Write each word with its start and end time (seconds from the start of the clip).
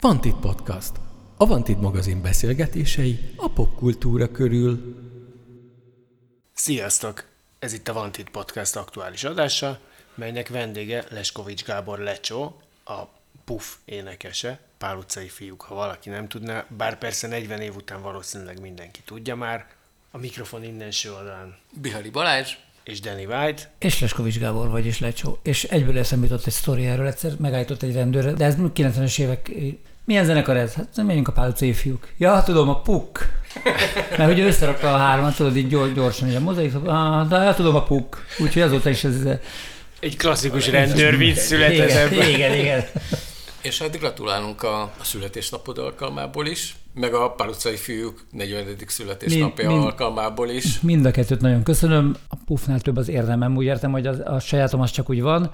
Vantit 0.00 0.36
Podcast. 0.36 0.92
A 1.36 1.46
Vantit 1.46 1.80
magazin 1.80 2.22
beszélgetései 2.22 3.18
a 3.36 3.48
popkultúra 3.48 4.30
körül. 4.30 4.96
Sziasztok! 6.52 7.24
Ez 7.58 7.72
itt 7.72 7.88
a 7.88 7.92
Vantit 7.92 8.30
Podcast 8.30 8.76
aktuális 8.76 9.24
adása, 9.24 9.80
melynek 10.14 10.48
vendége 10.48 11.04
Leskovics 11.10 11.64
Gábor 11.64 11.98
Lecsó, 11.98 12.60
a 12.84 13.02
Puff 13.44 13.74
énekese, 13.84 14.60
pár 14.78 14.96
utcai 14.96 15.28
fiúk, 15.28 15.62
ha 15.62 15.74
valaki 15.74 16.08
nem 16.08 16.28
tudná, 16.28 16.66
bár 16.76 16.98
persze 16.98 17.26
40 17.26 17.60
év 17.60 17.76
után 17.76 18.02
valószínűleg 18.02 18.60
mindenki 18.60 19.00
tudja 19.04 19.36
már. 19.36 19.66
A 20.10 20.18
mikrofon 20.18 20.64
innen 20.64 20.92
oldalán 21.16 21.56
Bihari 21.80 22.10
Balázs, 22.10 22.56
és 22.84 23.00
Danny 23.00 23.24
White. 23.24 23.72
És 23.78 24.00
Leskovics 24.00 24.38
Gábor 24.38 24.68
vagy 24.68 24.86
is 24.86 25.00
Lecsó. 25.00 25.38
És 25.42 25.64
egyből 25.64 25.98
eszembe 25.98 26.26
jutott 26.26 26.46
egy 26.46 26.52
sztori 26.52 26.86
erről 26.86 27.06
egyszer, 27.06 27.32
megállított 27.38 27.82
egy 27.82 27.94
rendőr, 27.94 28.34
de 28.34 28.44
ez 28.44 28.54
90-es 28.74 29.18
évek 29.18 29.50
milyen 30.04 30.24
zenekar 30.24 30.56
ez? 30.56 30.74
Hát 30.74 31.02
megyünk 31.06 31.28
a 31.28 31.32
Pál 31.32 31.48
utcai 31.48 31.72
fiúk. 31.72 32.08
Ja, 32.18 32.42
tudom, 32.42 32.68
a 32.68 32.80
Puk. 32.80 33.18
Mert 34.18 34.32
hogy 34.32 34.40
összerakta 34.40 34.94
a 34.94 34.96
hármat, 34.96 35.36
tudod, 35.36 35.56
így 35.56 35.68
gyors, 35.68 35.92
gyorsan, 35.92 36.26
hogy 36.26 36.36
a 36.36 36.40
mozaik, 36.40 36.74
ah, 36.74 37.28
de 37.28 37.38
hát 37.38 37.56
tudom, 37.56 37.74
a 37.74 37.82
Puk. 37.82 38.24
Úgyhogy 38.38 38.62
azóta 38.62 38.90
is 38.90 39.04
ez... 39.04 39.16
Egy 40.00 40.16
klasszikus 40.16 40.68
rendőr 40.68 41.16
vicc 41.16 41.36
született 41.36 41.90
igen, 41.90 42.06
ebből. 42.06 42.22
Igen, 42.22 42.54
igen. 42.54 42.84
És 43.62 43.78
hát 43.78 43.98
gratulálunk 43.98 44.62
a, 44.62 44.82
a 44.82 45.04
születésnapod 45.04 45.78
alkalmából 45.78 46.46
is, 46.46 46.74
meg 46.94 47.14
a 47.14 47.30
Pál 47.30 47.48
utcai 47.48 47.76
fiúk 47.76 48.26
40. 48.30 48.66
születésnapja 48.86 49.68
mind, 49.68 49.82
alkalmából 49.82 50.48
is. 50.48 50.80
Mind 50.80 51.04
a 51.04 51.10
kettőt 51.10 51.40
nagyon 51.40 51.62
köszönöm. 51.62 52.16
A 52.28 52.36
pufnál 52.44 52.80
több 52.80 52.96
az 52.96 53.08
érdemem, 53.08 53.56
úgy 53.56 53.64
értem, 53.64 53.90
hogy 53.90 54.06
a, 54.06 54.34
a 54.34 54.40
sajátom 54.40 54.80
az 54.80 54.90
csak 54.90 55.10
úgy 55.10 55.22
van. 55.22 55.52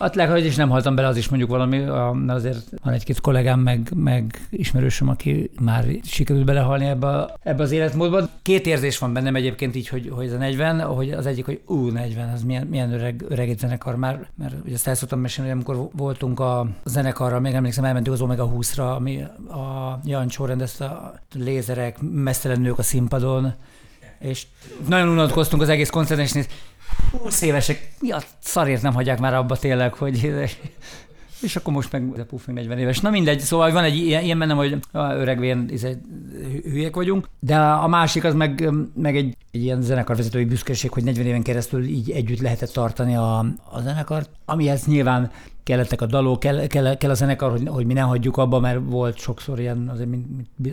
Hát 0.00 0.14
legalább 0.14 0.44
is 0.44 0.56
nem 0.56 0.68
haltam 0.68 0.94
bele, 0.94 1.08
az 1.08 1.16
is 1.16 1.28
mondjuk 1.28 1.50
valami, 1.50 1.78
azért 2.26 2.66
van 2.82 2.92
egy-két 2.92 3.20
kollégám, 3.20 3.60
meg, 3.60 3.90
meg 3.94 4.46
ismerősöm, 4.50 5.08
aki 5.08 5.50
már 5.60 5.84
sikerült 6.02 6.44
belehalni 6.44 6.84
ebbe, 6.84 7.34
ebbe 7.42 7.62
az 7.62 7.70
életmódba. 7.70 8.28
Két 8.42 8.66
érzés 8.66 8.98
van 8.98 9.12
bennem 9.12 9.34
egyébként 9.34 9.76
így, 9.76 9.88
hogy, 9.88 10.10
hogy 10.12 10.26
ez 10.26 10.32
a 10.32 10.36
40, 10.36 10.80
hogy 10.80 11.10
az 11.10 11.26
egyik, 11.26 11.44
hogy 11.44 11.60
ú, 11.66 11.88
40, 11.88 12.28
az 12.28 12.42
milyen, 12.42 12.66
milyen 12.66 12.92
öreg, 12.92 13.24
öreg 13.28 13.58
zenekar 13.58 13.96
már, 13.96 14.26
mert 14.38 14.54
ugye 14.64 14.74
ezt 14.74 14.86
el 14.86 14.94
szoktam 14.94 15.20
mesélni, 15.20 15.50
hogy 15.50 15.58
amikor 15.60 15.88
voltunk 15.92 16.40
a 16.40 16.66
zenekarra, 16.84 17.40
még 17.40 17.54
emlékszem, 17.54 17.84
elmentünk 17.84 18.16
az 18.16 18.22
Omega 18.22 18.52
20-ra, 18.56 18.96
ami 18.96 19.22
a 19.48 19.98
Jancsó 20.04 20.44
rendezte 20.44 20.84
a 20.84 21.14
lézerek, 21.34 21.96
mesztelen 22.00 22.60
nők 22.60 22.78
a 22.78 22.82
színpadon, 22.82 23.54
és 24.18 24.46
nagyon 24.88 25.08
unatkoztunk 25.08 25.62
az 25.62 25.68
egész 25.68 25.90
koncerten, 25.90 26.24
és 26.24 26.46
20 27.22 27.42
évesek, 27.42 27.92
mi 28.00 28.10
a 28.10 28.20
szarért 28.40 28.82
nem 28.82 28.94
hagyják 28.94 29.18
már 29.18 29.34
abba 29.34 29.56
tényleg, 29.56 29.94
hogy 29.94 30.32
és 31.42 31.56
akkor 31.56 31.72
most 31.72 31.92
meg 31.92 32.18
a 32.18 32.22
Puffing 32.22 32.58
40 32.58 32.78
éves. 32.78 33.00
Na 33.00 33.10
mindegy, 33.10 33.40
szóval 33.40 33.72
van 33.72 33.84
egy 33.84 33.96
ilyen, 33.96 34.22
ilyen 34.22 34.38
bennem, 34.38 34.56
hogy 34.56 34.78
öregvén 34.92 35.68
izé, 35.70 35.96
hülyek 36.62 36.94
vagyunk, 36.94 37.28
de 37.40 37.58
a 37.58 37.88
másik 37.88 38.24
az 38.24 38.34
meg, 38.34 38.70
meg 38.94 39.16
egy, 39.16 39.36
egy 39.50 39.62
ilyen 39.62 39.82
zenekarvezetői 39.82 40.44
büszkeség, 40.44 40.90
hogy 40.90 41.04
40 41.04 41.26
éven 41.26 41.42
keresztül 41.42 41.84
így 41.84 42.10
együtt 42.10 42.40
lehetett 42.40 42.70
tartani 42.70 43.16
a, 43.16 43.38
a 43.70 43.80
zenekart, 43.82 44.30
amihez 44.44 44.86
nyilván 44.86 45.30
kellettek 45.62 46.00
a 46.00 46.06
dalok, 46.06 46.40
kell, 46.40 46.66
kell, 46.66 46.96
kell 46.96 47.10
a 47.10 47.14
zenekar, 47.14 47.50
hogy, 47.50 47.68
hogy 47.68 47.86
mi 47.86 47.92
ne 47.92 48.00
hagyjuk 48.00 48.36
abba, 48.36 48.60
mert 48.60 48.80
volt 48.84 49.18
sokszor 49.18 49.60
ilyen, 49.60 49.88
azért 49.88 50.08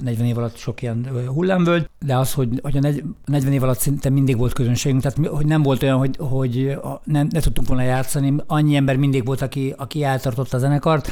40 0.02 0.26
év 0.26 0.38
alatt 0.38 0.56
sok 0.58 0.82
ilyen 0.82 1.08
hullámvölgy, 1.28 1.90
de 2.00 2.18
az, 2.18 2.34
hogy, 2.34 2.60
hogy 2.64 2.78
a 2.78 2.94
40 3.26 3.54
év 3.54 3.64
alatt 3.64 3.80
szinte 3.80 4.10
mindig 4.10 4.38
volt 4.38 4.54
közönségünk, 4.54 5.02
tehát 5.02 5.36
hogy 5.36 5.46
nem 5.46 5.64
volt 5.64 5.84
olyan, 5.84 5.98
hogy, 5.98 6.16
hogy 6.20 6.78
nem, 7.04 7.28
ne 7.32 7.40
tudtunk 7.40 7.68
volna 7.68 7.84
játszani, 7.84 8.36
annyi 8.48 8.76
ember 8.76 8.96
mindig 8.96 9.26
volt, 9.26 9.42
aki, 9.42 9.74
aki 9.78 10.04
eltartotta 10.04 10.58
a 10.58 10.60
zenekart, 10.60 11.10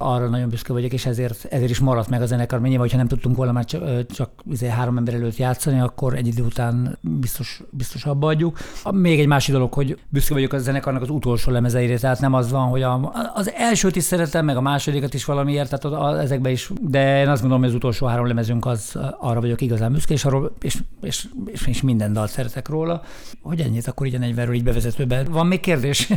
arra 0.00 0.28
nagyon 0.28 0.48
büszke 0.48 0.72
vagyok, 0.72 0.92
és 0.92 1.06
ezért, 1.06 1.46
ezért 1.50 1.70
is 1.70 1.78
maradt 1.78 2.08
meg 2.08 2.22
a 2.22 2.26
zenekar. 2.26 2.60
Nyilván, 2.60 2.78
hogyha 2.78 2.96
nem 2.96 3.08
tudtunk 3.08 3.36
volna 3.36 3.52
már 3.52 3.64
csak, 3.64 4.06
csak 4.06 4.30
izé 4.50 4.68
három 4.68 4.96
ember 4.96 5.14
előtt 5.14 5.36
játszani, 5.36 5.80
akkor 5.80 6.14
egy 6.14 6.26
idő 6.26 6.42
után 6.42 6.98
biztos, 7.00 7.62
biztos 7.70 8.04
abba 8.04 8.26
adjuk. 8.26 8.58
Még 8.90 9.20
egy 9.20 9.26
másik 9.26 9.54
dolog, 9.54 9.72
hogy 9.72 9.98
büszke 10.08 10.34
vagyok 10.34 10.52
a 10.52 10.58
zenekarnak 10.58 11.02
az 11.02 11.10
utolsó 11.10 11.50
lemezeire, 11.50 11.98
tehát 11.98 12.20
nem 12.20 12.34
az 12.34 12.50
van, 12.50 12.68
hogy 12.68 12.82
a, 12.82 13.12
az 13.34 13.52
elsőt 13.52 13.96
is 13.96 14.02
szeretem, 14.02 14.44
meg 14.44 14.56
a 14.56 14.60
másodikat 14.60 15.14
is 15.14 15.24
valamiért, 15.24 15.78
tehát 15.78 16.00
az, 16.02 16.18
ezekbe 16.18 16.50
is, 16.50 16.70
de 16.80 17.20
én 17.20 17.28
azt 17.28 17.40
gondolom, 17.40 17.62
hogy 17.62 17.72
az 17.72 17.76
utolsó 17.76 18.06
három 18.06 18.26
lemezünk 18.26 18.66
az 18.66 18.98
arra 19.18 19.40
vagyok 19.40 19.60
igazán 19.60 19.92
büszke, 19.92 20.14
és, 20.14 20.24
arról, 20.24 20.52
és, 20.62 20.76
és, 21.02 21.26
és, 21.46 21.66
és 21.66 21.82
minden 21.82 22.12
dalt 22.12 22.30
szeretek 22.30 22.68
róla. 22.68 23.02
Hogy 23.42 23.60
ennyit 23.60 23.86
akkor 23.86 24.06
így 24.06 24.14
a 24.14 24.18
40 24.18 24.54
így 24.54 24.62
bevezetőben. 24.62 25.26
Van 25.30 25.46
még 25.46 25.60
kérdés? 25.60 26.08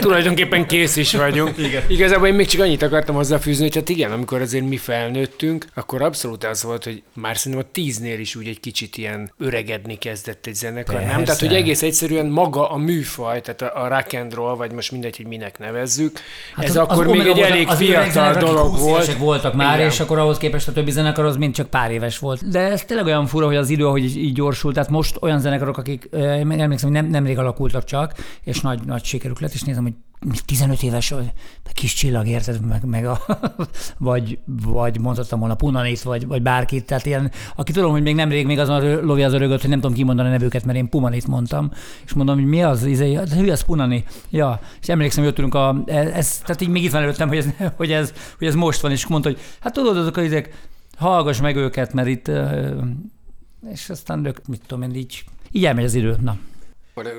Tulajdonképpen 0.00 0.66
kész 0.66 0.96
is 0.96 1.14
vagyunk. 1.14 1.58
Igen. 1.58 1.82
Igazából 1.88 2.26
én 2.28 2.34
még 2.34 2.46
csak 2.46 2.60
annyit 2.60 2.82
akartam 2.82 3.14
hozzá 3.14 3.31
hozzáfűzni, 3.32 3.64
hogy 3.64 3.74
hát 3.74 3.88
igen, 3.88 4.12
amikor 4.12 4.40
azért 4.40 4.68
mi 4.68 4.76
felnőttünk, 4.76 5.66
akkor 5.74 6.02
abszolút 6.02 6.44
az 6.44 6.62
volt, 6.62 6.84
hogy 6.84 7.02
már 7.12 7.36
szerintem 7.36 7.66
a 7.68 7.72
tíznél 7.72 8.20
is 8.20 8.36
úgy 8.36 8.46
egy 8.46 8.60
kicsit 8.60 8.96
ilyen 8.96 9.32
öregedni 9.38 9.98
kezdett 9.98 10.46
egy 10.46 10.54
zenekar, 10.54 10.94
Persze. 10.94 11.10
nem? 11.10 11.24
Tehát, 11.24 11.40
hogy 11.40 11.54
egész 11.54 11.82
egyszerűen 11.82 12.26
maga 12.26 12.70
a 12.70 12.76
műfaj, 12.76 13.40
tehát 13.40 13.62
a, 13.62 13.82
a 13.82 13.88
rock 13.88 14.12
and 14.12 14.34
roll, 14.34 14.56
vagy 14.56 14.72
most 14.72 14.92
mindegy, 14.92 15.16
hogy 15.16 15.26
minek 15.26 15.58
nevezzük, 15.58 16.18
hát 16.54 16.64
ez 16.64 16.70
az, 16.70 16.76
akkor 16.76 17.06
az 17.06 17.12
még 17.12 17.26
egy 17.26 17.38
elég 17.38 17.68
az 17.68 17.76
fiatal 17.76 18.34
dolog 18.34 18.78
volt. 18.78 19.16
voltak 19.16 19.54
már, 19.54 19.76
igen. 19.76 19.90
és 19.90 20.00
akkor 20.00 20.18
ahhoz 20.18 20.38
képest 20.38 20.68
a 20.68 20.72
többi 20.72 20.90
zenekar 20.90 21.24
az 21.24 21.36
mind 21.36 21.54
csak 21.54 21.70
pár 21.70 21.90
éves 21.90 22.18
volt. 22.18 22.48
De 22.48 22.60
ez 22.60 22.84
tényleg 22.84 23.06
olyan 23.06 23.26
fura, 23.26 23.46
hogy 23.46 23.56
az 23.56 23.70
idő, 23.70 23.84
hogy 23.84 24.16
így 24.16 24.34
gyorsult, 24.34 24.74
tehát 24.74 24.90
most 24.90 25.16
olyan 25.20 25.40
zenekarok, 25.40 25.76
akik 25.76 26.08
emlékszem, 26.12 26.90
hogy 26.90 27.02
nem, 27.02 27.10
nemrég 27.10 27.38
alakultak 27.38 27.84
csak, 27.84 28.14
és 28.44 28.60
nagy, 28.60 28.80
nagy 28.86 29.04
sikerük 29.04 29.40
lett, 29.40 29.52
és 29.52 29.62
nézem, 29.62 29.82
hogy 29.82 29.92
15 30.44 30.82
éves, 30.82 31.14
kis 31.72 31.94
csillag, 31.94 32.26
érted, 32.26 32.66
meg, 32.66 32.84
meg 32.84 33.06
a, 33.06 33.20
vagy, 33.98 34.38
vagy 34.62 35.00
mondhattam 35.00 35.38
volna 35.38 35.54
Punanit, 35.54 36.02
vagy, 36.02 36.26
vagy 36.26 36.42
bárkit, 36.42 36.86
tehát 36.86 37.06
ilyen, 37.06 37.30
aki 37.56 37.72
tudom, 37.72 37.90
hogy 37.90 38.02
még 38.02 38.14
nemrég 38.14 38.46
még 38.46 38.58
azon 38.58 39.04
lovja 39.04 39.26
az 39.26 39.32
örögöt, 39.32 39.60
hogy 39.60 39.70
nem 39.70 39.80
tudom 39.80 39.96
kimondani 39.96 40.28
a 40.28 40.30
nevüket, 40.30 40.64
mert 40.64 40.78
én 40.78 40.88
Pumanit 40.88 41.26
mondtam, 41.26 41.70
és 42.04 42.12
mondom, 42.12 42.34
hogy 42.34 42.44
mi 42.44 42.62
az, 42.62 42.84
izé, 42.84 43.14
hát 43.14 43.32
hű, 43.32 43.50
az 43.50 43.64
Punani. 43.64 44.04
Ja, 44.30 44.60
és 44.80 44.88
emlékszem, 44.88 45.24
hogy 45.24 45.34
ott 45.38 45.54
a, 45.54 45.82
ez, 45.86 46.38
tehát 46.38 46.60
így 46.60 46.68
még 46.68 46.84
itt 46.84 46.92
van 46.92 47.02
előttem, 47.02 47.28
hogy 47.28 47.36
ez, 47.36 47.46
hogy 47.76 47.92
ez, 47.92 48.12
hogy 48.38 48.46
ez 48.46 48.54
most 48.54 48.80
van, 48.80 48.90
és 48.90 49.06
mondta, 49.06 49.28
hogy 49.28 49.40
hát 49.60 49.72
tudod, 49.72 49.96
azok 49.96 50.16
az 50.16 50.24
izék, 50.24 50.54
hallgass 50.96 51.40
meg 51.40 51.56
őket, 51.56 51.92
mert 51.92 52.08
itt, 52.08 52.30
és 53.70 53.90
aztán 53.90 54.24
ők, 54.24 54.46
mit 54.46 54.62
tudom 54.66 54.82
én, 54.82 54.94
így, 54.94 55.24
így 55.50 55.64
elmegy 55.64 55.84
az 55.84 55.94
idő. 55.94 56.16
Na 56.20 56.36
akkor 56.94 57.12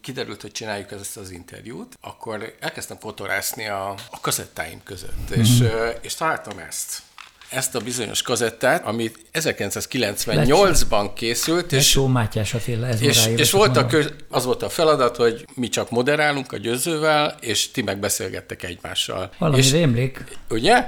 kiderült, 0.00 0.42
hogy 0.42 0.52
csináljuk 0.52 0.92
ezt 0.92 1.16
az 1.16 1.30
interjút, 1.30 1.98
akkor 2.00 2.54
elkezdtem 2.60 2.98
fotorászni 2.98 3.68
a, 3.68 3.88
a 4.10 4.20
kazettáim 4.20 4.80
között, 4.84 5.30
mm-hmm. 5.30 5.40
és, 5.40 5.62
és 6.00 6.14
találtam 6.14 6.58
ezt 6.58 7.02
ezt 7.50 7.74
a 7.74 7.80
bizonyos 7.80 8.22
kazettát, 8.22 8.86
ami 8.86 9.10
1998-ban 9.32 11.10
készült, 11.14 11.72
és, 11.72 11.78
Lecsó 11.78 12.06
Mátyás 12.06 12.54
Attila, 12.54 12.86
ez 12.86 13.02
és, 13.02 13.26
és 13.36 13.50
volt 13.50 13.76
a 13.76 13.86
köz, 13.86 14.12
az 14.28 14.44
volt 14.44 14.62
a 14.62 14.68
feladat, 14.68 15.16
hogy 15.16 15.46
mi 15.54 15.68
csak 15.68 15.90
moderálunk 15.90 16.52
a 16.52 16.56
győzővel, 16.56 17.36
és 17.40 17.70
ti 17.70 17.82
meg 17.82 17.98
beszélgettek 17.98 18.62
egymással. 18.62 19.30
Valami 19.38 19.58
és, 19.58 19.70
rémlik. 19.70 20.24
Ugye? 20.50 20.86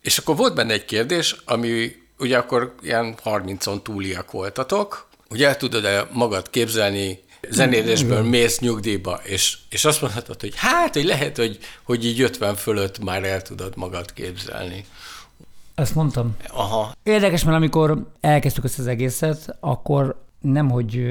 És 0.00 0.18
akkor 0.18 0.36
volt 0.36 0.54
benne 0.54 0.72
egy 0.72 0.84
kérdés, 0.84 1.36
ami 1.44 1.92
ugye 2.18 2.38
akkor 2.38 2.74
ilyen 2.82 3.14
30-on 3.24 3.82
túliak 3.82 4.30
voltatok, 4.30 5.08
hogy 5.28 5.42
el 5.42 5.56
tudod-e 5.56 6.08
magad 6.12 6.50
képzelni 6.50 7.26
zenélésből 7.50 8.22
mész 8.22 8.58
nyugdíjba, 8.58 9.20
és, 9.24 9.58
és 9.70 9.84
azt 9.84 10.00
mondhatod, 10.00 10.40
hogy 10.40 10.52
hát, 10.56 10.94
hogy 10.94 11.04
lehet, 11.04 11.36
hogy, 11.36 11.58
hogy 11.82 12.04
így 12.04 12.20
50 12.20 12.54
fölött 12.54 13.04
már 13.04 13.24
el 13.24 13.42
tudod 13.42 13.76
magad 13.76 14.12
képzelni. 14.12 14.84
Ezt 15.74 15.94
mondtam. 15.94 16.36
Aha. 16.52 16.92
Érdekes, 17.02 17.44
mert 17.44 17.56
amikor 17.56 18.06
elkezdtük 18.20 18.64
ezt 18.64 18.78
az 18.78 18.86
egészet, 18.86 19.56
akkor 19.60 20.26
nem, 20.40 20.70
hogy 20.70 21.02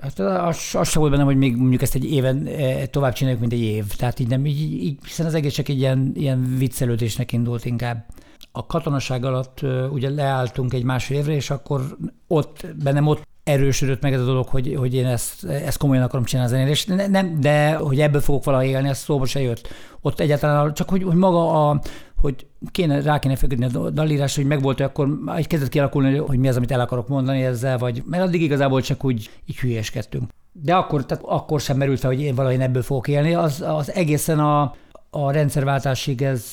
hát 0.00 0.18
az, 0.18 0.58
az 0.72 0.88
sem 0.88 1.00
volt 1.00 1.10
bennem, 1.10 1.26
hogy 1.26 1.36
még 1.36 1.56
mondjuk 1.56 1.82
ezt 1.82 1.94
egy 1.94 2.12
éven 2.12 2.46
e, 2.46 2.86
tovább 2.86 3.12
csináljuk, 3.12 3.40
mint 3.40 3.52
egy 3.52 3.60
év. 3.60 3.86
Tehát 3.96 4.18
így 4.18 4.28
nem, 4.28 4.46
így, 4.46 4.72
így 4.72 4.98
hiszen 5.04 5.26
az 5.26 5.34
egész 5.34 5.52
csak 5.52 5.68
egy 5.68 5.78
ilyen, 5.78 6.12
ilyen 6.14 6.54
viccelődésnek 6.58 7.32
indult 7.32 7.64
inkább. 7.64 8.04
A 8.52 8.66
katonaság 8.66 9.24
alatt 9.24 9.60
ugye 9.90 10.10
leálltunk 10.10 10.72
egy 10.72 10.82
másfél 10.82 11.18
évre, 11.18 11.34
és 11.34 11.50
akkor 11.50 11.96
ott, 12.26 12.66
bennem 12.82 13.06
ott 13.06 13.28
erősödött 13.50 14.02
meg 14.02 14.12
ez 14.12 14.20
a 14.20 14.24
dolog, 14.24 14.48
hogy, 14.48 14.74
hogy 14.78 14.94
én 14.94 15.06
ezt, 15.06 15.44
ezt 15.44 15.78
komolyan 15.78 16.02
akarom 16.02 16.24
csinálni 16.24 16.50
zenét, 16.50 16.68
és 16.68 16.84
nem, 16.84 17.40
de 17.40 17.74
hogy 17.74 18.00
ebből 18.00 18.20
fogok 18.20 18.44
valahogy 18.44 18.66
élni, 18.66 18.88
ez 18.88 18.98
szóba 18.98 19.26
se 19.26 19.40
jött. 19.40 19.68
Ott 20.00 20.20
egyáltalán 20.20 20.74
csak, 20.74 20.90
hogy, 20.90 21.02
hogy 21.02 21.14
maga 21.14 21.68
a, 21.68 21.80
hogy 22.20 22.46
kéne, 22.70 23.02
rá 23.02 23.18
kéne 23.18 23.36
feküdni 23.36 23.64
a 23.64 23.90
dalírás, 23.90 24.36
hogy 24.36 24.46
megvolt, 24.46 24.80
akkor 24.80 25.08
egy 25.36 25.46
kezdett 25.46 25.68
kialakulni, 25.68 26.16
hogy 26.16 26.38
mi 26.38 26.48
az, 26.48 26.56
amit 26.56 26.70
el 26.70 26.80
akarok 26.80 27.08
mondani 27.08 27.42
ezzel, 27.42 27.78
vagy 27.78 28.02
mert 28.06 28.22
addig 28.22 28.42
igazából 28.42 28.80
csak 28.80 29.04
úgy 29.04 29.30
így 29.46 29.58
hülyeskedtünk. 29.58 30.30
De 30.52 30.74
akkor, 30.74 31.06
tehát 31.06 31.24
akkor 31.26 31.60
sem 31.60 31.76
merült 31.76 32.00
fel, 32.00 32.10
hogy 32.10 32.20
én 32.20 32.34
valahogy 32.34 32.60
ebből 32.60 32.82
fogok 32.82 33.08
élni. 33.08 33.34
Az, 33.34 33.64
az 33.66 33.92
egészen 33.92 34.38
a, 34.38 34.74
a 35.10 35.30
rendszerváltásig 35.30 36.22
ez 36.22 36.44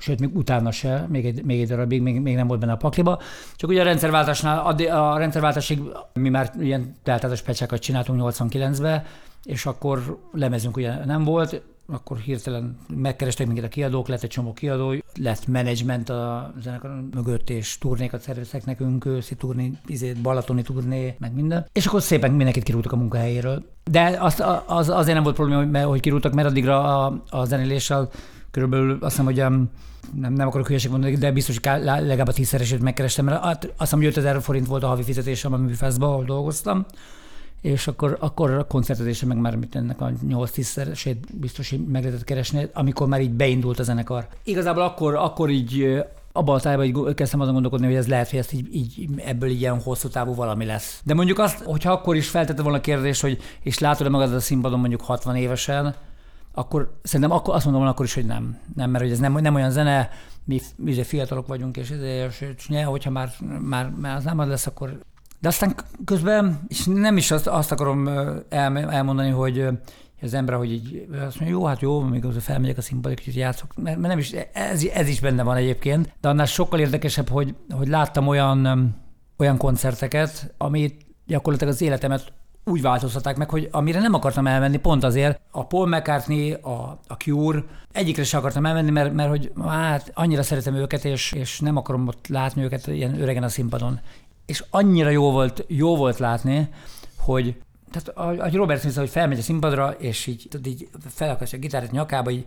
sőt, 0.00 0.20
még 0.20 0.36
utána 0.36 0.70
se, 0.70 1.06
még 1.08 1.26
egy, 1.26 1.44
még 1.44 1.60
egy 1.60 1.68
darabig, 1.68 2.02
még, 2.02 2.20
még 2.20 2.34
nem 2.34 2.46
volt 2.46 2.60
benne 2.60 2.72
a 2.72 2.76
pakliba. 2.76 3.18
Csak 3.56 3.70
ugye 3.70 3.80
a 3.80 3.84
rendszerváltásnál, 3.84 4.66
a 4.90 5.18
rendszerváltásig 5.18 5.80
mi 6.12 6.28
már 6.28 6.52
ilyen 6.60 6.94
teltátos 7.02 7.42
pecsákat 7.42 7.80
csináltunk 7.80 8.20
89-ben, 8.22 9.04
és 9.44 9.66
akkor 9.66 10.18
lemezünk 10.32 10.76
ugye 10.76 11.04
nem 11.04 11.24
volt, 11.24 11.62
akkor 11.92 12.18
hirtelen 12.18 12.78
megkerestek 12.94 13.46
minket 13.46 13.64
a 13.64 13.68
kiadók, 13.68 14.08
lett 14.08 14.22
egy 14.22 14.30
csomó 14.30 14.52
kiadó, 14.52 14.94
lett 15.18 15.46
menedzsment 15.46 16.08
a 16.08 16.52
zenekar 16.62 17.04
mögött, 17.14 17.50
és 17.50 17.78
turnékat 17.78 18.20
szerveztek 18.20 18.64
nekünk, 18.64 19.04
őszi 19.04 19.34
turné, 19.34 19.72
izét, 19.86 20.20
balatoni 20.20 20.62
turné, 20.62 21.16
meg 21.18 21.34
minden. 21.34 21.66
És 21.72 21.86
akkor 21.86 22.02
szépen 22.02 22.30
mindenkit 22.32 22.62
kirúgtak 22.62 22.92
a 22.92 22.96
munkahelyéről. 22.96 23.64
De 23.90 24.16
az, 24.20 24.44
az, 24.66 24.88
azért 24.88 25.14
nem 25.14 25.22
volt 25.22 25.34
probléma, 25.34 25.82
hogy 25.82 26.00
kirúgtak, 26.00 26.32
mert 26.32 26.48
addigra 26.48 27.04
a, 27.04 27.22
a 27.28 27.44
zenéléssel 27.44 28.10
körülbelül 28.50 28.90
azt 28.90 29.02
hiszem, 29.02 29.24
hogy 29.24 29.40
um, 29.40 29.70
nem, 30.14 30.32
nem 30.32 30.46
akarok 30.46 30.66
hülyeség 30.66 30.90
mondani, 30.90 31.16
de 31.16 31.32
biztos, 31.32 31.58
hogy 31.62 31.80
legalább 31.84 32.28
a 32.28 32.32
tízszeresét 32.32 32.80
megkerestem, 32.80 33.24
mert 33.24 33.44
azt 33.44 33.68
hiszem, 33.78 33.98
hogy 33.98 34.08
5000 34.08 34.42
forint 34.42 34.66
volt 34.66 34.82
a 34.82 34.86
havi 34.86 35.02
fizetésem 35.02 35.52
a 35.52 35.56
műfeszbe, 35.56 36.06
ahol 36.06 36.24
dolgoztam, 36.24 36.86
és 37.60 37.86
akkor, 37.86 38.16
akkor 38.20 38.50
a 38.50 38.64
koncertezése 38.64 39.26
meg 39.26 39.36
már 39.36 39.56
mit 39.56 39.76
ennek 39.76 40.00
a 40.00 40.12
8-10-szeresét 40.28 41.16
biztos, 41.32 41.70
hogy 41.70 41.86
meg 41.86 42.02
lehetett 42.02 42.24
keresni, 42.24 42.68
amikor 42.72 43.06
már 43.08 43.20
így 43.20 43.32
beindult 43.32 43.78
a 43.78 43.82
zenekar. 43.82 44.26
Igazából 44.44 44.82
akkor, 44.82 45.14
akkor 45.14 45.50
így 45.50 46.02
abban 46.32 46.54
a 46.54 46.60
tájban 46.60 46.84
így 46.84 47.14
kezdtem 47.14 47.40
azon 47.40 47.52
gondolkodni, 47.52 47.86
hogy 47.86 47.94
ez 47.94 48.08
lehet, 48.08 48.30
hogy 48.30 48.38
ezt 48.38 48.52
így, 48.52 48.74
így, 48.74 49.08
ebből 49.16 49.48
így 49.48 49.60
ilyen 49.60 49.80
hosszú 49.80 50.08
távú 50.08 50.34
valami 50.34 50.64
lesz. 50.64 51.00
De 51.04 51.14
mondjuk 51.14 51.38
azt, 51.38 51.62
hogyha 51.62 51.92
akkor 51.92 52.16
is 52.16 52.28
feltette 52.28 52.62
volna 52.62 52.78
a 52.78 52.80
kérdés, 52.80 53.20
hogy 53.20 53.38
és 53.62 53.78
látod-e 53.78 54.10
magad 54.10 54.34
a 54.34 54.40
színpadon 54.40 54.78
mondjuk 54.78 55.00
60 55.00 55.36
évesen, 55.36 55.94
akkor 56.60 56.98
szerintem 57.02 57.36
akkor 57.36 57.54
azt 57.54 57.64
mondom 57.64 57.82
akkor 57.82 58.04
is, 58.04 58.14
hogy 58.14 58.26
nem. 58.26 58.58
Nem, 58.74 58.90
mert 58.90 59.04
hogy 59.04 59.12
ez 59.12 59.18
nem, 59.18 59.32
nem 59.32 59.54
olyan 59.54 59.70
zene, 59.70 60.10
mi, 60.44 60.60
mi 60.76 61.02
fiatalok 61.02 61.46
vagyunk, 61.46 61.76
és, 61.76 61.90
és, 61.90 62.46
és 62.56 62.68
ne, 62.68 62.82
hogyha 62.82 63.10
már, 63.10 63.30
már, 63.60 63.90
már 63.90 64.16
az 64.16 64.24
nem 64.24 64.38
az 64.38 64.48
lesz, 64.48 64.66
akkor... 64.66 65.00
De 65.40 65.48
aztán 65.48 65.74
közben, 66.04 66.60
és 66.68 66.84
nem 66.84 67.16
is 67.16 67.30
azt, 67.30 67.46
azt 67.46 67.72
akarom 67.72 68.08
el, 68.48 68.78
elmondani, 68.90 69.30
hogy 69.30 69.68
az 70.22 70.34
ember, 70.34 70.56
hogy 70.56 70.72
így 70.72 71.06
azt 71.12 71.40
mondja, 71.40 71.58
jó, 71.58 71.64
hát 71.64 71.80
jó, 71.80 72.00
még 72.00 72.24
az 72.24 72.42
felmegyek 72.42 72.78
a 72.78 72.82
színpadra, 72.82 73.16
kicsit 73.16 73.34
játszok, 73.34 73.74
mert, 73.76 73.96
mert 73.96 74.08
nem 74.08 74.18
is, 74.18 74.32
ez, 74.52 74.84
ez, 74.84 75.08
is 75.08 75.20
benne 75.20 75.42
van 75.42 75.56
egyébként, 75.56 76.14
de 76.20 76.28
annál 76.28 76.46
sokkal 76.46 76.80
érdekesebb, 76.80 77.28
hogy, 77.28 77.54
hogy 77.70 77.88
láttam 77.88 78.26
olyan, 78.26 78.94
olyan 79.36 79.56
koncerteket, 79.56 80.54
amit 80.58 81.06
gyakorlatilag 81.26 81.72
az 81.72 81.82
életemet 81.82 82.32
úgy 82.64 82.82
változtatták 82.82 83.36
meg, 83.36 83.50
hogy 83.50 83.68
amire 83.70 84.00
nem 84.00 84.14
akartam 84.14 84.46
elmenni, 84.46 84.76
pont 84.76 85.04
azért 85.04 85.40
a 85.50 85.66
Paul 85.66 85.88
McCartney, 85.88 86.52
a, 86.52 86.98
a 87.06 87.14
Cure, 87.14 87.64
egyikre 87.92 88.24
sem 88.24 88.40
akartam 88.40 88.66
elmenni, 88.66 88.90
mert, 88.90 89.12
mert 89.12 89.28
hogy 89.28 89.52
hát 89.66 90.10
annyira 90.14 90.42
szeretem 90.42 90.74
őket, 90.74 91.04
és, 91.04 91.32
és 91.32 91.60
nem 91.60 91.76
akarom 91.76 92.08
ott 92.08 92.26
látni 92.26 92.62
őket 92.62 92.86
ilyen 92.86 93.20
öregen 93.20 93.42
a 93.42 93.48
színpadon. 93.48 94.00
És 94.46 94.64
annyira 94.70 95.08
jó 95.08 95.30
volt, 95.30 95.64
jó 95.68 95.96
volt 95.96 96.18
látni, 96.18 96.68
hogy 97.18 97.56
tehát 97.90 98.08
a, 98.40 98.56
Robert 98.56 98.80
Smith, 98.80 98.98
hogy 98.98 99.08
felmegy 99.08 99.38
a 99.38 99.42
színpadra, 99.42 99.90
és 99.98 100.26
így, 100.26 100.46
tudod, 100.50 100.66
így 100.66 100.88
felakasztja 101.08 101.58
a 101.58 101.60
gitárt 101.60 101.90
nyakába, 101.90 102.30
így 102.30 102.44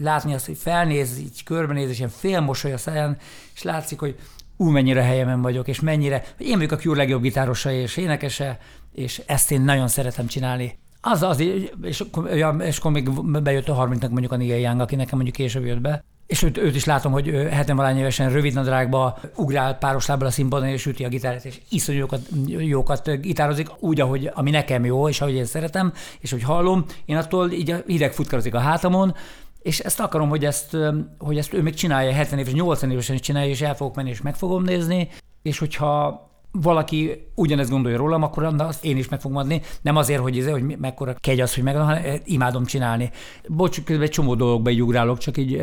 látni 0.00 0.34
azt, 0.34 0.46
hogy 0.46 0.56
felnéz, 0.56 1.18
így 1.18 1.42
körbenéz, 1.44 1.90
és 1.90 1.98
ilyen 1.98 2.10
félmosoly 2.10 2.72
a 2.72 2.78
száján, 2.78 3.16
és 3.54 3.62
látszik, 3.62 3.98
hogy 3.98 4.18
ú, 4.56 4.68
mennyire 4.68 5.02
helyemen 5.02 5.42
vagyok, 5.42 5.68
és 5.68 5.80
mennyire, 5.80 6.24
én 6.38 6.56
vagyok 6.56 6.72
a 6.72 6.76
Cure 6.76 6.96
legjobb 6.96 7.22
gitárosa 7.22 7.72
és 7.72 7.96
énekese, 7.96 8.58
és 8.92 9.22
ezt 9.26 9.50
én 9.50 9.60
nagyon 9.60 9.88
szeretem 9.88 10.26
csinálni. 10.26 10.78
Az 11.00 11.22
az, 11.22 11.40
és, 11.82 12.04
ja, 12.34 12.56
és 12.60 12.78
akkor 12.78 12.92
még 12.92 13.10
bejött 13.42 13.68
a 13.68 13.74
30 13.74 14.08
mondjuk 14.08 14.32
a 14.32 14.36
Neil 14.36 14.56
Young, 14.56 14.80
aki 14.80 14.96
nekem 14.96 15.18
mondjuk 15.18 15.36
később 15.36 15.64
jött 15.64 15.80
be, 15.80 16.04
és 16.32 16.42
őt, 16.42 16.58
őt 16.58 16.74
is 16.74 16.84
látom, 16.84 17.12
hogy 17.12 17.26
70 17.50 17.76
valány 17.76 17.98
évesen 17.98 18.30
rövid 18.30 18.54
nadrágba 18.54 19.18
ugrál 19.36 19.78
páros 19.78 20.06
lábbal 20.06 20.26
a 20.26 20.30
színpadon, 20.30 20.68
és 20.68 20.86
üti 20.86 21.04
a 21.04 21.08
gitárt, 21.08 21.44
és 21.44 21.60
iszonyú 21.68 21.98
jókat, 21.98 22.20
jókat 22.46 23.20
gitározik, 23.20 23.68
úgy, 23.78 24.00
ahogy 24.00 24.30
ami 24.34 24.50
nekem 24.50 24.84
jó, 24.84 25.08
és 25.08 25.20
ahogy 25.20 25.34
én 25.34 25.44
szeretem, 25.44 25.92
és 26.20 26.30
hogy 26.30 26.42
hallom, 26.42 26.84
én 27.04 27.16
attól 27.16 27.50
így 27.50 27.74
hideg 27.86 28.12
futkarozik 28.12 28.54
a 28.54 28.58
hátamon, 28.58 29.14
és 29.62 29.78
ezt 29.78 30.00
akarom, 30.00 30.28
hogy 30.28 30.44
ezt, 30.44 30.76
hogy 31.18 31.38
ezt 31.38 31.52
ő 31.52 31.62
még 31.62 31.74
csinálja, 31.74 32.12
70 32.12 32.38
éves, 32.38 32.52
80 32.52 32.90
évesen 32.90 33.14
is 33.14 33.20
csinálja, 33.20 33.50
és 33.50 33.60
el 33.60 33.76
fogok 33.76 33.94
menni, 33.94 34.10
és 34.10 34.22
meg 34.22 34.34
fogom 34.34 34.62
nézni, 34.62 35.08
és 35.42 35.58
hogyha 35.58 36.30
valaki 36.52 37.26
ugyanezt 37.34 37.70
gondolja 37.70 37.98
rólam, 37.98 38.22
akkor 38.22 38.44
azt 38.58 38.84
én 38.84 38.96
is 38.96 39.08
meg 39.08 39.20
fogom 39.20 39.36
adni. 39.36 39.60
Nem 39.82 39.96
azért, 39.96 40.20
hogy, 40.20 40.38
ez, 40.38 40.50
hogy 40.50 40.78
mekkora 40.78 41.14
kegy 41.20 41.40
az, 41.40 41.54
hogy 41.54 41.64
meg, 41.64 41.76
hanem 41.76 42.20
imádom 42.24 42.64
csinálni. 42.64 43.10
Bocs, 43.48 43.82
közben 43.82 44.04
egy 44.04 44.10
csomó 44.10 44.34
dolgokba 44.34 44.70
így 44.70 44.82
ugrálok, 44.82 45.18
csak 45.18 45.36
így 45.36 45.62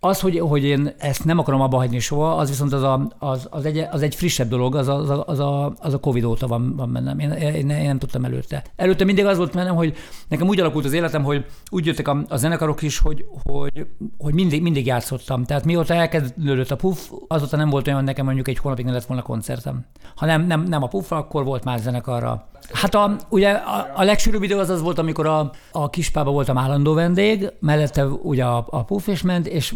az, 0.00 0.20
hogy, 0.20 0.38
hogy 0.38 0.64
én 0.64 0.94
ezt 0.98 1.24
nem 1.24 1.38
akarom 1.38 1.60
abba 1.60 1.76
hagyni 1.76 1.98
soha, 1.98 2.36
az 2.36 2.48
viszont 2.48 2.72
az, 2.72 2.82
a, 2.82 3.08
az, 3.18 3.46
az, 3.50 3.64
egy, 3.64 3.78
az 3.90 4.02
egy 4.02 4.14
frissebb 4.14 4.48
dolog, 4.48 4.74
az 4.74 4.88
a, 4.88 4.98
az 5.26 5.38
a, 5.38 5.72
az 5.80 5.94
a, 5.94 5.98
Covid 5.98 6.24
óta 6.24 6.46
van, 6.46 6.76
van 6.76 6.92
bennem. 6.92 7.18
Én, 7.18 7.30
én, 7.30 7.70
én 7.70 7.86
nem 7.86 7.98
tudtam 7.98 8.24
előtte. 8.24 8.62
Előtte 8.76 9.04
mindig 9.04 9.24
az 9.24 9.36
volt 9.36 9.52
bennem, 9.52 9.74
hogy 9.74 9.96
nekem 10.28 10.48
úgy 10.48 10.60
alakult 10.60 10.84
az 10.84 10.92
életem, 10.92 11.22
hogy 11.22 11.46
úgy 11.70 11.86
jöttek 11.86 12.08
a, 12.08 12.24
a 12.28 12.36
zenekarok 12.36 12.82
is, 12.82 12.98
hogy, 12.98 13.24
hogy, 13.42 13.86
hogy 14.18 14.34
mindig, 14.34 14.62
mindig 14.62 14.86
játszottam. 14.86 15.44
Tehát 15.44 15.64
mióta 15.64 15.94
elkezdődött 15.94 16.70
a 16.70 16.76
puff, 16.76 16.98
azóta 17.28 17.56
nem 17.56 17.70
volt 17.70 17.86
olyan, 17.86 18.04
nekem 18.04 18.24
mondjuk 18.24 18.48
egy 18.48 18.58
hónapig 18.58 18.84
ne 18.84 18.92
lett 18.92 19.06
volna 19.06 19.22
koncertem. 19.22 19.84
Ha 20.16 20.26
nem, 20.26 20.46
nem, 20.46 20.62
nem 20.62 20.82
a 20.82 20.86
puff, 20.86 21.10
akkor 21.10 21.44
volt 21.44 21.64
már 21.64 21.78
zenekarra. 21.78 22.48
Hát 22.72 22.94
a, 22.94 23.16
ugye 23.28 23.50
a, 23.50 23.90
a 23.94 24.02
legsűrűbb 24.04 24.42
idő 24.42 24.58
az 24.58 24.70
az 24.70 24.82
volt, 24.82 24.98
amikor 24.98 25.26
a, 25.26 25.50
a 25.72 25.90
kispába 25.90 26.30
voltam 26.30 26.58
állandó 26.58 26.94
vendég, 26.94 27.52
mellette 27.60 28.06
ugye 28.06 28.44
a, 28.44 28.66
a 28.70 28.84
puff 28.84 29.06
is 29.06 29.22
ment, 29.22 29.46
és 29.46 29.74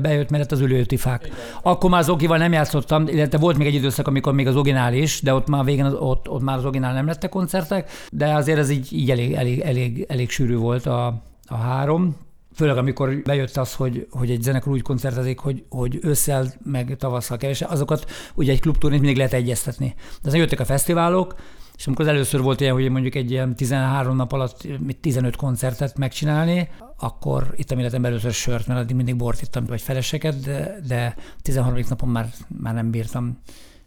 bejött 0.00 0.30
mellett 0.30 0.52
az 0.52 0.60
ülőtifák. 0.60 1.28
Akkor 1.62 1.90
már 1.90 2.00
az 2.00 2.08
Ogival 2.08 2.38
nem 2.38 2.52
játszottam, 2.52 3.08
illetve 3.08 3.38
volt 3.38 3.56
még 3.56 3.66
egy 3.66 3.74
időszak, 3.74 4.06
amikor 4.08 4.32
még 4.32 4.46
az 4.46 4.56
Oginál 4.56 4.94
is, 4.94 5.20
de 5.20 5.34
ott 5.34 5.48
már 5.48 5.64
végén 5.64 5.84
az, 5.84 5.94
ott, 5.94 6.28
ott 6.28 6.42
már 6.42 6.56
az 6.56 6.64
Oginál 6.64 6.92
nem 6.92 7.06
lettek 7.06 7.30
koncertek, 7.30 7.90
de 8.12 8.34
azért 8.34 8.58
ez 8.58 8.70
így, 8.70 8.92
így 8.92 9.10
elég, 9.10 9.32
elég, 9.32 9.60
elég, 9.60 10.06
elég 10.08 10.30
sűrű 10.30 10.56
volt 10.56 10.86
a, 10.86 11.06
a 11.46 11.56
három. 11.56 12.16
Főleg 12.54 12.76
amikor 12.76 13.22
bejött 13.24 13.56
az, 13.56 13.74
hogy, 13.74 14.06
hogy 14.10 14.30
egy 14.30 14.42
zenekar 14.42 14.72
úgy 14.72 14.82
koncertezik, 14.82 15.38
hogy, 15.38 15.64
hogy 15.68 15.98
ősszel 16.02 16.52
meg 16.64 16.96
tavasszal 16.98 17.36
kevesebb, 17.36 17.70
azokat 17.70 18.10
ugye 18.34 18.52
egy 18.52 18.60
klubturnét 18.60 19.00
mindig 19.00 19.16
lehet 19.16 19.32
egyeztetni. 19.32 19.94
De 19.96 20.20
aztán 20.24 20.40
jöttek 20.40 20.60
a 20.60 20.64
fesztiválok, 20.64 21.34
és 21.80 21.86
amikor 21.86 22.04
az 22.04 22.10
először 22.10 22.40
volt 22.40 22.60
ilyen, 22.60 22.72
hogy 22.72 22.90
mondjuk 22.90 23.14
egy 23.14 23.30
ilyen 23.30 23.56
13 23.56 24.16
nap 24.16 24.32
alatt 24.32 24.66
15 25.00 25.36
koncertet 25.36 25.98
megcsinálni, 25.98 26.68
akkor 26.98 27.54
ittam 27.56 27.78
életemben 27.78 28.10
először 28.10 28.32
sört, 28.32 28.66
mert 28.66 28.80
addig 28.80 28.96
mindig 28.96 29.16
bort 29.16 29.42
ittam, 29.42 29.64
vagy 29.66 29.80
feleseket, 29.80 30.40
de, 30.40 30.80
de 30.86 31.14
13. 31.42 31.82
napon 31.88 32.08
már, 32.08 32.28
már 32.48 32.74
nem 32.74 32.90
bírtam 32.90 33.38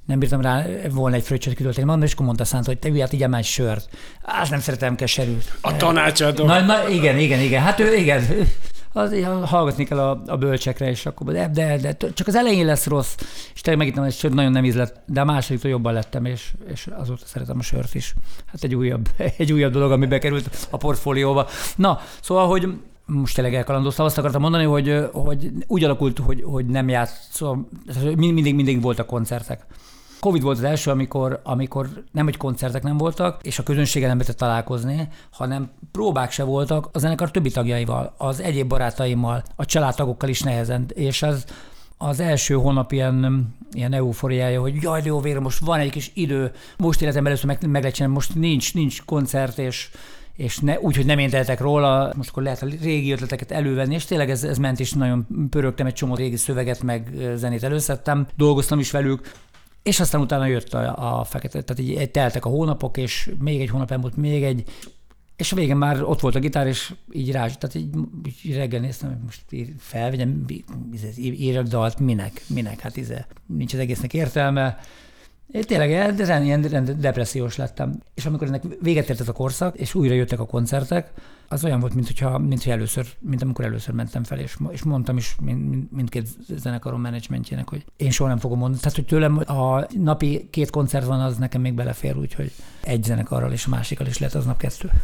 nem 0.05 0.19
bírtam 0.19 0.41
rá 0.41 0.65
volna 0.91 1.15
egy 1.15 1.23
fröccsöt 1.23 1.55
kitölteni 1.55 1.85
mondani, 1.85 2.07
és 2.07 2.13
akkor 2.13 2.25
mondta 2.25 2.45
Szánt, 2.45 2.65
hogy 2.65 2.79
te 2.79 2.99
hát 2.99 3.13
igyem 3.13 3.33
egy 3.33 3.45
sört. 3.45 3.89
Azt 4.21 4.51
nem 4.51 4.59
szeretem 4.59 4.95
keserűt. 4.95 5.57
A 5.61 5.77
tanácsadó. 5.77 6.45
Na, 6.45 6.59
na, 6.59 6.89
igen, 6.89 7.17
igen, 7.17 7.39
igen. 7.39 7.61
Hát 7.61 7.79
ő, 7.79 7.95
igen, 7.95 8.23
az, 8.93 9.15
hallgatni 9.43 9.83
kell 9.83 9.99
a, 9.99 10.21
a 10.25 10.37
bölcsekre, 10.37 10.89
és 10.89 11.05
akkor 11.05 11.31
de, 11.31 11.49
de, 11.53 11.77
de, 11.77 11.95
csak 12.13 12.27
az 12.27 12.35
elején 12.35 12.65
lesz 12.65 12.85
rossz, 12.85 13.15
és 13.53 13.61
tényleg 13.61 13.85
megittem, 13.85 14.03
hogy 14.03 14.33
nagyon 14.33 14.51
nem 14.51 14.65
ízlett, 14.65 15.01
de 15.05 15.21
a 15.21 15.25
másodiktól 15.25 15.71
jobban 15.71 15.93
lettem, 15.93 16.25
és, 16.25 16.53
és 16.71 16.87
azóta 16.97 17.25
szeretem 17.25 17.59
a 17.59 17.61
sört 17.61 17.95
is. 17.95 18.13
Hát 18.45 18.63
egy 18.63 18.75
újabb, 18.75 19.09
egy 19.37 19.51
újabb 19.53 19.71
dolog, 19.71 19.91
ami 19.91 20.05
bekerült 20.05 20.67
a 20.69 20.77
portfólióba. 20.77 21.47
Na, 21.75 21.99
szóval, 22.21 22.47
hogy 22.47 22.67
most 23.05 23.35
tényleg 23.35 23.55
elkalandoztam, 23.55 24.05
azt 24.05 24.17
akartam 24.17 24.41
mondani, 24.41 24.63
hogy, 24.63 25.07
hogy 25.11 25.51
úgy 25.67 25.83
alakult, 25.83 26.19
hogy, 26.19 26.43
hogy 26.45 26.65
nem 26.65 26.89
játszom, 26.89 27.67
mindig, 28.15 28.55
mindig 28.55 28.81
voltak 28.81 29.05
koncertek. 29.05 29.65
Covid 30.23 30.41
volt 30.41 30.57
az 30.57 30.63
első, 30.63 30.91
amikor, 30.91 31.39
amikor 31.43 31.89
nem, 32.11 32.23
hogy 32.23 32.37
koncertek 32.37 32.83
nem 32.83 32.97
voltak, 32.97 33.39
és 33.41 33.59
a 33.59 33.63
közönséggel 33.63 34.07
nem 34.07 34.17
lehetett 34.17 34.39
találkozni, 34.39 35.07
hanem 35.31 35.71
próbák 35.91 36.31
se 36.31 36.43
voltak 36.43 36.89
a 36.91 36.99
zenekar 36.99 37.31
többi 37.31 37.49
tagjaival, 37.49 38.13
az 38.17 38.41
egyéb 38.41 38.67
barátaimmal, 38.67 39.43
a 39.55 39.65
családtagokkal 39.65 40.29
is 40.29 40.41
nehezen, 40.41 40.85
és 40.93 41.23
az, 41.23 41.45
az 41.97 42.19
első 42.19 42.53
hónap 42.53 42.91
ilyen, 42.91 43.47
ilyen 43.71 43.93
eufóriája, 43.93 44.61
hogy 44.61 44.81
jaj, 44.81 45.01
jó 45.03 45.19
vére, 45.19 45.39
most 45.39 45.59
van 45.59 45.79
egy 45.79 45.89
kis 45.89 46.11
idő, 46.13 46.51
most 46.77 47.01
életem 47.01 47.25
először 47.25 47.45
meg, 47.45 47.67
meg 47.67 47.81
lehet 47.81 47.95
csinálni, 47.95 48.15
most 48.15 48.35
nincs, 48.35 48.73
nincs 48.73 49.03
koncert, 49.05 49.57
és, 49.57 49.89
és 50.35 50.59
ne, 50.59 50.79
úgy, 50.79 50.95
hogy 50.95 51.05
nem 51.05 51.19
én 51.19 51.29
tehetek 51.29 51.59
róla, 51.59 52.13
most 52.15 52.29
akkor 52.29 52.43
lehet 52.43 52.61
a 52.61 52.67
régi 52.81 53.11
ötleteket 53.11 53.51
elővenni, 53.51 53.93
és 53.93 54.05
tényleg 54.05 54.29
ez, 54.29 54.43
ez 54.43 54.57
ment, 54.57 54.79
és 54.79 54.91
nagyon 54.91 55.27
pörögtem 55.49 55.85
egy 55.85 55.93
csomó 55.93 56.15
régi 56.15 56.37
szöveget, 56.37 56.83
meg 56.83 57.07
zenét 57.35 57.63
előszedtem, 57.63 58.27
dolgoztam 58.35 58.79
is 58.79 58.91
velük, 58.91 59.31
és 59.83 59.99
aztán 59.99 60.21
utána 60.21 60.45
jött 60.45 60.73
a, 60.73 61.19
a 61.19 61.23
fekete, 61.23 61.61
tehát 61.61 61.91
így 61.91 62.11
teltek 62.11 62.45
a 62.45 62.49
hónapok, 62.49 62.97
és 62.97 63.29
még 63.39 63.61
egy 63.61 63.69
hónap 63.69 63.91
elmúlt, 63.91 64.15
még 64.15 64.43
egy, 64.43 64.63
és 65.35 65.51
a 65.51 65.55
végén 65.55 65.75
már 65.75 66.03
ott 66.03 66.19
volt 66.19 66.35
a 66.35 66.39
gitár, 66.39 66.67
és 66.67 66.93
így 67.11 67.31
rá, 67.31 67.47
tehát 67.47 67.75
így, 67.75 67.89
így 68.43 68.55
reggel 68.55 68.79
néztem, 68.79 69.09
hogy 69.09 69.19
most 69.23 69.69
felvegyem, 69.77 70.45
írjak 71.17 71.67
dalt, 71.67 71.99
minek, 71.99 72.41
minek, 72.47 72.79
hát 72.79 72.97
íze, 72.97 73.27
nincs 73.45 73.73
az 73.73 73.79
egésznek 73.79 74.13
értelme, 74.13 74.77
én 75.53 75.63
tényleg 75.63 75.89
ilyen 76.43 76.99
depressziós 76.99 77.55
lettem. 77.55 78.01
És 78.13 78.25
amikor 78.25 78.47
ennek 78.47 78.63
véget 78.81 79.09
ért 79.09 79.19
ez 79.19 79.27
a 79.27 79.31
korszak, 79.31 79.77
és 79.77 79.95
újra 79.95 80.13
jöttek 80.13 80.39
a 80.39 80.45
koncertek, 80.45 81.11
az 81.47 81.63
olyan 81.63 81.79
volt, 81.79 81.93
mint 81.93 82.07
hogyha, 82.07 82.37
mint, 82.37 82.63
hogy 82.63 82.71
először, 82.71 83.05
mint 83.19 83.41
amikor 83.41 83.65
először 83.65 83.93
mentem 83.93 84.23
fel, 84.23 84.39
és, 84.39 84.55
és 84.71 84.83
mondtam 84.83 85.17
is 85.17 85.35
mind, 85.41 85.91
mindkét 85.91 86.27
zenekarom 86.47 87.01
menedzsmentjének, 87.01 87.69
hogy 87.69 87.85
én 87.97 88.11
soha 88.11 88.29
nem 88.29 88.37
fogom 88.37 88.57
mondani. 88.57 88.81
Tehát, 88.81 88.95
hogy 88.95 89.05
tőlem 89.05 89.37
a 89.57 89.87
napi 89.97 90.47
két 90.49 90.69
koncert 90.69 91.05
van, 91.05 91.19
az 91.19 91.37
nekem 91.37 91.61
még 91.61 91.73
belefér, 91.73 92.17
úgyhogy 92.17 92.51
egy 92.81 93.03
zenekarral 93.03 93.51
és 93.51 93.65
a 93.65 93.69
másikkal 93.69 94.07
is 94.07 94.17
lehet 94.17 94.35
az 94.35 94.45
nap 94.45 94.57
kettő. 94.57 94.89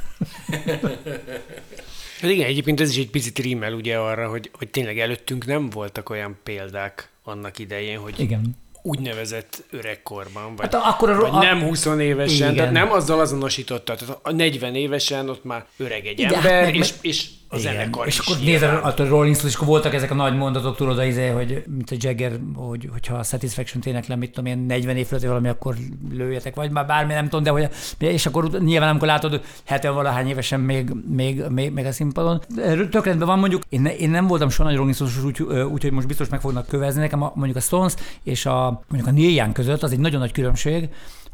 Hát 2.22 2.32
igen, 2.32 2.48
egyébként 2.48 2.80
ez 2.80 2.90
is 2.90 2.98
egy 2.98 3.10
picit 3.10 3.40
rímel 3.40 3.74
ugye 3.74 3.98
arra, 3.98 4.30
hogy, 4.30 4.52
hogy 4.54 4.70
tényleg 4.70 5.00
előttünk 5.00 5.46
nem 5.46 5.70
voltak 5.70 6.10
olyan 6.10 6.38
példák 6.44 7.10
annak 7.24 7.60
idején, 7.60 8.00
hogy 8.00 8.20
Igen. 8.20 8.56
Úgynevezett 8.84 9.64
öregkorban, 9.72 10.56
vagy, 10.56 10.74
Hát 10.74 10.84
akkor 10.84 11.10
a, 11.10 11.20
vagy 11.20 11.30
a, 11.34 11.40
nem 11.40 11.62
20 11.62 11.86
évesen, 11.86 12.36
Igen. 12.52 12.56
tehát 12.56 12.72
nem 12.72 12.92
azzal 12.92 13.20
azonosította, 13.20 13.96
tehát 13.96 14.20
a 14.22 14.32
40 14.32 14.76
évesen 14.76 15.30
ott 15.30 15.44
már 15.44 15.66
öreg 15.78 16.06
egy 16.06 16.20
Igen, 16.20 16.34
ember, 16.34 16.64
meg- 16.64 16.76
és, 16.76 16.94
és 17.02 17.26
a 17.52 17.58
Igen. 17.58 17.74
zenekar 17.74 18.08
És 18.08 18.20
akkor 18.20 18.38
nézed 18.44 18.70
a 18.70 18.94
Rolling 18.98 19.36
Stones, 19.36 19.44
és 19.44 19.56
akkor 19.56 19.68
voltak 19.68 19.94
ezek 19.94 20.12
a 20.12 20.14
nagy 20.14 20.36
mondatok, 20.36 20.76
tudod, 20.76 21.06
izé, 21.06 21.28
hogy 21.28 21.64
mint 21.68 21.92
a 21.92 21.96
Jagger, 22.00 22.40
hogy, 22.56 22.90
hogyha 22.92 23.16
a 23.16 23.24
Satisfaction 23.24 23.84
éneklem, 23.86 24.20
mit 24.20 24.32
tudom 24.32 24.52
én, 24.52 24.58
40 24.58 24.98
év 24.98 25.08
fölött 25.08 25.24
valami, 25.24 25.48
akkor 25.48 25.76
lőjetek, 26.14 26.56
vagy 26.56 26.72
már 26.72 26.86
bármi, 26.86 27.14
nem 27.14 27.24
tudom, 27.24 27.44
de 27.44 27.50
hogy, 27.50 27.70
és 27.98 28.26
akkor 28.26 28.50
nyilván, 28.60 28.90
amikor 28.90 29.08
látod, 29.08 29.42
70 29.66 29.94
valahány 29.94 30.28
évesen 30.28 30.60
még, 30.60 30.92
még, 31.08 31.44
még, 31.50 31.72
még 31.72 31.86
a 31.86 31.92
színpadon. 31.92 32.42
Tök 32.90 33.06
rendben 33.06 33.28
van, 33.28 33.40
mondjuk, 33.40 33.64
én, 33.70 33.82
ne, 33.82 33.96
én 33.96 34.10
nem 34.10 34.28
voltam 34.28 34.50
soha 34.50 34.68
nagy 34.70 34.78
Rolling 34.78 34.96
Stones, 34.96 35.18
úgy, 35.64 35.92
most 35.92 36.08
biztos 36.08 36.30
meg 36.30 36.42
fognak 36.42 36.68
kövezni 36.68 37.02
nekem, 37.02 37.22
a, 37.22 37.32
mondjuk 37.36 37.58
a 37.58 37.62
Stones 37.62 37.94
és 38.24 38.46
a, 38.46 38.82
mondjuk 38.88 39.16
a 39.16 39.20
Neil 39.20 39.36
Young 39.36 39.52
között, 39.52 39.84
az 39.84 39.92
egy 39.92 40.00
nagyon 40.00 40.20
nagy 40.20 40.32
különbség, 40.32 40.90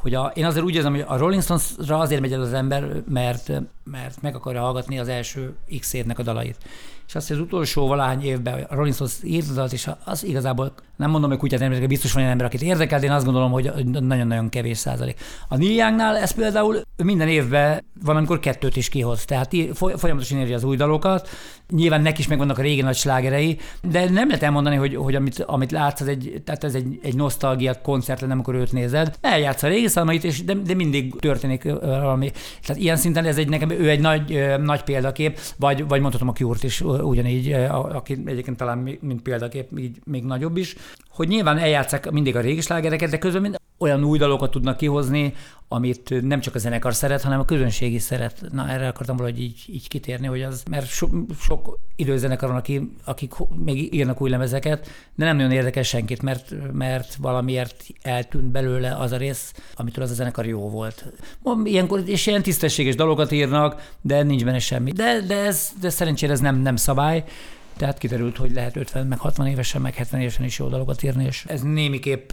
hogy 0.05 0.13
a, 0.13 0.31
én 0.35 0.45
azért 0.45 0.65
úgy 0.65 0.75
érzem, 0.75 0.91
hogy 0.91 1.03
a 1.07 1.17
Rolling 1.17 1.41
Stones-ra 1.41 1.99
azért 1.99 2.21
megy 2.21 2.33
el 2.33 2.41
az 2.41 2.53
ember, 2.53 3.01
mert, 3.09 3.51
mert 3.83 4.21
meg 4.21 4.35
akarja 4.35 4.61
hallgatni 4.61 4.99
az 4.99 5.07
első 5.07 5.55
x 5.79 5.93
évnek 5.93 6.19
a 6.19 6.23
dalait. 6.23 6.57
És 7.07 7.15
azt, 7.15 7.31
az 7.31 7.39
utolsó 7.39 7.87
valahány 7.87 8.23
évben 8.23 8.65
a 8.69 8.75
Rolling 8.75 8.95
Stones 8.95 9.13
írt 9.23 9.73
és 9.73 9.89
az 10.03 10.23
igazából 10.23 10.73
nem 10.95 11.09
mondom, 11.09 11.29
hogy 11.29 11.39
kutyát 11.39 11.61
emlékezik, 11.61 11.89
biztos 11.89 12.11
van 12.11 12.21
olyan 12.21 12.31
ember, 12.31 12.47
akit 12.47 12.61
érdekel, 12.61 12.99
de 12.99 13.05
én 13.05 13.11
azt 13.11 13.25
gondolom, 13.25 13.51
hogy 13.51 13.71
nagyon-nagyon 13.85 14.49
kevés 14.49 14.77
százalék. 14.77 15.19
A 15.47 15.57
Neil 15.57 16.15
ez 16.15 16.31
például 16.31 16.81
minden 17.03 17.27
évben 17.27 17.83
van, 18.03 18.15
amikor 18.15 18.39
kettőt 18.39 18.75
is 18.75 18.89
kihoz. 18.89 19.25
Tehát 19.25 19.51
folyamatosan 19.73 20.39
írja 20.39 20.55
az 20.55 20.63
új 20.63 20.75
dalokat. 20.75 21.29
Nyilván 21.69 22.01
neki 22.01 22.19
is 22.19 22.27
megvannak 22.27 22.57
a 22.57 22.61
régi 22.61 22.81
nagy 22.81 22.95
slágerei, 22.95 23.57
de 23.81 24.09
nem 24.09 24.27
lehet 24.27 24.43
elmondani, 24.43 24.75
hogy, 24.75 24.95
hogy 24.95 25.15
amit, 25.15 25.39
amit 25.39 25.71
látsz, 25.71 26.01
az 26.01 26.07
egy, 26.07 26.41
tehát 26.45 26.63
ez 26.63 26.75
egy, 26.75 26.99
egy 27.03 27.15
nosztalgia 27.15 27.81
koncert 27.81 28.21
lenne, 28.21 28.33
amikor 28.33 28.55
őt 28.55 28.71
nézed. 28.71 29.15
Eljátsz 29.21 29.63
a 29.63 29.67
régi 29.67 29.87
számait, 29.87 30.23
és 30.23 30.43
de, 30.43 30.53
de 30.53 30.73
mindig 30.73 31.15
történik 31.19 31.63
valami. 31.81 32.31
Tehát 32.65 32.81
ilyen 32.81 32.97
szinten 32.97 33.25
ez 33.25 33.37
egy 33.37 33.49
nekem, 33.49 33.69
ő 33.69 33.89
egy 33.89 33.99
nagy, 33.99 34.55
nagy 34.61 34.83
példakép, 34.83 35.39
vagy, 35.57 35.87
vagy 35.87 36.01
mondhatom 36.01 36.27
a 36.27 36.33
Cure-t 36.33 36.63
is 36.63 36.83
ugyanígy, 37.03 37.51
a- 37.51 37.95
aki 37.95 38.21
egyébként 38.25 38.57
talán 38.57 38.77
mi- 38.77 38.99
mint 39.01 39.21
példakép, 39.21 39.79
így 39.79 39.99
még 40.05 40.23
nagyobb 40.23 40.57
is, 40.57 40.75
hogy 41.15 41.27
nyilván 41.27 41.57
eljátszák 41.57 42.11
mindig 42.11 42.35
a 42.35 42.39
régi 42.39 42.61
slágereket, 42.61 43.09
de 43.09 43.17
közben 43.17 43.41
mind 43.41 43.59
olyan 43.77 44.03
új 44.03 44.17
dalokat 44.17 44.51
tudnak 44.51 44.77
kihozni, 44.77 45.33
amit 45.67 46.21
nem 46.21 46.39
csak 46.39 46.55
a 46.55 46.59
zenekar 46.59 46.93
szeret, 46.93 47.21
hanem 47.21 47.39
a 47.39 47.45
közönség 47.45 47.93
is 47.93 48.01
szeret. 48.01 48.41
Na, 48.51 48.69
erre 48.69 48.87
akartam 48.87 49.17
valahogy 49.17 49.41
így, 49.41 49.63
így 49.67 49.87
kitérni, 49.87 50.27
hogy 50.27 50.41
az, 50.41 50.63
mert 50.69 50.87
so, 50.87 51.07
sok 51.39 51.77
időzenekar 51.95 52.49
van, 52.49 52.57
aki, 52.57 52.91
akik 53.05 53.33
még 53.65 53.93
írnak 53.93 54.21
új 54.21 54.29
lemezeket, 54.29 54.89
de 55.15 55.25
nem 55.25 55.35
nagyon 55.35 55.51
érdekel 55.51 55.83
senkit, 55.83 56.21
mert, 56.21 56.53
mert 56.73 57.15
valamiért 57.15 57.83
eltűnt 58.01 58.51
belőle 58.51 58.95
az 58.95 59.11
a 59.11 59.17
rész, 59.17 59.53
amitől 59.75 60.03
az 60.03 60.11
a 60.11 60.13
zenekar 60.13 60.45
jó 60.45 60.69
volt. 60.69 61.05
Ilyenkor, 61.63 62.01
és 62.05 62.27
ilyen 62.27 62.41
tisztességes 62.41 62.95
dalokat 62.95 63.31
írnak, 63.31 63.91
de 64.01 64.23
nincs 64.23 64.43
benne 64.43 64.59
semmi. 64.59 64.91
De, 64.91 65.21
de, 65.27 65.37
ez, 65.37 65.71
de 65.81 65.89
szerencsére 65.89 66.31
ez 66.31 66.39
nem, 66.39 66.55
nem 66.55 66.75
szabály. 66.75 67.23
Tehát 67.77 67.97
kiderült, 67.97 68.37
hogy 68.37 68.51
lehet 68.51 68.75
50, 68.75 69.07
meg 69.07 69.19
60 69.19 69.47
évesen, 69.47 69.81
meg 69.81 69.93
70 69.93 70.19
évesen 70.19 70.45
is 70.45 70.59
jó 70.59 70.67
dalokat 70.67 71.03
írni, 71.03 71.25
és 71.25 71.45
ez 71.47 71.61
némiképp 71.61 72.29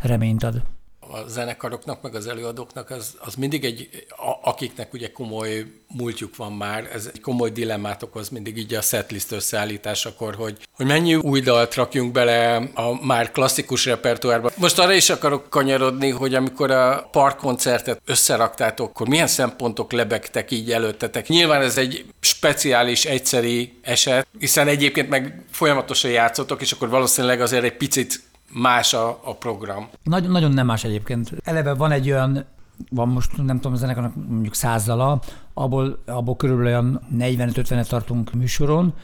reményt 0.00 0.42
ad. 0.42 0.62
A 1.10 1.28
zenekaroknak, 1.28 2.02
meg 2.02 2.14
az 2.14 2.26
előadóknak, 2.26 2.90
az, 2.90 3.14
az 3.18 3.34
mindig 3.34 3.64
egy, 3.64 3.88
a, 4.08 4.48
akiknek 4.48 4.92
ugye 4.92 5.12
komoly 5.12 5.64
múltjuk 5.96 6.36
van 6.36 6.52
már, 6.52 6.88
ez 6.92 7.10
egy 7.14 7.20
komoly 7.20 7.50
dilemmát 7.50 8.02
okoz 8.02 8.28
mindig 8.28 8.56
így 8.56 8.74
a 8.74 8.80
setlist 8.80 9.32
összeállításakor, 9.32 10.34
hogy, 10.34 10.58
hogy 10.76 10.86
mennyi 10.86 11.14
új 11.14 11.40
dalt 11.40 11.74
rakjunk 11.74 12.12
bele 12.12 12.56
a 12.74 13.04
már 13.04 13.30
klasszikus 13.30 13.84
repertoárba. 13.84 14.50
Most 14.56 14.78
arra 14.78 14.92
is 14.92 15.10
akarok 15.10 15.50
kanyarodni, 15.50 16.10
hogy 16.10 16.34
amikor 16.34 16.70
a 16.70 17.08
parkkoncertet 17.10 18.00
összeraktátok, 18.04 18.88
akkor 18.88 19.08
milyen 19.08 19.26
szempontok 19.26 19.92
lebegtek 19.92 20.50
így 20.50 20.72
előttetek? 20.72 21.28
Nyilván 21.28 21.62
ez 21.62 21.78
egy 21.78 22.04
speciális, 22.20 23.04
egyszeri 23.04 23.78
eset, 23.82 24.26
hiszen 24.38 24.68
egyébként 24.68 25.08
meg 25.08 25.44
folyamatosan 25.50 26.10
játszotok, 26.10 26.60
és 26.60 26.72
akkor 26.72 26.88
valószínűleg 26.88 27.40
azért 27.40 27.64
egy 27.64 27.76
picit 27.76 28.20
más 28.52 28.94
a, 28.94 29.20
a 29.24 29.36
program. 29.36 29.88
Nagy, 30.02 30.28
nagyon 30.28 30.52
nem 30.52 30.66
más 30.66 30.84
egyébként. 30.84 31.32
Eleve 31.44 31.74
van 31.74 31.90
egy 31.90 32.10
olyan, 32.10 32.44
van 32.90 33.08
most 33.08 33.42
nem 33.42 33.60
tudom, 33.60 33.76
zenekarnak 33.76 34.14
mondjuk 34.28 34.54
száz 34.54 34.84
dala, 34.84 35.20
abból, 35.54 36.02
abból 36.06 36.36
körülbelül 36.36 36.70
olyan 36.70 37.00
45-50-et 37.18 37.86
tartunk 37.86 38.32
műsoron, 38.32 38.94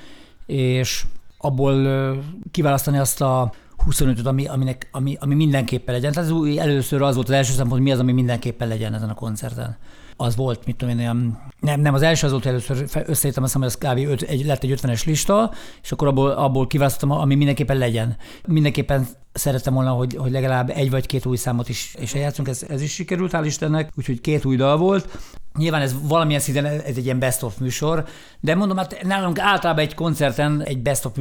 és 0.47 1.05
abból 1.39 2.17
kiválasztani 2.51 2.99
azt 2.99 3.21
a 3.21 3.53
25-öt, 3.87 4.27
ami, 4.27 4.47
aminek, 4.47 4.89
ami, 4.93 5.17
ami 5.21 5.35
mindenképpen 5.35 5.95
legyen. 5.95 6.13
Tehát 6.13 6.31
ez 6.31 6.57
először 6.57 7.03
az 7.03 7.15
volt 7.15 7.29
az 7.29 7.35
első 7.35 7.53
szempont, 7.53 7.73
hogy 7.73 7.83
mi 7.83 7.93
az, 7.93 7.99
ami 7.99 8.13
mindenképpen 8.13 8.69
legyen 8.69 8.95
ezen 8.95 9.09
a 9.09 9.15
koncerten. 9.15 9.77
Az 10.21 10.37
volt, 10.37 10.67
mit 10.67 10.77
tudom 10.77 10.95
én, 10.95 11.01
olyan, 11.01 11.43
nem, 11.61 11.81
nem, 11.81 11.95
az 11.95 12.03
első 12.03 12.27
az 12.27 12.33
volt, 12.33 12.47
először 12.47 12.77
összeírtam, 13.07 13.43
azt 13.43 13.55
hiszem, 13.55 13.61
hogy 13.61 13.99
ez 13.99 14.07
kb. 14.07 14.11
Öt, 14.11 14.23
egy, 14.23 14.45
lett 14.45 14.63
egy 14.63 14.81
50-es 14.81 15.05
lista, 15.05 15.53
és 15.83 15.93
akkor 15.93 16.09
abból, 16.09 16.31
abból 16.31 16.67
kiválasztottam, 16.67 17.19
ami 17.19 17.35
mindenképpen 17.35 17.77
legyen. 17.77 18.17
Mindenképpen 18.47 19.07
szerettem 19.33 19.75
volna, 19.75 19.91
hogy, 19.91 20.17
hogy 20.17 20.31
legalább 20.31 20.71
egy 20.71 20.91
vagy 20.91 21.07
két 21.07 21.27
új 21.27 21.37
számot 21.37 21.69
is, 21.69 21.95
és 21.99 22.15
eljátszunk, 22.15 22.49
ez, 22.49 22.63
ez 22.69 22.83
is 22.83 22.93
sikerült, 22.93 23.33
hál' 23.35 23.43
Istennek, 23.45 23.91
úgyhogy 23.97 24.21
két 24.21 24.45
új 24.45 24.57
dal 24.57 24.77
volt. 24.77 25.19
Nyilván 25.59 25.83
ez 25.83 25.95
valamilyen 26.03 26.41
szinten 26.41 26.65
ez 26.65 26.97
egy 26.97 27.05
ilyen 27.05 27.19
best 27.19 27.43
of 27.43 27.59
műsor, 27.59 28.05
de 28.41 28.55
mondom, 28.55 28.77
hát 28.77 29.03
nálunk 29.03 29.39
általában 29.39 29.85
egy 29.85 29.95
koncerten 29.95 30.63
egy 30.63 30.79
best 30.79 31.05
of 31.05 31.13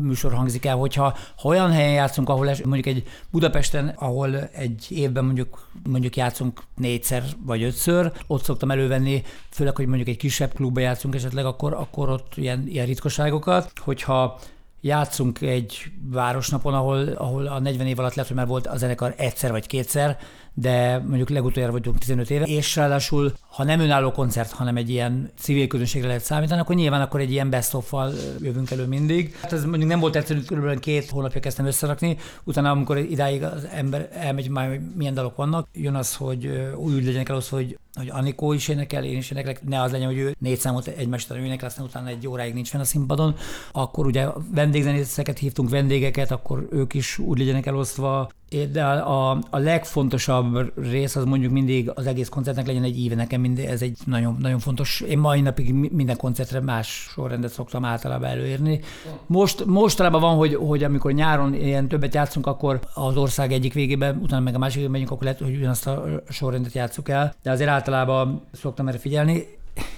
műsor, 0.00 0.32
hangzik 0.32 0.64
el, 0.64 0.76
hogyha 0.76 1.16
ha 1.36 1.48
olyan 1.48 1.70
helyen 1.70 1.92
játszunk, 1.92 2.28
ahol 2.28 2.48
es- 2.48 2.64
mondjuk 2.64 2.86
egy 2.96 3.08
Budapesten, 3.30 3.88
ahol 3.96 4.48
egy 4.52 4.86
évben 4.88 5.24
mondjuk, 5.24 5.68
mondjuk 5.88 6.16
játszunk 6.16 6.62
négyszer 6.76 7.22
vagy 7.44 7.62
ötször, 7.62 8.12
ott 8.26 8.44
szoktam 8.44 8.70
elővenni, 8.70 9.22
főleg, 9.50 9.76
hogy 9.76 9.86
mondjuk 9.86 10.08
egy 10.08 10.16
kisebb 10.16 10.54
klubba 10.54 10.80
játszunk 10.80 11.14
esetleg, 11.14 11.44
akkor, 11.44 11.72
akkor 11.72 12.08
ott 12.08 12.32
ilyen, 12.36 12.64
ilyen 12.66 12.86
ritkaságokat, 12.86 13.72
hogyha 13.78 14.38
játszunk 14.80 15.40
egy 15.40 15.84
városnapon, 16.10 16.74
ahol, 16.74 17.08
ahol 17.08 17.46
a 17.46 17.58
40 17.58 17.86
év 17.86 17.98
alatt 17.98 18.14
lehet, 18.14 18.28
hogy 18.28 18.36
már 18.36 18.46
volt 18.46 18.66
a 18.66 18.76
zenekar 18.76 19.14
egyszer 19.16 19.50
vagy 19.50 19.66
kétszer, 19.66 20.18
de 20.58 20.98
mondjuk 20.98 21.28
legutoljára 21.28 21.72
vagyunk 21.72 21.98
15 21.98 22.30
éve, 22.30 22.44
és 22.44 22.76
ráadásul, 22.76 23.32
ha 23.48 23.64
nem 23.64 23.80
önálló 23.80 24.10
koncert, 24.10 24.52
hanem 24.52 24.76
egy 24.76 24.90
ilyen 24.90 25.30
civil 25.38 25.66
közönségre 25.66 26.06
lehet 26.06 26.22
számítani, 26.22 26.60
akkor 26.60 26.74
nyilván 26.74 27.00
akkor 27.00 27.20
egy 27.20 27.30
ilyen 27.30 27.50
best 27.50 27.74
of 27.74 27.92
jövünk 28.40 28.70
elő 28.70 28.86
mindig. 28.86 29.36
Hát 29.42 29.52
ez 29.52 29.64
mondjuk 29.64 29.90
nem 29.90 30.00
volt 30.00 30.16
egyszerű, 30.16 30.40
körülbelül 30.40 30.80
két 30.80 31.10
hónapja 31.10 31.40
kezdtem 31.40 31.66
összerakni, 31.66 32.16
utána 32.44 32.70
amikor 32.70 32.98
idáig 32.98 33.42
az 33.42 33.66
ember 33.72 34.08
elmegy, 34.12 34.48
már 34.48 34.80
milyen 34.94 35.14
dalok 35.14 35.36
vannak, 35.36 35.68
jön 35.72 35.94
az, 35.94 36.14
hogy 36.14 36.72
úgy 36.76 37.04
legyenek 37.04 37.28
elosztva, 37.28 37.56
hogy 37.56 37.78
hogy 37.96 38.08
Anikó 38.10 38.52
is 38.52 38.68
énekel, 38.68 39.04
én 39.04 39.16
is 39.16 39.30
éneklek, 39.30 39.64
ne 39.64 39.82
az 39.82 39.90
legyen, 39.90 40.06
hogy 40.06 40.18
ő 40.18 40.36
négy 40.38 40.58
számot 40.58 40.86
egymás 40.86 41.24
után 41.24 41.44
énekel, 41.44 41.68
aztán 41.68 41.84
utána 41.84 42.08
egy 42.08 42.28
óráig 42.28 42.54
nincs 42.54 42.68
fenn 42.68 42.80
a 42.80 42.84
színpadon, 42.84 43.36
akkor 43.72 44.06
ugye 44.06 44.26
vendégzenészeket 44.54 45.38
hívtunk, 45.38 45.70
vendégeket, 45.70 46.30
akkor 46.30 46.66
ők 46.70 46.94
is 46.94 47.18
úgy 47.18 47.38
legyenek 47.38 47.66
elosztva, 47.66 48.28
de 48.64 48.84
a, 48.84 49.30
a, 49.30 49.38
a 49.50 49.58
legfontosabb 49.58 50.72
rész 50.90 51.16
az 51.16 51.24
mondjuk 51.24 51.52
mindig 51.52 51.90
az 51.94 52.06
egész 52.06 52.28
koncertnek 52.28 52.66
legyen 52.66 52.82
egy 52.82 52.98
íve, 52.98 53.14
nekem 53.14 53.40
mindig, 53.40 53.64
ez 53.64 53.82
egy 53.82 53.98
nagyon, 54.04 54.36
nagyon 54.40 54.58
fontos. 54.58 55.00
Én 55.00 55.18
mai 55.18 55.40
napig 55.40 55.72
mi- 55.72 55.90
minden 55.92 56.16
koncertre 56.16 56.60
más 56.60 57.08
sorrendet 57.10 57.52
szoktam 57.52 57.84
általában 57.84 58.28
előírni. 58.28 58.80
Most, 59.26 59.64
mostanában 59.64 60.20
van, 60.20 60.36
hogy, 60.36 60.54
hogy 60.54 60.84
amikor 60.84 61.12
nyáron 61.12 61.54
ilyen 61.54 61.88
többet 61.88 62.14
játszunk, 62.14 62.46
akkor 62.46 62.80
az 62.94 63.16
ország 63.16 63.52
egyik 63.52 63.74
végében, 63.74 64.18
utána 64.22 64.42
meg 64.42 64.54
a 64.54 64.58
másik 64.58 64.74
végében 64.74 64.92
megyünk, 64.92 65.10
akkor 65.10 65.24
lehet, 65.24 65.40
hogy 65.40 65.56
ugyanazt 65.56 65.86
a 65.86 66.04
sorrendet 66.28 66.72
játsszuk 66.72 67.08
el, 67.08 67.34
de 67.42 67.50
azért 67.50 67.70
általában 67.70 68.42
szoktam 68.52 68.88
erre 68.88 68.98
figyelni, 68.98 69.46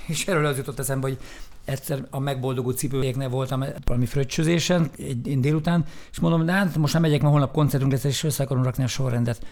és 0.07 0.27
erről 0.27 0.47
az 0.47 0.57
jutott 0.57 0.79
eszembe, 0.79 1.09
hogy 1.09 1.19
egyszer 1.69 2.07
a 2.11 2.19
megboldogult 2.19 2.77
cipőjéknél 2.77 3.29
voltam 3.29 3.65
valami 3.85 4.07
fröccsözésen 4.07 4.91
egy 4.97 5.41
délután, 5.41 5.85
és 6.11 6.21
mondom, 6.21 6.47
de 6.47 6.53
hát 6.53 6.77
most 6.77 6.93
nem 6.93 7.03
megyek, 7.03 7.21
mert 7.21 7.33
holnap 7.33 7.53
koncertünk 7.53 7.93
lesz, 7.93 8.05
és 8.05 8.25
össze 8.25 8.43
akarom 8.43 8.65
rakni 8.65 8.85
a 8.85 8.87
sorrendet. 8.87 9.47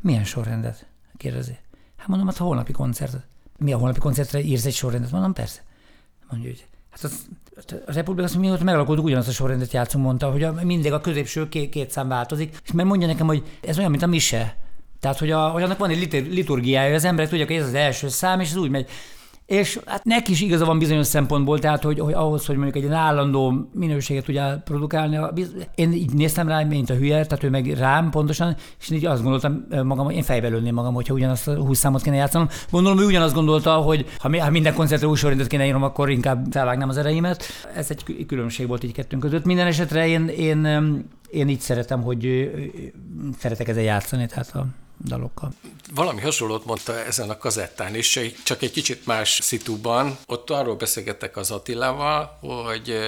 Milyen 0.00 0.24
sorrendet? 0.24 0.86
kérdezi. 1.16 1.58
Hát 1.96 2.06
mondom, 2.08 2.26
hát 2.26 2.38
a 2.38 2.44
holnapi 2.44 2.72
koncert. 2.72 3.16
Mi 3.58 3.72
a 3.72 3.78
holnapi 3.78 3.98
koncertre 3.98 4.40
írsz 4.40 4.64
egy 4.64 4.74
sorrendet? 4.74 5.10
Mondom, 5.10 5.32
persze. 5.32 5.60
Mondja, 6.30 6.48
hogy 6.48 6.66
hát 6.90 7.04
az, 7.04 7.26
a 7.86 7.92
Republika 7.92 8.24
azt 8.24 8.34
mondja, 8.34 8.52
ott 8.52 8.62
megalakultuk, 8.62 9.04
ugyanazt 9.04 9.28
a 9.28 9.32
sorrendet 9.32 9.72
játszunk, 9.72 10.04
mondta, 10.04 10.30
hogy 10.30 10.42
a, 10.42 10.54
mindig 10.62 10.92
a 10.92 11.00
középső 11.00 11.48
két, 11.48 11.70
két 11.70 11.90
szám 11.90 12.08
változik, 12.08 12.56
és 12.64 12.72
mert 12.72 12.88
mondja 12.88 13.06
nekem, 13.06 13.26
hogy 13.26 13.42
ez 13.60 13.78
olyan, 13.78 13.90
mint 13.90 14.02
a 14.02 14.06
mise. 14.06 14.56
Tehát, 15.00 15.18
hogy, 15.18 15.30
a, 15.30 15.48
hogy 15.48 15.62
annak 15.62 15.78
van 15.78 15.90
egy 15.90 15.98
litur- 15.98 16.32
liturgiája, 16.32 16.94
az 16.94 17.04
emberek 17.04 17.30
tudják, 17.30 17.48
hogy 17.48 17.56
ez 17.56 17.66
az 17.66 17.74
első 17.74 18.08
szám, 18.08 18.40
és 18.40 18.50
ez 18.50 18.56
úgy 18.56 18.70
megy. 18.70 18.88
És 19.52 19.80
hát 19.86 20.04
neki 20.04 20.32
is 20.32 20.40
igaza 20.40 20.64
van 20.64 20.78
bizonyos 20.78 21.06
szempontból, 21.06 21.58
tehát 21.58 21.82
hogy, 21.82 21.98
hogy 21.98 22.12
ahhoz, 22.12 22.46
hogy 22.46 22.56
mondjuk 22.56 22.84
egy 22.84 22.90
állandó 22.90 23.68
minőséget 23.72 24.24
tudja 24.24 24.60
produkálni, 24.64 25.18
én 25.74 25.92
így 25.92 26.12
néztem 26.12 26.48
rá, 26.48 26.62
mint 26.62 26.90
a 26.90 26.94
hülye, 26.94 27.26
tehát 27.26 27.44
ő 27.44 27.50
meg 27.50 27.66
rám 27.66 28.10
pontosan, 28.10 28.56
és 28.80 28.90
így 28.90 29.06
azt 29.06 29.22
gondoltam 29.22 29.66
magam, 29.84 30.04
hogy 30.04 30.14
én 30.14 30.22
fejbe 30.22 30.48
lőném 30.48 30.74
magam, 30.74 30.94
hogyha 30.94 31.14
ugyanazt 31.14 31.48
a 31.48 31.54
20 31.54 31.78
számot 31.78 32.02
kéne 32.02 32.16
játszanom. 32.16 32.48
Gondolom, 32.70 32.98
ő 32.98 33.04
ugyanazt 33.04 33.34
gondolta, 33.34 33.74
hogy 33.74 34.06
ha, 34.18 34.42
ha 34.42 34.50
minden 34.50 34.74
koncertre 34.74 35.06
új 35.06 35.16
sorrendet 35.16 35.46
kéne 35.46 35.66
írnom, 35.66 35.82
akkor 35.82 36.10
inkább 36.10 36.46
felvágnám 36.50 36.88
az 36.88 36.96
ereimet. 36.96 37.44
Ez 37.74 37.90
egy 37.90 38.26
különbség 38.26 38.66
volt 38.66 38.84
így 38.84 38.92
kettőnk 38.92 39.22
között. 39.22 39.44
Minden 39.44 39.66
esetre 39.66 40.08
én, 40.08 40.28
én, 40.28 40.66
én 41.30 41.48
így 41.48 41.60
szeretem, 41.60 42.02
hogy 42.02 42.50
szeretek 43.38 43.68
ezzel 43.68 43.82
játszani, 43.82 44.26
tehát 44.26 44.54
a 44.54 44.66
dalokkal. 45.04 45.52
Valami 45.94 46.20
hasonlót 46.20 46.64
mondta 46.64 47.04
ezen 47.04 47.30
a 47.30 47.38
kazettán 47.38 47.94
is, 47.94 48.18
csak 48.44 48.62
egy 48.62 48.70
kicsit 48.70 49.06
más 49.06 49.38
szituban. 49.42 50.18
Ott 50.26 50.50
arról 50.50 50.74
beszélgettek 50.76 51.36
az 51.36 51.50
Attilával, 51.50 52.38
hogy 52.40 52.98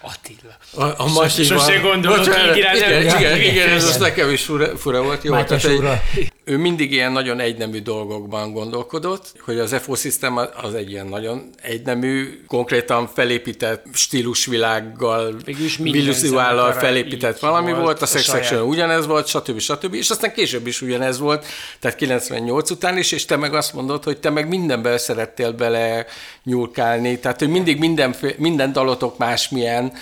Attila. 0.00 0.56
A, 0.74 1.02
a 1.02 1.12
másikban... 1.12 1.58
Sose 1.58 1.78
gondolod 1.78 2.26
így 2.26 2.56
igen, 2.56 2.76
igen, 2.76 3.02
igen, 3.02 3.40
igen, 3.40 3.68
ez 3.68 3.98
nekem 3.98 4.30
is 4.30 4.44
fura, 4.44 4.76
fura 4.76 5.02
volt. 5.02 5.22
Jó, 5.22 5.32
tehát 5.32 5.64
egy, 5.64 6.32
ő 6.44 6.56
mindig 6.56 6.92
ilyen 6.92 7.12
nagyon 7.12 7.40
egynemű 7.40 7.82
dolgokban 7.82 8.52
gondolkodott, 8.52 9.32
hogy 9.40 9.58
az 9.58 9.76
FO 9.80 9.94
System 9.94 10.36
az 10.36 10.74
egy 10.74 10.90
ilyen 10.90 11.06
nagyon 11.06 11.50
egynemű, 11.62 12.44
konkrétan 12.46 13.06
felépített 13.06 13.84
stílusvilággal, 13.92 15.36
vizuállal 15.84 16.72
felépített 16.72 17.38
valami 17.38 17.70
volt, 17.70 17.82
volt, 17.82 18.02
a 18.02 18.06
Sex 18.06 18.24
Section 18.24 18.62
ugyanez 18.62 19.06
volt, 19.06 19.26
stb. 19.26 19.58
stb. 19.58 19.94
És 19.94 20.10
aztán 20.10 20.32
később 20.32 20.66
is 20.66 20.82
ugyanez 20.82 21.18
volt, 21.18 21.46
tehát 21.80 21.96
98 21.96 22.70
után 22.70 22.98
is, 22.98 23.12
és 23.12 23.24
te 23.24 23.36
meg 23.36 23.54
azt 23.54 23.72
mondod, 23.72 24.04
hogy 24.04 24.18
te 24.18 24.30
meg 24.30 24.48
mindenben 24.48 24.98
szerettél 24.98 25.52
bele 25.52 26.06
nyúlkálni, 26.44 27.18
tehát 27.18 27.38
hogy 27.38 27.48
mindig 27.48 27.78
minden, 27.78 28.14
minden 28.36 28.72
dalotok 28.72 29.18
másmilyen, 29.18 29.92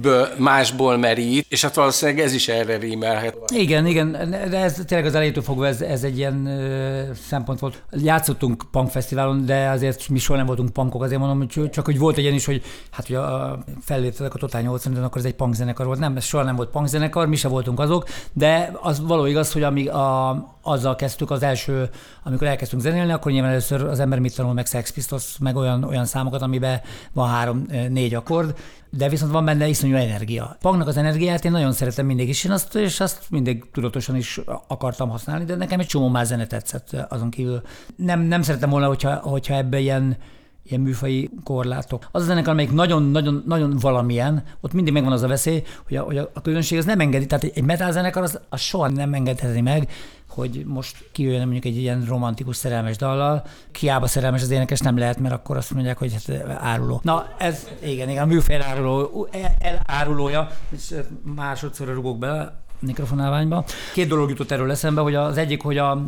ből, 0.00 0.28
másból 0.36 0.96
merít, 0.96 1.46
és 1.48 1.62
hát 1.62 1.74
valószínűleg 1.74 2.24
ez 2.24 2.32
is 2.32 2.48
erre 2.48 2.76
rímelhet. 2.76 3.36
Igen, 3.54 3.86
igen, 3.86 4.30
de 4.50 4.58
ez 4.58 4.80
tényleg 4.86 5.06
az 5.06 5.14
elejétől 5.14 5.42
fogva 5.52 5.66
ez, 5.66 5.80
ez 5.80 6.04
egy 6.04 6.18
ilyen 6.18 6.46
ö, 6.46 7.02
szempont 7.14 7.58
volt. 7.58 7.82
Játszottunk 7.90 8.64
punkfesztiválon, 8.70 9.46
de 9.46 9.68
azért 9.68 10.08
mi 10.08 10.18
soha 10.18 10.38
nem 10.38 10.46
voltunk 10.46 10.70
punkok, 10.70 11.02
azért 11.02 11.20
mondom, 11.20 11.38
hogy 11.38 11.70
csak 11.70 11.84
hogy 11.84 11.98
volt 11.98 12.16
egy 12.16 12.22
ilyen 12.22 12.34
is, 12.34 12.44
hogy 12.44 12.62
hát 12.90 13.10
a, 13.10 13.58
felléptetek 13.80 14.34
a 14.34 14.38
Total 14.38 14.60
80 14.60 14.96
akkor 15.04 15.18
ez 15.18 15.24
egy 15.24 15.34
punk 15.34 15.54
zenekar 15.54 15.86
volt. 15.86 15.98
Nem, 15.98 16.16
ez 16.16 16.24
soha 16.24 16.44
nem 16.44 16.56
volt 16.56 16.70
punk 16.70 16.86
zenekar, 16.86 17.26
mi 17.26 17.36
se 17.36 17.48
voltunk 17.48 17.80
azok, 17.80 18.08
de 18.32 18.72
az 18.80 19.00
való 19.06 19.24
igaz, 19.26 19.52
hogy 19.52 19.62
amíg 19.62 19.90
a, 19.90 20.28
azzal 20.62 20.96
kezdtük 20.96 21.30
az 21.30 21.42
első, 21.42 21.90
amikor 22.22 22.46
elkezdtünk 22.46 22.82
zenélni, 22.82 23.12
akkor 23.12 23.32
nyilván 23.32 23.50
először 23.50 23.82
az 23.84 24.00
ember 24.00 24.18
mit 24.18 24.36
tanul 24.36 24.52
meg 24.52 24.66
Sex 24.66 24.90
Pistols, 24.90 25.38
meg 25.38 25.56
olyan, 25.56 25.84
olyan 25.84 26.04
számokat, 26.04 26.42
amiben 26.42 26.80
van 27.12 27.28
három-négy 27.28 28.14
akkord, 28.14 28.54
de 28.90 29.08
viszont 29.08 29.32
van 29.32 29.44
benne 29.44 29.68
iszonyú 29.68 29.94
energia. 29.94 30.56
Pangnak 30.60 30.88
az 30.88 30.96
energiát 30.96 31.44
én 31.44 31.50
nagyon 31.50 31.72
szeretem 31.72 32.06
mindig 32.06 32.28
is, 32.28 32.44
én 32.44 32.50
azt, 32.50 32.74
és 32.74 33.00
azt 33.00 33.26
mindig 33.30 33.64
tudatosan 33.72 34.16
is 34.16 34.40
akartam 34.68 35.08
használni, 35.08 35.44
de 35.44 35.54
nekem 35.54 35.80
egy 35.80 35.86
csomó 35.86 36.08
már 36.08 36.26
zene 36.26 36.46
tetszett 36.46 37.06
azon 37.08 37.30
kívül. 37.30 37.62
Nem, 37.96 38.20
nem 38.20 38.42
szeretem 38.42 38.70
volna, 38.70 38.86
hogyha, 38.86 39.14
hogyha 39.14 39.54
ebbe 39.54 39.78
ilyen 39.78 40.16
ilyen 40.64 40.80
műfai 40.80 41.30
korlátok. 41.44 42.08
Az 42.12 42.22
a 42.22 42.24
zenekar, 42.24 42.52
amelyik 42.52 42.72
nagyon-nagyon 42.72 43.42
nagyon 43.46 43.76
valamilyen, 43.80 44.42
ott 44.60 44.72
mindig 44.72 44.92
megvan 44.92 45.12
az 45.12 45.22
a 45.22 45.28
veszély, 45.28 45.62
hogy 45.86 45.96
a, 45.96 46.02
hogy 46.02 46.18
a 46.18 46.40
közönség 46.42 46.78
az 46.78 46.84
nem 46.84 47.00
engedi, 47.00 47.26
tehát 47.26 47.44
egy 47.44 47.64
metal 47.64 47.92
zenekar 47.92 48.22
az, 48.22 48.40
az 48.48 48.60
soha 48.60 48.88
nem 48.88 49.14
engedheti 49.14 49.60
meg, 49.60 49.90
hogy 50.28 50.64
most 50.66 51.08
kijöjjön 51.12 51.42
mondjuk 51.42 51.64
egy 51.64 51.76
ilyen 51.76 52.04
romantikus 52.08 52.56
szerelmes 52.56 52.96
dallal, 52.96 53.44
kiába 53.72 54.06
szerelmes 54.06 54.42
az 54.42 54.50
énekes 54.50 54.80
nem 54.80 54.98
lehet, 54.98 55.18
mert 55.18 55.34
akkor 55.34 55.56
azt 55.56 55.70
mondják, 55.70 55.98
hogy 55.98 56.12
hát 56.12 56.58
áruló. 56.60 57.00
Na 57.02 57.34
ez, 57.38 57.68
igen, 57.82 58.08
igen, 58.08 58.22
a 58.22 58.26
műfaj 58.26 58.54
eláruló, 58.54 59.28
elárulója, 59.58 60.50
és 60.68 60.94
másodszorra 61.34 61.92
rugok 61.92 62.18
be 62.18 62.30
a 62.30 62.52
mikrofonálványba. 62.78 63.64
Két 63.92 64.08
dolog 64.08 64.28
jutott 64.28 64.50
erről 64.50 64.70
eszembe, 64.70 65.00
hogy 65.00 65.14
az 65.14 65.36
egyik, 65.36 65.62
hogy 65.62 65.78
a, 65.78 66.02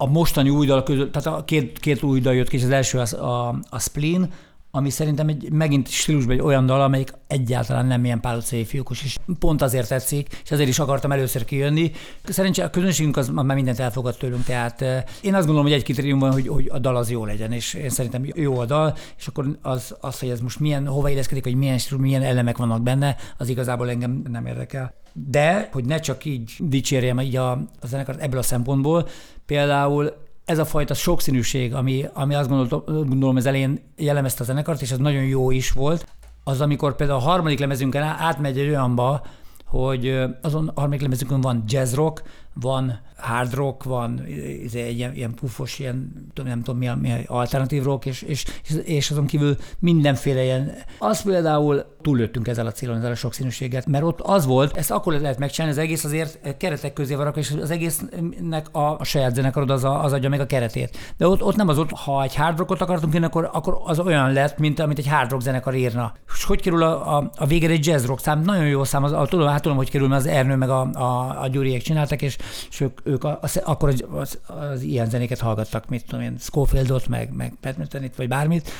a 0.00 0.06
mostani 0.06 0.48
új 0.48 0.66
dal 0.66 0.82
között, 0.82 1.12
tehát 1.12 1.38
a 1.40 1.44
két, 1.44 1.78
két 1.78 2.02
új 2.02 2.20
dal 2.20 2.34
jött 2.34 2.48
ki, 2.48 2.56
és 2.56 2.62
az 2.62 2.70
első 2.70 2.98
az 2.98 3.12
a, 3.12 3.48
a 3.70 3.78
Spleen, 3.78 4.30
ami 4.70 4.90
szerintem 4.90 5.28
egy, 5.28 5.52
megint 5.52 5.88
stílusban 5.88 6.34
egy 6.34 6.42
olyan 6.42 6.66
dal, 6.66 6.80
amelyik 6.80 7.12
egyáltalán 7.26 7.86
nem 7.86 8.04
ilyen 8.04 8.20
pálocai 8.20 8.64
fiúkos, 8.64 9.04
és 9.04 9.16
pont 9.38 9.62
azért 9.62 9.88
tetszik, 9.88 10.40
és 10.44 10.50
azért 10.50 10.68
is 10.68 10.78
akartam 10.78 11.12
először 11.12 11.44
kijönni. 11.44 11.92
Szerencsére 12.24 12.66
a 12.66 12.70
közönségünk 12.70 13.16
az 13.16 13.28
már 13.28 13.56
mindent 13.56 13.78
elfogad 13.78 14.16
tőlünk, 14.16 14.44
tehát 14.44 14.80
én 15.22 15.34
azt 15.34 15.46
gondolom, 15.46 15.62
hogy 15.62 15.72
egy 15.72 15.84
kritérium 15.84 16.18
van, 16.18 16.32
hogy, 16.32 16.48
hogy 16.48 16.68
a 16.72 16.78
dal 16.78 16.96
az 16.96 17.10
jó 17.10 17.24
legyen, 17.24 17.52
és 17.52 17.74
én 17.74 17.90
szerintem 17.90 18.24
jó 18.34 18.58
a 18.58 18.64
dal, 18.64 18.94
és 19.18 19.26
akkor 19.26 19.58
az, 19.62 19.96
az 20.00 20.20
hogy 20.20 20.28
ez 20.28 20.40
most 20.40 20.60
milyen, 20.60 20.86
hova 20.86 21.08
illeszkedik, 21.08 21.44
hogy 21.44 21.54
milyen 21.54 21.78
stílus, 21.78 22.02
milyen 22.02 22.22
elemek 22.22 22.56
vannak 22.56 22.82
benne, 22.82 23.16
az 23.38 23.48
igazából 23.48 23.90
engem 23.90 24.22
nem 24.30 24.46
érdekel. 24.46 24.94
De, 25.12 25.68
hogy 25.72 25.84
ne 25.84 25.98
csak 25.98 26.24
így 26.24 26.52
dicsérjem 26.58 27.20
így 27.20 27.36
a, 27.36 27.50
a 27.52 27.86
zenekart 27.86 28.20
ebből 28.20 28.38
a 28.38 28.42
szempontból, 28.42 29.08
például 29.46 30.12
ez 30.44 30.58
a 30.58 30.64
fajta 30.64 30.94
sokszínűség, 30.94 31.74
ami, 31.74 32.04
ami 32.12 32.34
azt 32.34 32.48
gondolom, 32.48 32.82
gondolom 33.08 33.36
az 33.36 33.46
elején 33.46 33.80
jellemezte 33.96 34.42
a 34.42 34.46
zenekart, 34.46 34.82
és 34.82 34.90
ez 34.90 34.98
nagyon 34.98 35.24
jó 35.24 35.50
is 35.50 35.70
volt, 35.70 36.06
az 36.44 36.60
amikor 36.60 36.96
például 36.96 37.18
a 37.18 37.22
harmadik 37.22 37.58
lemezünkön 37.58 38.02
átmegy 38.02 38.58
egy 38.58 38.68
olyanba, 38.68 39.22
hogy 39.64 40.22
azon 40.42 40.68
a 40.68 40.80
harmadik 40.80 41.02
lemezünkön 41.02 41.40
van 41.40 41.64
jazz 41.66 41.94
rock, 41.94 42.22
van 42.54 43.00
hard 43.20 43.54
rock, 43.54 43.84
van 43.84 44.26
izé, 44.62 44.80
egy 44.82 44.96
ilyen, 44.96 45.14
ilyen 45.14 45.34
pufos, 45.34 45.78
ilyen, 45.78 46.12
nem 46.44 46.62
tudom 46.62 46.78
mi 46.78 46.88
a, 46.88 46.96
mi 46.96 47.12
a 47.12 47.18
alternatív 47.26 47.82
rock, 47.82 48.06
és, 48.06 48.22
és, 48.22 48.44
és 48.84 49.10
azon 49.10 49.26
kívül 49.26 49.56
mindenféle 49.78 50.42
ilyen. 50.42 50.72
Az 50.98 51.22
például 51.22 51.84
túllőttünk 52.02 52.48
ezzel 52.48 52.66
a 52.66 52.72
célon, 52.72 52.96
ezzel 52.96 53.10
a 53.10 53.14
sokszínűséget, 53.14 53.86
mert 53.86 54.04
ott 54.04 54.20
az 54.20 54.46
volt, 54.46 54.76
ezt 54.76 54.90
akkor 54.90 55.12
lehet 55.12 55.38
megcsinálni, 55.38 55.76
az 55.76 55.82
egész 55.82 56.04
azért 56.04 56.56
keretek 56.56 56.92
közé 56.92 57.14
van 57.14 57.32
és 57.34 57.54
az 57.62 57.70
egésznek 57.70 58.74
a, 58.74 58.98
a 58.98 59.04
saját 59.04 59.34
zenekarod 59.34 59.70
az, 59.70 59.84
a, 59.84 60.04
az 60.04 60.12
adja 60.12 60.28
meg 60.28 60.40
a 60.40 60.46
keretét. 60.46 60.96
De 61.16 61.28
ott, 61.28 61.42
ott 61.42 61.56
nem 61.56 61.68
az 61.68 61.78
ott, 61.78 61.90
ha 61.90 62.22
egy 62.22 62.34
hard 62.34 62.58
rockot 62.58 62.80
akartunk 62.80 63.14
írni, 63.14 63.26
akkor, 63.26 63.50
akkor 63.52 63.80
az 63.84 63.98
olyan 63.98 64.32
lett, 64.32 64.58
mint 64.58 64.78
amit 64.78 64.98
egy 64.98 65.08
hard 65.08 65.30
rock 65.30 65.42
zenekar 65.42 65.74
írna. 65.74 66.12
És 66.34 66.44
hogy 66.44 66.60
kerül 66.60 66.82
a, 66.82 67.16
a, 67.16 67.30
a 67.36 67.46
végére 67.46 67.72
egy 67.72 67.86
jazz 67.86 68.04
rock 68.04 68.20
szám, 68.20 68.40
nagyon 68.40 68.66
jó 68.66 68.84
szám, 68.84 69.04
az, 69.04 69.12
a, 69.12 69.26
tudom, 69.26 69.48
hát 69.48 69.62
tudom, 69.62 69.76
hogy 69.76 69.90
kerül, 69.90 70.08
mert 70.08 70.20
az 70.20 70.26
Ernő 70.26 70.56
meg 70.56 70.70
a, 70.70 70.90
a, 70.92 71.40
a 71.42 71.48
Gyuriek 71.48 71.82
csináltak, 71.82 72.22
és, 72.22 72.36
és 72.70 72.80
ők, 72.80 73.00
ők 73.04 73.24
az, 73.24 73.56
akkor 73.56 73.88
az, 73.88 74.04
az, 74.10 74.38
az, 74.46 74.82
ilyen 74.82 75.10
zenéket 75.10 75.40
hallgattak, 75.40 75.88
mit 75.88 76.04
tudom 76.04 76.20
én, 76.20 76.36
Scofieldot, 76.38 77.08
meg, 77.08 77.32
meg 77.32 77.54
Petmertenit, 77.60 78.16
vagy 78.16 78.28
bármit, 78.28 78.70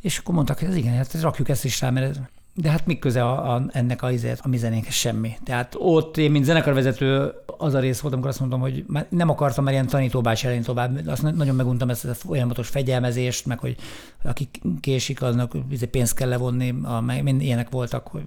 és 0.00 0.18
akkor 0.18 0.34
mondtak, 0.34 0.58
hogy 0.58 0.68
ez 0.68 0.76
igen, 0.76 0.94
hát 0.94 1.20
rakjuk 1.20 1.48
ezt 1.48 1.64
is 1.64 1.80
rá, 1.80 1.90
mert 1.90 2.20
de 2.54 2.70
hát 2.70 2.86
mi 2.86 2.98
köze 2.98 3.22
a, 3.24 3.54
a, 3.54 3.62
ennek 3.72 4.02
a, 4.02 4.10
a 4.36 4.48
mi 4.48 4.56
zenénkhez 4.56 4.94
semmi. 4.94 5.36
Tehát 5.44 5.74
ott 5.78 6.16
én, 6.16 6.30
mint 6.30 6.44
zenekarvezető, 6.44 7.32
az 7.58 7.74
a 7.74 7.78
rész 7.78 8.00
volt, 8.00 8.12
amikor 8.12 8.30
azt 8.30 8.40
mondtam, 8.40 8.60
hogy 8.60 8.84
már 8.86 9.06
nem 9.08 9.28
akartam 9.28 9.64
már 9.64 9.72
ilyen 9.72 9.86
tanítóbács 9.86 10.46
elén 10.46 10.62
tovább. 10.62 11.06
Azt 11.06 11.22
nagyon 11.22 11.54
meguntam 11.54 11.90
ezt 11.90 12.04
a 12.04 12.14
folyamatos 12.14 12.68
fegyelmezést, 12.68 13.46
meg 13.46 13.58
hogy 13.58 13.76
aki 14.24 14.48
késik, 14.80 15.22
aznak 15.22 15.56
izé 15.70 15.86
pénzt 15.86 16.14
kell 16.14 16.28
levonni, 16.28 16.74
a, 16.82 17.00
mind 17.00 17.42
ilyenek 17.42 17.70
voltak, 17.70 18.06
hogy 18.06 18.24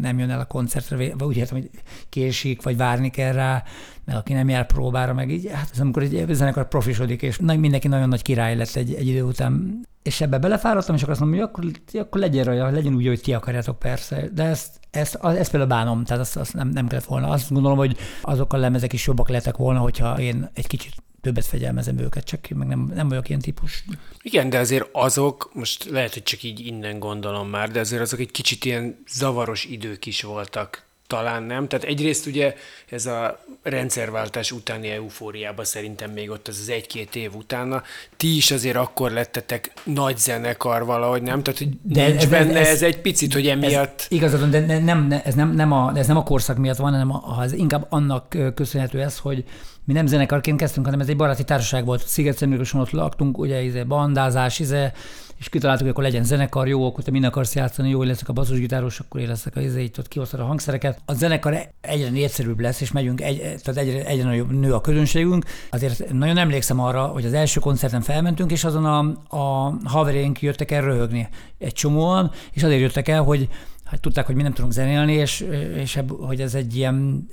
nem 0.00 0.18
jön 0.18 0.30
el 0.30 0.40
a 0.40 0.44
koncertre, 0.44 0.96
vagy 0.96 1.26
úgy 1.26 1.36
értem, 1.36 1.58
hogy 1.58 1.70
késik, 2.08 2.62
vagy 2.62 2.76
várni 2.76 3.10
kell 3.10 3.32
rá, 3.32 3.62
meg 4.06 4.16
aki 4.16 4.32
nem 4.32 4.48
jár 4.48 4.66
próbára, 4.66 5.14
meg 5.14 5.30
így, 5.30 5.50
hát 5.52 5.68
ez 5.72 5.80
amikor 5.80 6.02
egy 6.02 6.26
zenekar 6.30 6.68
profisodik, 6.68 7.22
és 7.22 7.38
mindenki 7.38 7.88
nagyon 7.88 8.08
nagy 8.08 8.22
király 8.22 8.56
lett 8.56 8.74
egy, 8.74 8.94
egy 8.94 9.06
idő 9.06 9.22
után 9.22 9.84
és 10.06 10.20
ebbe 10.20 10.38
belefáradtam, 10.38 10.94
és 10.94 11.00
akkor 11.00 11.12
azt 11.12 11.20
mondom, 11.20 11.38
hogy 11.38 11.48
akkor, 11.48 11.70
akkor 12.00 12.20
legyen 12.20 12.44
rajta, 12.44 12.70
legyen 12.70 12.94
úgy, 12.94 13.06
hogy 13.06 13.20
ti 13.20 13.32
akarjátok 13.32 13.78
persze. 13.78 14.28
De 14.32 14.42
ezt, 14.42 14.80
ezt, 14.90 15.14
ezt 15.14 15.50
például 15.50 15.70
bánom, 15.70 16.04
tehát 16.04 16.22
azt, 16.22 16.36
azt 16.36 16.54
nem, 16.54 16.68
nem 16.68 16.86
kellett 16.86 17.04
volna. 17.04 17.28
Azt 17.28 17.52
gondolom, 17.52 17.78
hogy 17.78 17.96
azok 18.22 18.52
a 18.52 18.56
lemezek 18.56 18.92
is 18.92 19.06
jobbak 19.06 19.28
lettek 19.28 19.56
volna, 19.56 19.78
hogyha 19.78 20.20
én 20.20 20.50
egy 20.54 20.66
kicsit 20.66 20.92
többet 21.20 21.44
fegyelmezem 21.44 21.98
őket, 21.98 22.24
csak 22.24 22.48
meg 22.48 22.68
nem, 22.68 22.90
nem 22.94 23.08
vagyok 23.08 23.28
ilyen 23.28 23.40
típus. 23.40 23.84
Igen, 24.22 24.50
de 24.50 24.58
azért 24.58 24.88
azok, 24.92 25.50
most 25.54 25.84
lehet, 25.84 26.12
hogy 26.12 26.22
csak 26.22 26.42
így 26.42 26.66
innen 26.66 26.98
gondolom 26.98 27.48
már, 27.48 27.70
de 27.70 27.80
azért 27.80 28.02
azok 28.02 28.20
egy 28.20 28.30
kicsit 28.30 28.64
ilyen 28.64 29.02
zavaros 29.08 29.64
idők 29.64 30.06
is 30.06 30.22
voltak 30.22 30.85
talán 31.06 31.42
nem. 31.42 31.68
Tehát 31.68 31.84
egyrészt 31.84 32.26
ugye 32.26 32.54
ez 32.90 33.06
a 33.06 33.44
rendszerváltás 33.62 34.52
utáni 34.52 34.90
eufóriában 34.90 35.64
szerintem 35.64 36.10
még 36.10 36.30
ott 36.30 36.48
az 36.48 36.58
az 36.60 36.68
egy-két 36.68 37.16
év 37.16 37.34
utána, 37.34 37.82
ti 38.16 38.36
is 38.36 38.50
azért 38.50 38.76
akkor 38.76 39.10
lettetek 39.10 39.72
nagy 39.84 40.18
zenekar 40.18 40.84
valahogy, 40.84 41.22
nem? 41.22 41.42
Tehát, 41.42 41.58
hogy 41.58 41.68
de 41.82 42.06
nincs 42.06 42.22
ez, 42.22 42.28
benne 42.28 42.58
ez, 42.58 42.68
ez, 42.68 42.82
egy 42.82 43.00
picit, 43.00 43.32
hogy 43.32 43.46
emiatt... 43.46 44.00
Ez, 44.00 44.06
igazad, 44.08 44.50
de 44.50 44.78
nem, 44.78 45.20
ez, 45.24 45.34
nem, 45.34 45.54
nem 45.54 45.72
a, 45.72 45.92
ez 45.94 46.06
nem 46.06 46.16
a 46.16 46.22
korszak 46.22 46.56
miatt 46.56 46.76
van, 46.76 46.92
hanem 46.92 47.22
az 47.38 47.52
inkább 47.52 47.86
annak 47.88 48.36
köszönhető 48.54 49.02
ez, 49.02 49.18
hogy 49.18 49.44
mi 49.84 49.92
nem 49.92 50.06
zenekarként 50.06 50.58
kezdtünk, 50.58 50.86
hanem 50.86 51.00
ez 51.00 51.08
egy 51.08 51.16
baráti 51.16 51.44
társaság 51.44 51.84
volt. 51.84 52.06
sziget 52.06 52.46
ott 52.74 52.90
laktunk, 52.90 53.38
ugye, 53.38 53.62
izé, 53.62 53.82
bandázás, 53.82 54.58
izé, 54.58 54.90
és 55.38 55.48
kitaláltuk, 55.48 55.82
hogy 55.82 55.92
akkor 55.92 56.04
legyen 56.04 56.24
zenekar, 56.24 56.68
jó, 56.68 56.86
akkor 56.86 57.04
te 57.04 57.10
mind 57.10 57.24
akarsz 57.24 57.54
játszani, 57.54 57.88
jó, 57.88 58.02
leszek 58.02 58.28
a 58.28 58.32
basszusgitáros, 58.32 59.00
akkor 59.00 59.20
én 59.20 59.28
leszek 59.28 59.56
a 59.56 59.60
izé, 59.60 59.82
itt 59.82 59.98
ott 59.98 60.08
kiosztod 60.08 60.40
a 60.40 60.44
hangszereket. 60.44 61.00
A 61.04 61.12
zenekar 61.12 61.68
egyre 61.80 62.10
népszerűbb 62.10 62.60
lesz, 62.60 62.80
és 62.80 62.92
megyünk, 62.92 63.20
egy, 63.20 63.38
tehát 63.38 63.76
egyre, 63.76 64.04
egyre 64.04 64.24
nagyobb 64.24 64.52
nő 64.52 64.74
a 64.74 64.80
közönségünk. 64.80 65.44
Azért 65.70 66.12
nagyon 66.12 66.38
emlékszem 66.38 66.80
arra, 66.80 67.06
hogy 67.06 67.24
az 67.24 67.32
első 67.32 67.60
koncerten 67.60 68.00
felmentünk, 68.00 68.50
és 68.50 68.64
azon 68.64 68.84
a, 68.84 68.98
a 69.36 69.74
haverjaink 69.84 70.42
jöttek 70.42 70.70
el 70.70 70.82
röhögni 70.82 71.28
egy 71.58 71.72
csomóan, 71.72 72.30
és 72.52 72.62
azért 72.62 72.80
jöttek 72.80 73.08
el, 73.08 73.22
hogy 73.22 73.48
hát 73.86 74.00
tudták, 74.00 74.26
hogy 74.26 74.34
mi 74.34 74.42
nem 74.42 74.52
tudunk 74.52 74.72
zenélni, 74.72 75.12
és, 75.12 75.46
és 75.76 75.96
ebb, 75.96 76.10
hogy 76.10 76.40
ez 76.40 76.54
egy 76.54 76.76
ilyen, 76.76 77.28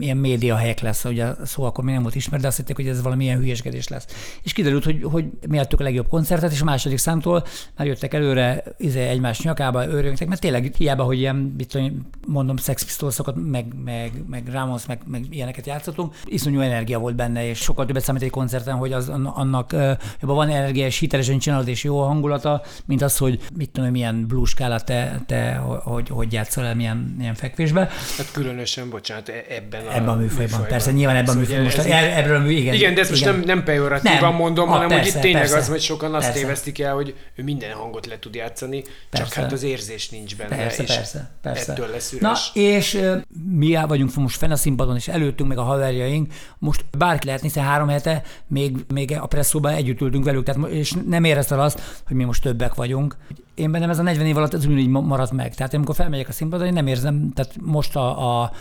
ilyen 0.00 0.16
média 0.16 0.56
helyek 0.56 0.80
lesz, 0.80 1.04
ugye 1.04 1.24
a 1.24 1.46
szó 1.46 1.62
akkor 1.62 1.84
még 1.84 1.94
nem 1.94 2.02
volt 2.02 2.14
ismert, 2.14 2.42
de 2.42 2.48
azt 2.48 2.56
hitték, 2.56 2.76
hogy 2.76 2.88
ez 2.88 3.02
valamilyen 3.02 3.38
hülyeskedés 3.38 3.88
lesz. 3.88 4.06
És 4.42 4.52
kiderült, 4.52 4.84
hogy, 4.84 5.02
hogy 5.02 5.24
mi 5.48 5.58
a 5.58 5.66
legjobb 5.76 6.08
koncertet, 6.08 6.52
és 6.52 6.60
a 6.60 6.64
második 6.64 6.98
számtól 6.98 7.44
már 7.76 7.86
jöttek 7.86 8.14
előre 8.14 8.62
izé, 8.76 9.00
egymás 9.00 9.40
nyakába, 9.40 9.86
őrjöngtek, 9.86 10.28
mert 10.28 10.40
tényleg 10.40 10.74
hiába, 10.76 11.02
hogy 11.02 11.18
ilyen, 11.18 11.36
mit 11.36 11.78
mondom, 12.26 12.56
Sex 12.56 12.84
Pistolsokat, 12.84 13.36
meg, 13.50 13.66
meg, 13.84 14.12
meg 14.26 14.48
Ramos, 14.52 14.86
meg, 14.86 15.00
meg 15.06 15.24
ilyeneket 15.30 15.66
játszottunk, 15.66 16.14
iszonyú 16.24 16.60
energia 16.60 16.98
volt 16.98 17.16
benne, 17.16 17.48
és 17.48 17.58
sokkal 17.58 17.86
többet 17.86 18.02
számít 18.02 18.22
egy 18.22 18.30
koncerten, 18.30 18.76
hogy 18.76 18.92
az, 18.92 19.08
annak 19.08 19.72
jobban 20.20 20.36
van 20.36 20.48
energia, 20.48 20.86
és 20.86 20.98
hitelesen 20.98 21.38
csinálod, 21.38 21.68
és 21.68 21.84
jó 21.84 22.00
a 22.00 22.06
hangulata, 22.06 22.62
mint 22.84 23.02
az, 23.02 23.16
hogy 23.16 23.40
mit 23.54 23.70
tudom, 23.70 23.90
milyen 23.90 24.26
blues 24.26 24.54
te, 24.54 25.22
te 25.26 25.62
hogy, 25.92 26.08
hogy 26.08 26.32
játszol 26.32 26.64
el 26.64 26.74
milyen, 26.74 27.14
milyen 27.18 27.34
fekvésbe. 27.34 27.80
Hát 28.16 28.30
különösen, 28.32 28.90
bocsánat, 28.90 29.28
e- 29.28 29.44
ebben 29.48 29.86
a, 29.86 29.94
ebben 29.94 30.08
a 30.08 30.14
műfajban. 30.14 30.42
műfajban. 30.42 30.68
Persze, 30.68 30.92
nyilván 30.92 31.16
ebben 31.16 31.34
a 31.34 31.38
műfajban. 31.38 31.64
Most 31.64 31.78
ez, 31.78 31.86
ebből 31.86 32.36
a 32.36 32.38
mű, 32.38 32.50
igen, 32.50 32.74
igen, 32.74 32.94
de 32.94 33.00
ezt 33.00 33.10
most 33.10 33.22
igen. 33.22 33.34
nem, 33.34 33.44
nem 33.44 33.64
pejoratívan 33.64 34.18
nem. 34.20 34.34
mondom, 34.34 34.68
hanem 34.68 34.88
persze, 34.88 35.04
hogy 35.04 35.14
itt 35.14 35.20
tényleg 35.20 35.42
persze, 35.42 35.56
az, 35.56 35.68
hogy 35.68 35.80
sokan 35.80 36.14
azt 36.14 36.24
persze. 36.24 36.40
tévesztik 36.40 36.80
el, 36.80 36.94
hogy 36.94 37.14
ő 37.34 37.42
minden 37.42 37.72
hangot 37.72 38.06
le 38.06 38.18
tud 38.18 38.34
játszani, 38.34 38.82
persze. 39.10 39.26
csak 39.26 39.42
hát 39.42 39.52
az 39.52 39.62
érzés 39.62 40.08
nincs 40.08 40.36
benne. 40.36 40.56
Persze, 40.56 40.82
és 40.82 40.94
persze, 40.94 41.30
persze. 41.42 41.72
Ettől 41.72 41.88
lesz 41.88 42.12
üres. 42.12 42.52
Na, 42.52 42.60
és 42.60 42.94
uh, 42.94 43.16
mi 43.50 43.78
vagyunk 43.86 44.14
most 44.14 44.36
fenn 44.36 44.50
a 44.50 44.56
színpadon, 44.56 44.96
és 44.96 45.08
előttünk 45.08 45.48
meg 45.48 45.58
a 45.58 45.62
haverjaink, 45.62 46.32
most 46.58 46.84
bárki 46.98 47.26
lehet, 47.26 47.40
hiszen 47.40 47.64
három 47.64 47.88
hete 47.88 48.22
még, 48.46 48.76
még 48.92 49.18
a 49.20 49.26
presszóban 49.26 49.72
együtt 49.72 50.00
ültünk 50.00 50.24
velük, 50.24 50.44
tehát, 50.44 50.70
és 50.70 50.94
nem 51.06 51.24
érezted 51.24 51.58
azt, 51.58 51.80
hogy 52.06 52.16
mi 52.16 52.24
most 52.24 52.42
többek 52.42 52.74
vagyunk 52.74 53.16
én 53.56 53.70
bennem 53.70 53.90
ez 53.90 53.98
a 53.98 54.02
40 54.02 54.26
év 54.26 54.36
alatt 54.36 54.54
ez 54.54 54.64
ugyanígy 54.64 54.88
maradt 54.88 55.32
meg. 55.32 55.54
Tehát 55.54 55.72
én, 55.76 55.82
amikor 55.82 56.04
felmegyek 56.04 56.28
a 56.28 56.32
színpadra, 56.32 56.66
én 56.66 56.72
nem 56.72 56.86
érzem, 56.86 57.32
tehát 57.34 57.56
most 57.60 57.96
a, 57.96 58.42
a 58.42 58.52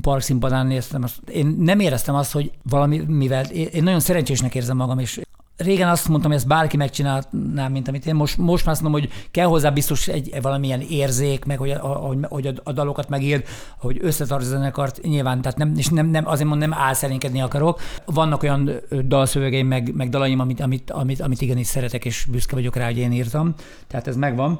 park 0.00 0.20
színpadán 0.20 0.66
néztem, 0.66 1.02
azt, 1.02 1.28
én 1.28 1.56
nem 1.58 1.80
éreztem 1.80 2.14
azt, 2.14 2.32
hogy 2.32 2.50
valami, 2.62 2.98
mivel 2.98 3.44
én, 3.44 3.82
nagyon 3.82 4.00
szerencsésnek 4.00 4.54
érzem 4.54 4.76
magam, 4.76 4.98
és 4.98 5.20
régen 5.56 5.88
azt 5.88 6.08
mondtam, 6.08 6.30
hogy 6.30 6.40
ezt 6.40 6.48
bárki 6.48 6.76
megcsinálná, 6.76 7.68
mint 7.68 7.88
amit 7.88 8.06
én. 8.06 8.14
Most, 8.14 8.36
most 8.36 8.64
már 8.64 8.74
azt 8.74 8.82
mondom, 8.82 9.00
hogy 9.00 9.10
kell 9.30 9.46
hozzá 9.46 9.70
biztos 9.70 10.08
egy 10.08 10.38
valamilyen 10.42 10.80
érzék, 10.80 11.44
meg 11.44 11.58
hogy 11.58 11.70
a, 11.70 11.78
hogy, 11.78 12.18
hogy 12.28 12.46
a, 12.46 12.52
a 12.62 12.72
dalokat 12.72 13.08
megír, 13.08 13.44
hogy 13.78 13.98
összetartja 14.00 14.46
a 14.46 14.50
zenekart, 14.50 15.00
nyilván, 15.02 15.40
tehát 15.40 15.58
nem, 15.58 15.72
és 15.76 15.88
nem, 15.88 16.06
nem, 16.06 16.26
azért 16.26 16.48
mondom, 16.48 16.68
nem 16.68 16.78
álszerénkedni 16.78 17.40
akarok. 17.40 17.80
Vannak 18.04 18.42
olyan 18.42 18.70
dalszövegeim, 19.04 19.66
meg, 19.66 19.94
meg 19.94 20.08
dalaim, 20.08 20.40
amit, 20.40 20.60
amit, 20.60 20.90
amit, 20.90 21.20
amit 21.20 21.40
igenis 21.40 21.66
szeretek, 21.66 22.04
és 22.04 22.26
büszke 22.30 22.54
vagyok 22.54 22.76
rá, 22.76 22.84
hogy 22.84 22.98
én 22.98 23.12
írtam. 23.12 23.54
Tehát 23.86 24.06
ez 24.06 24.16
megvan 24.16 24.58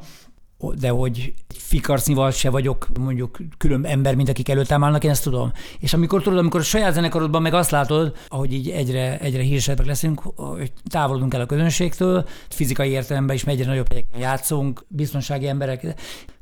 de 0.73 0.89
hogy 0.89 1.35
fikarcnival 1.49 2.31
se 2.31 2.51
vagyok 2.51 2.89
mondjuk 3.01 3.39
külön 3.57 3.85
ember, 3.85 4.15
mint 4.15 4.29
akik 4.29 4.49
előtt 4.49 4.73
állnak, 4.73 5.05
én 5.05 5.11
ezt 5.11 5.23
tudom. 5.23 5.53
És 5.79 5.95
amikor 5.95 6.23
tudod, 6.23 6.39
amikor 6.39 6.61
a 6.61 6.65
saját 6.65 6.93
zenekarodban 6.93 7.43
meg 7.43 7.55
azt 7.55 7.71
látod, 7.71 8.17
ahogy 8.29 8.53
így 8.53 8.71
egyre, 8.71 9.19
egyre 9.19 9.43
híresebbek 9.43 9.87
leszünk, 9.87 10.21
hogy 10.37 10.73
távolodunk 10.91 11.35
el 11.35 11.41
a 11.41 11.47
közönségtől, 11.47 12.27
fizikai 12.49 12.91
értelemben 12.91 13.37
is 13.37 13.45
egyre 13.45 13.67
nagyobb 13.67 13.89
helyeken 13.89 14.21
játszunk, 14.21 14.85
biztonsági 14.89 15.47
emberek, 15.47 15.95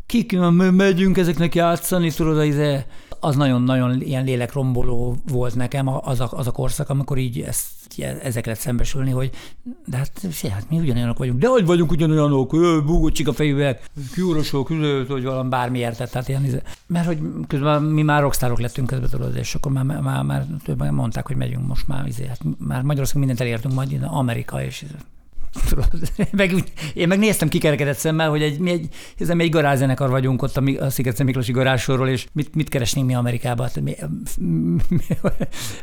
kik 0.07 0.39
megyünk 0.71 1.19
ezeknek 1.19 1.55
játszani, 1.55 2.13
tudod, 2.13 2.39
az, 2.39 2.85
az 3.25 3.37
nagyon-nagyon 3.37 4.01
ilyen 4.01 4.25
lélekromboló 4.25 5.17
volt 5.29 5.55
nekem 5.55 5.89
az 5.89 6.21
a, 6.21 6.29
az 6.31 6.47
a 6.47 6.51
korszak, 6.51 6.89
amikor 6.89 7.19
így 7.19 7.41
ezt, 7.41 7.71
ezeket 8.23 8.59
szembesülni, 8.59 9.11
hogy 9.11 9.31
de 9.87 9.97
hát, 9.97 10.11
hát 10.51 10.71
mi 10.71 10.79
ugyanolyanok 10.79 11.19
vagyunk, 11.19 11.39
de 11.39 11.49
hogy 11.49 11.67
vagyunk 11.67 11.91
ugyanolyanok, 11.91 12.51
búgócsik 12.87 13.29
a 13.29 13.33
fejűek, 13.33 13.91
kiúrosok, 14.15 14.67
hogy 15.09 15.25
valami 15.25 15.49
bármi 15.49 15.79
értett, 15.79 16.11
tehát 16.11 16.29
ilyen, 16.29 16.63
mert 16.87 17.07
hogy 17.07 17.19
közben 17.47 17.83
mi 17.83 18.03
már 18.03 18.21
rockstárok 18.21 18.61
lettünk 18.61 18.87
közben, 18.87 19.11
tudod, 19.11 19.37
és 19.37 19.55
akkor 19.55 19.73
már, 19.73 20.01
már, 20.01 20.23
már 20.23 20.47
többen 20.65 20.95
mondták, 20.95 21.27
hogy 21.27 21.37
megyünk 21.37 21.67
most 21.67 21.89
már, 21.89 22.07
izé, 22.07 22.27
hát 22.27 22.41
már 22.59 22.83
Magyarországon 22.83 23.27
mindent 23.27 23.41
elértünk, 23.41 23.75
majd 23.75 24.07
Amerika, 24.11 24.65
és 24.65 24.85
meg 26.31 26.53
úgy, 26.55 26.73
én 26.95 27.09
meg 27.09 27.19
néztem 27.19 27.49
kikerekedett 27.49 27.97
szemmel, 27.97 28.31
hogy 28.31 28.43
egy, 28.43 28.59
mi 28.59 28.71
egy, 28.71 28.89
ez 29.19 29.29
egy 29.29 29.51
garázzenekar 29.51 30.11
vagyunk 30.11 30.43
ott 30.43 30.57
a, 30.57 30.63
a 30.81 30.91
Sziget 30.91 31.23
Miklósi 31.23 31.53
garázsorról, 31.53 32.09
és 32.09 32.27
mit, 32.33 32.55
mit 32.55 32.69
keresnénk 32.69 33.07
mi 33.07 33.15
Amerikában? 33.15 33.67
Hát 33.67 33.81
mi, 33.81 33.97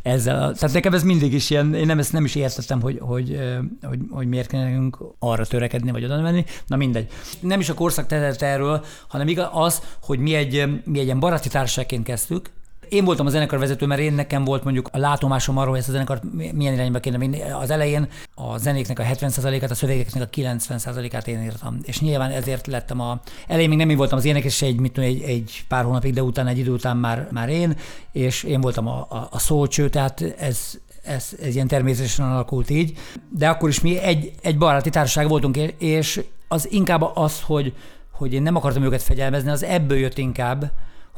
ezzel. 0.01 0.53
Tehát 0.53 0.73
nekem 0.73 0.93
ez 0.93 1.03
mindig 1.03 1.33
is 1.33 1.49
ilyen, 1.49 1.73
én 1.73 1.85
nem, 1.85 1.99
ezt 1.99 2.13
nem 2.13 2.25
is 2.25 2.35
értettem, 2.35 2.81
hogy, 2.81 2.97
hogy, 3.01 3.39
hogy, 3.81 3.99
hogy 4.09 4.27
miért 4.27 4.47
kell 4.47 4.63
nekünk 4.63 4.97
arra 5.19 5.45
törekedni, 5.45 5.91
vagy 5.91 6.03
oda 6.03 6.21
menni. 6.21 6.45
Na 6.67 6.75
mindegy. 6.75 7.07
Nem 7.39 7.59
is 7.59 7.69
a 7.69 7.73
korszak 7.73 8.05
tetett 8.05 8.41
erről, 8.41 8.85
hanem 9.07 9.27
igaz 9.27 9.47
az, 9.51 9.81
hogy 10.01 10.19
mi 10.19 10.33
egy, 10.33 10.81
mi 10.85 10.99
egy 10.99 11.05
ilyen 11.05 11.19
baráti 11.19 11.49
társaságként 11.49 12.03
kezdtük, 12.03 12.49
én 12.89 13.05
voltam 13.05 13.25
a 13.25 13.29
zenekar 13.29 13.59
vezető, 13.59 13.85
mert 13.85 14.01
én 14.01 14.13
nekem 14.13 14.43
volt 14.43 14.63
mondjuk 14.63 14.89
a 14.91 14.97
látomásom 14.97 15.57
arról, 15.57 15.69
hogy 15.69 15.79
ezt 15.79 15.87
a 15.87 15.91
zenekart 15.91 16.23
milyen 16.53 16.73
irányba 16.73 16.99
kéne 16.99 17.17
vinni. 17.17 17.41
Az 17.41 17.69
elején 17.69 18.07
a 18.35 18.57
zenéknek 18.57 18.99
a 18.99 19.03
70%-át, 19.03 19.71
a 19.71 19.75
szövegeknek 19.75 20.23
a 20.23 20.29
90%-át 20.29 21.27
én 21.27 21.43
írtam. 21.43 21.77
És 21.83 21.99
nyilván 21.99 22.31
ezért 22.31 22.67
lettem 22.67 22.99
a... 22.99 23.19
Elején 23.47 23.69
még 23.69 23.77
nem 23.77 23.89
én 23.89 23.97
voltam 23.97 24.17
az 24.17 24.25
énekes 24.25 24.61
egy, 24.61 24.79
mit 24.79 24.91
tudom, 24.91 25.09
egy, 25.09 25.21
egy 25.21 25.63
pár 25.67 25.83
hónapig, 25.83 26.13
de 26.13 26.23
utána 26.23 26.49
egy 26.49 26.57
idő 26.57 26.71
után 26.71 26.97
már, 26.97 27.27
már 27.31 27.49
én, 27.49 27.77
és 28.11 28.43
én 28.43 28.61
voltam 28.61 28.87
a, 28.87 29.07
a, 29.09 29.27
a 29.31 29.39
szócső, 29.39 29.89
tehát 29.89 30.21
ez, 30.37 30.77
ez, 31.03 31.29
ez 31.41 31.55
ilyen 31.55 31.67
természetesen 31.67 32.31
alakult 32.31 32.69
így. 32.69 32.97
De 33.29 33.49
akkor 33.49 33.69
is 33.69 33.81
mi 33.81 33.97
egy, 33.97 34.31
egy 34.41 34.57
baráti 34.57 34.89
társaság 34.89 35.27
voltunk, 35.27 35.57
és 35.77 36.21
az 36.47 36.71
inkább 36.71 37.01
az, 37.13 37.41
hogy, 37.41 37.73
hogy 38.11 38.33
én 38.33 38.41
nem 38.41 38.55
akartam 38.55 38.83
őket 38.83 39.01
fegyelmezni, 39.01 39.49
az 39.49 39.63
ebből 39.63 39.97
jött 39.97 40.17
inkább, 40.17 40.71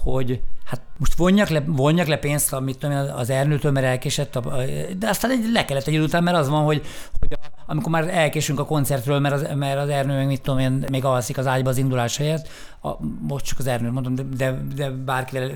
hogy 0.04 0.42
hát 0.66 0.82
most 0.98 1.14
vonjak 1.14 1.50
le, 1.50 1.64
vonjak 1.66 2.08
le 2.08 2.18
pénzt, 2.18 2.54
amit 2.54 2.78
tudom, 2.78 2.98
az 3.16 3.30
Ernőtől, 3.30 3.72
mert 3.72 3.86
elkésett, 3.86 4.36
a, 4.36 4.56
de 4.98 5.10
aztán 5.10 5.32
egy, 5.32 5.50
le 5.52 5.66
kellett 5.66 5.88
egy 5.88 5.94
idő 5.94 6.04
után, 6.04 6.24
mert 6.24 6.38
az 6.38 6.50
van, 6.50 6.64
hogy, 6.64 6.82
hogy 7.20 7.34
a, 7.34 7.62
amikor 7.66 7.92
már 7.92 8.08
elkésünk 8.08 8.60
a 8.60 8.66
koncertről, 8.66 9.20
mert 9.20 9.34
az, 9.34 9.48
mert 9.56 9.80
az 9.80 9.90
Ernő 9.90 10.16
meg 10.16 10.28
mit 10.28 10.42
tudom 10.42 10.60
én, 10.60 10.86
még 10.90 11.06
alszik 11.06 11.38
az 11.38 11.48
ágyba 11.48 11.70
az 11.70 11.78
indulás 11.78 12.18
helyett, 12.18 12.48
a, 12.82 12.90
most 13.28 13.46
csak 13.46 13.60
az 13.60 13.68
Ernő 13.68 13.92
mondom, 13.92 14.16
de, 14.16 14.24
de, 14.38 14.62
de 14.76 14.90
bárkivel, 14.90 15.52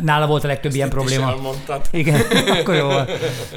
nála 0.00 0.26
volt 0.26 0.44
a 0.44 0.46
legtöbb 0.46 0.66
Ezt 0.66 0.76
ilyen 0.76 0.88
probléma. 0.88 1.34
Igen, 1.90 2.20
akkor 2.60 2.74
jó. 2.74 2.88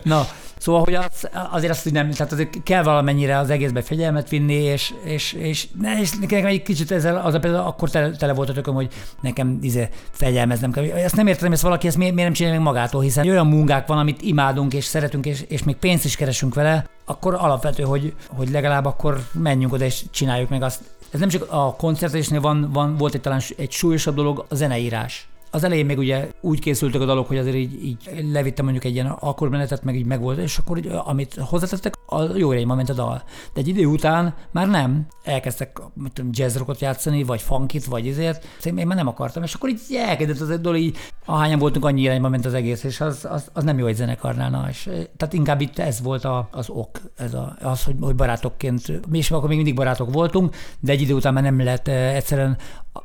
Na, 0.04 0.28
Szóval, 0.64 0.84
hogy 0.84 0.94
az, 0.94 1.30
azért 1.52 1.72
azt, 1.72 1.84
hogy 1.84 1.92
nem, 1.92 2.12
tehát 2.12 2.32
azért 2.32 2.64
kell 2.64 2.84
valamennyire 2.84 3.38
az 3.38 3.50
egészbe 3.50 3.82
fegyelmet 3.82 4.30
vinni, 4.30 4.54
és, 4.54 4.94
és, 5.04 5.34
és, 5.34 5.68
és 6.00 6.12
nekem 6.20 6.46
egy 6.46 6.62
kicsit 6.62 6.92
ezzel 6.92 7.18
az 7.18 7.34
a 7.34 7.40
például 7.40 7.66
akkor 7.66 7.90
tele, 7.90 8.12
tele 8.12 8.34
volt 8.34 8.50
a 8.50 8.54
tököm, 8.54 8.74
hogy 8.74 8.94
nekem 9.22 9.58
izé, 9.62 9.90
fegyelmeznem 10.12 10.72
kell. 10.72 10.84
Ezt 10.84 11.16
nem 11.16 11.28
értem, 11.28 11.52
ezt 11.52 11.62
valaki 11.62 11.88
ezt 11.88 11.98
miért, 11.98 12.14
miért 12.14 12.28
nem 12.28 12.38
csinálja 12.38 12.60
meg 12.60 12.68
magától, 12.68 13.02
hiszen 13.02 13.28
olyan 13.30 13.48
munkák 13.48 13.88
van, 13.88 13.98
amit 13.98 14.22
imádunk 14.22 14.74
és 14.74 14.86
szeretünk, 14.86 15.26
és, 15.26 15.42
és 15.48 15.64
még 15.64 15.76
pénzt 15.76 16.06
is 16.06 16.16
keresünk 16.16 16.54
vele, 16.54 16.86
akkor 17.06 17.34
alapvető, 17.34 17.84
hogy, 17.84 18.14
hogy 18.28 18.50
legalább 18.50 18.86
akkor 18.86 19.24
menjünk 19.32 19.74
oda 19.74 19.86
és 19.86 20.04
csináljuk 20.12 20.50
meg 20.50 20.64
azt. 20.64 20.82
Ez 21.12 21.20
nem 21.20 21.30
csak 21.30 21.46
a 21.50 21.76
koncertésnél 21.76 22.42
van, 22.42 22.70
van 22.72 22.98
volt 22.98 23.14
egy 23.14 23.22
talán 23.22 23.42
egy 23.58 23.72
súlyosabb 23.72 24.16
dolog, 24.16 24.46
a 24.50 24.56
zeneírás 24.56 25.28
az 25.54 25.64
elején 25.64 25.86
még 25.86 25.98
ugye 25.98 26.32
úgy 26.42 26.60
készültek 26.60 27.02
a 27.02 27.06
dalok, 27.06 27.28
hogy 27.28 27.38
azért 27.38 27.56
így, 27.56 27.84
így 27.84 28.26
levittem 28.32 28.64
mondjuk 28.64 28.86
egy 28.86 28.94
ilyen 28.94 29.06
akkordmenetet, 29.06 29.84
meg 29.84 29.96
így 29.96 30.06
megvolt, 30.06 30.38
és 30.38 30.58
akkor 30.58 30.78
így, 30.78 30.90
amit 31.06 31.36
hozzátettek, 31.36 31.94
a 32.06 32.38
jó 32.38 32.52
irányba 32.52 32.76
ment 32.76 32.90
a 32.90 32.94
dal. 32.94 33.24
De 33.54 33.60
egy 33.60 33.68
idő 33.68 33.86
után 33.86 34.34
már 34.52 34.68
nem. 34.68 35.08
Elkezdtek 35.24 35.80
mit 35.94 36.12
tudom, 36.12 36.32
jazz 36.34 36.58
rockot 36.58 36.82
játszani, 36.82 37.24
vagy 37.24 37.42
funkit, 37.42 37.86
vagy 37.86 38.08
ezért. 38.08 38.46
Én 38.64 38.74
már 38.74 38.98
nem 38.98 39.08
akartam, 39.08 39.44
és 39.44 39.54
akkor 39.54 39.70
így 39.70 39.80
elkezdett 39.96 40.40
az 40.40 40.50
egy 40.50 40.62
dal, 40.62 40.76
így 40.76 40.98
ahányan 41.26 41.60
voltunk, 41.60 41.86
annyi 41.86 42.02
irányba 42.02 42.30
ment 42.30 42.46
az 42.46 42.54
egész, 42.54 42.84
és 42.84 43.02
az, 43.02 43.26
az, 43.30 43.50
az 43.54 43.64
nem 43.64 43.78
jó 43.78 43.86
egy 43.86 43.96
zenekarnál. 43.96 44.50
Na, 44.50 44.66
és, 44.70 44.84
tehát 45.18 45.34
inkább 45.34 45.62
itt 45.62 45.80
ez 45.80 46.02
volt 46.02 46.26
a, 46.26 46.48
az 46.52 46.70
ok, 46.70 47.00
ez 47.16 47.34
a, 47.34 47.56
az, 47.62 47.84
hogy, 47.84 47.96
hogy 48.00 48.16
barátokként, 48.16 49.08
mi 49.10 49.18
is 49.18 49.32
akkor 49.32 49.48
még 49.48 49.58
mindig 49.58 49.76
barátok 49.76 50.14
voltunk, 50.14 50.56
de 50.80 50.92
egy 50.92 51.02
idő 51.02 51.14
után 51.14 51.34
már 51.34 51.44
nem 51.44 51.64
lehet 51.64 51.88
egyszerűen 51.88 52.58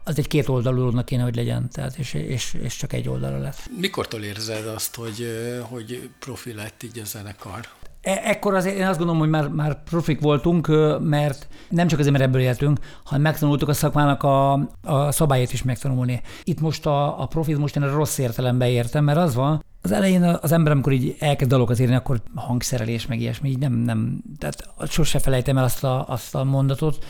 az 0.04 0.18
egy 0.18 0.26
két 0.26 0.48
oldalúnak 0.48 1.04
kéne, 1.04 1.22
hogy 1.22 1.36
legyen, 1.36 1.68
tehát 1.72 1.98
és, 1.98 2.14
és, 2.14 2.37
és 2.62 2.76
csak 2.76 2.92
egy 2.92 3.08
oldalra 3.08 3.38
lett. 3.38 3.70
Mikortól 3.80 4.22
érzed 4.22 4.66
azt, 4.66 4.94
hogy, 4.94 5.26
hogy 5.60 6.10
profi 6.18 6.52
lett 6.52 6.82
így 6.82 6.98
a 6.98 7.04
zenekar? 7.04 7.68
E- 8.02 8.20
ekkor 8.24 8.54
azért 8.54 8.76
én 8.76 8.86
azt 8.86 8.98
gondolom, 8.98 9.20
hogy 9.20 9.30
már, 9.30 9.48
már 9.48 9.82
profik 9.82 10.20
voltunk, 10.20 10.66
mert 11.00 11.48
nem 11.68 11.86
csak 11.88 11.98
azért, 11.98 12.14
mert 12.14 12.28
ebből 12.28 12.40
éltünk, 12.40 12.78
hanem 13.04 13.22
megtanultuk 13.22 13.68
a 13.68 13.72
szakmának 13.72 14.22
a, 14.22 14.52
a 14.82 15.12
szabályait 15.12 15.52
is 15.52 15.62
megtanulni. 15.62 16.22
Itt 16.44 16.60
most 16.60 16.86
a, 16.86 17.22
a 17.22 17.26
profit 17.26 17.58
most 17.58 17.76
én 17.76 17.82
a 17.82 17.94
rossz 17.94 18.18
értelemben 18.18 18.68
értem, 18.68 19.04
mert 19.04 19.18
az 19.18 19.34
van, 19.34 19.64
az 19.82 19.92
elején 19.92 20.22
az 20.22 20.52
ember, 20.52 20.72
amikor 20.72 20.92
így 20.92 21.16
elkezd 21.18 21.50
dalokat 21.50 21.78
írni, 21.78 21.94
akkor 21.94 22.22
hangszerelés, 22.34 23.06
meg 23.06 23.20
ilyesmi, 23.20 23.48
így 23.48 23.58
nem, 23.58 23.72
nem, 23.72 24.22
tehát 24.38 24.64
sose 24.88 25.18
felejtem 25.18 25.58
el 25.58 25.64
azt 25.64 25.84
a, 25.84 26.08
azt 26.08 26.34
a 26.34 26.44
mondatot, 26.44 27.04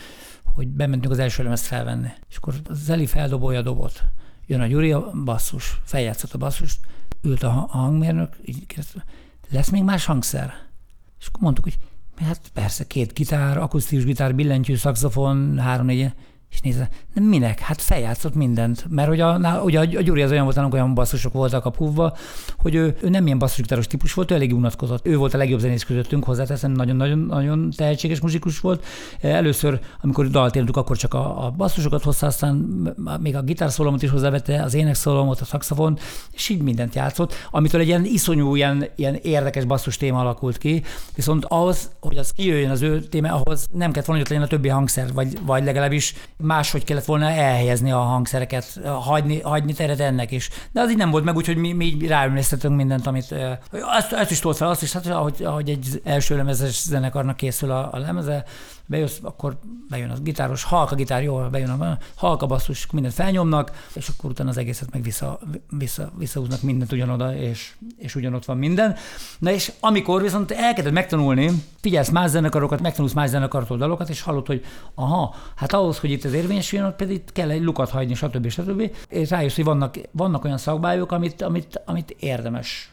hogy 0.55 0.67
bementünk 0.67 1.13
az 1.13 1.19
első 1.19 1.43
lemezt 1.43 1.65
felvenni. 1.65 2.07
És 2.29 2.35
akkor 2.35 2.53
Zeli 2.71 3.05
feldobolja 3.05 3.59
a 3.59 3.63
dobot. 3.63 4.03
Jön 4.49 4.61
a 4.61 4.67
Gyuri, 4.67 4.91
a 4.91 5.11
basszus, 5.23 5.81
feljátszott 5.83 6.33
a 6.33 6.37
basszus, 6.37 6.79
ült 7.21 7.43
a 7.43 7.49
hangmérnök, 7.49 8.37
így 8.45 8.65
kérdezte, 8.65 9.05
lesz 9.49 9.69
még 9.69 9.83
más 9.83 10.05
hangszer? 10.05 10.53
És 11.19 11.27
akkor 11.27 11.41
mondtuk, 11.41 11.63
hogy 11.63 11.77
hát 12.19 12.51
persze, 12.53 12.87
két 12.87 13.13
gitár, 13.13 13.57
akusztikus 13.57 14.05
gitár, 14.05 14.35
billentyű, 14.35 14.75
szaxofon, 14.75 15.59
három-négy, 15.59 16.13
és 16.51 16.61
nézze, 16.61 16.89
nem 17.13 17.23
minek? 17.23 17.59
Hát 17.59 17.81
feljátszott 17.81 18.35
mindent. 18.35 18.85
Mert 18.89 19.07
hogy 19.07 19.19
a, 19.19 19.61
ugye 19.63 19.79
a, 19.79 19.83
Gyuri 19.83 20.21
az 20.21 20.31
olyan 20.31 20.43
volt, 20.43 20.55
nálunk 20.55 20.73
olyan 20.73 20.93
basszusok 20.93 21.33
voltak 21.33 21.65
a 21.65 21.69
puvva, 21.69 22.17
hogy 22.57 22.75
ő, 22.75 22.97
ő 23.01 23.09
nem 23.09 23.25
ilyen 23.25 23.37
basszusgitáros 23.37 23.87
típus 23.87 24.13
volt, 24.13 24.31
ő 24.31 24.35
elég 24.35 24.53
unatkozott. 24.55 25.07
Ő 25.07 25.17
volt 25.17 25.33
a 25.33 25.37
legjobb 25.37 25.59
zenész 25.59 25.83
közöttünk, 25.83 26.23
hozzáteszem, 26.23 26.71
nagyon-nagyon 26.71 27.73
tehetséges 27.75 28.19
muzikus 28.19 28.59
volt. 28.59 28.85
Először, 29.21 29.79
amikor 30.01 30.27
dalt 30.27 30.55
éltük, 30.55 30.77
akkor 30.77 30.97
csak 30.97 31.13
a, 31.13 31.45
a 31.45 31.51
basszusokat 31.51 32.03
hozta, 32.03 32.25
aztán 32.25 32.55
még 33.19 33.35
a 33.35 33.41
gitárszólomot 33.41 34.01
is 34.01 34.09
hozzávette, 34.09 34.63
az 34.63 34.73
énekszólomot, 34.73 35.39
a 35.39 35.45
szaxofon, 35.45 35.97
és 36.31 36.49
így 36.49 36.61
mindent 36.61 36.95
játszott, 36.95 37.33
amitől 37.51 37.81
egy 37.81 37.87
ilyen 37.87 38.05
iszonyú, 38.05 38.55
ilyen, 38.55 38.85
ilyen 38.95 39.15
érdekes 39.15 39.65
basszus 39.65 39.97
téma 39.97 40.19
alakult 40.19 40.57
ki. 40.57 40.83
Viszont 41.15 41.45
ahhoz, 41.45 41.91
hogy 41.99 42.17
az 42.17 42.31
kijöjjön 42.31 42.69
az 42.69 42.81
ő 42.81 42.99
téma, 43.01 43.33
ahhoz 43.33 43.67
nem 43.73 43.91
kellett 43.91 44.07
volna, 44.07 44.21
hogy 44.21 44.31
legyen 44.31 44.45
a 44.45 44.49
többi 44.49 44.67
hangszer, 44.67 45.13
vagy, 45.13 45.37
vagy 45.45 45.63
legalábbis 45.63 46.13
máshogy 46.43 46.83
kellett 46.83 47.05
volna 47.05 47.29
elhelyezni 47.29 47.91
a 47.91 47.97
hangszereket, 47.97 48.79
hagyni, 48.83 49.41
hagyni 49.41 49.73
teret 49.73 49.99
ennek 49.99 50.31
is. 50.31 50.49
De 50.71 50.81
az 50.81 50.91
így 50.91 50.97
nem 50.97 51.11
volt 51.11 51.23
meg, 51.23 51.35
úgyhogy 51.35 51.57
mi, 51.57 51.73
mi 51.73 52.07
ráülnéztetünk 52.07 52.75
mindent, 52.75 53.07
amit 53.07 53.35
azt, 53.71 54.13
azt 54.13 54.31
is 54.31 54.39
tolt 54.39 54.57
fel, 54.57 54.69
azt 54.69 54.81
is, 54.81 54.93
hát, 54.93 55.07
ahogy, 55.07 55.43
ahogy 55.43 55.69
egy 55.69 56.01
első 56.03 56.35
lemezes 56.35 56.81
zenekarnak 56.81 57.37
készül 57.37 57.71
a, 57.71 57.89
a 57.91 57.97
lemeze, 57.97 58.43
bejössz, 58.89 59.17
akkor 59.21 59.57
bejön 59.89 60.09
a 60.09 60.19
gitáros, 60.19 60.63
halka 60.63 60.95
gitár, 60.95 61.23
jó, 61.23 61.37
bejön 61.51 61.69
a 61.69 61.97
halka 62.15 62.45
basszus, 62.45 62.91
mindent 62.91 63.13
felnyomnak, 63.13 63.87
és 63.93 64.09
akkor 64.17 64.29
utána 64.29 64.49
az 64.49 64.57
egészet 64.57 64.91
meg 64.91 65.03
vissza, 65.03 65.39
vissza, 65.69 66.11
visszahúznak 66.17 66.61
mindent 66.61 66.91
ugyanoda, 66.91 67.35
és, 67.35 67.73
és 67.97 68.15
ugyanott 68.15 68.45
van 68.45 68.57
minden. 68.57 68.95
Na 69.39 69.51
és 69.51 69.71
amikor 69.79 70.21
viszont 70.21 70.51
elkezded 70.51 70.93
megtanulni, 70.93 71.51
figyelsz 71.81 72.09
más 72.09 72.29
zenekarokat, 72.29 72.81
megtanulsz 72.81 73.13
más 73.13 73.29
zenekartól 73.29 73.77
dalokat, 73.77 74.09
és 74.09 74.21
hallod, 74.21 74.47
hogy 74.47 74.65
aha, 74.95 75.35
hát 75.55 75.73
ahhoz, 75.73 75.99
hogy 75.99 76.11
itt 76.11 76.25
ez 76.25 76.33
érvényesüljön, 76.33 76.87
ott 76.87 76.95
pedig 76.95 77.21
kell 77.33 77.49
egy 77.49 77.63
lukat 77.63 77.89
hagyni, 77.89 78.13
stb. 78.13 78.49
stb. 78.49 78.91
És 79.09 79.29
rájössz, 79.29 79.55
hogy 79.55 79.65
vannak, 79.65 79.95
vannak 80.11 80.43
olyan 80.43 80.57
szakbályok, 80.57 81.11
amit, 81.11 81.41
amit, 81.41 81.81
amit 81.85 82.15
érdemes 82.19 82.91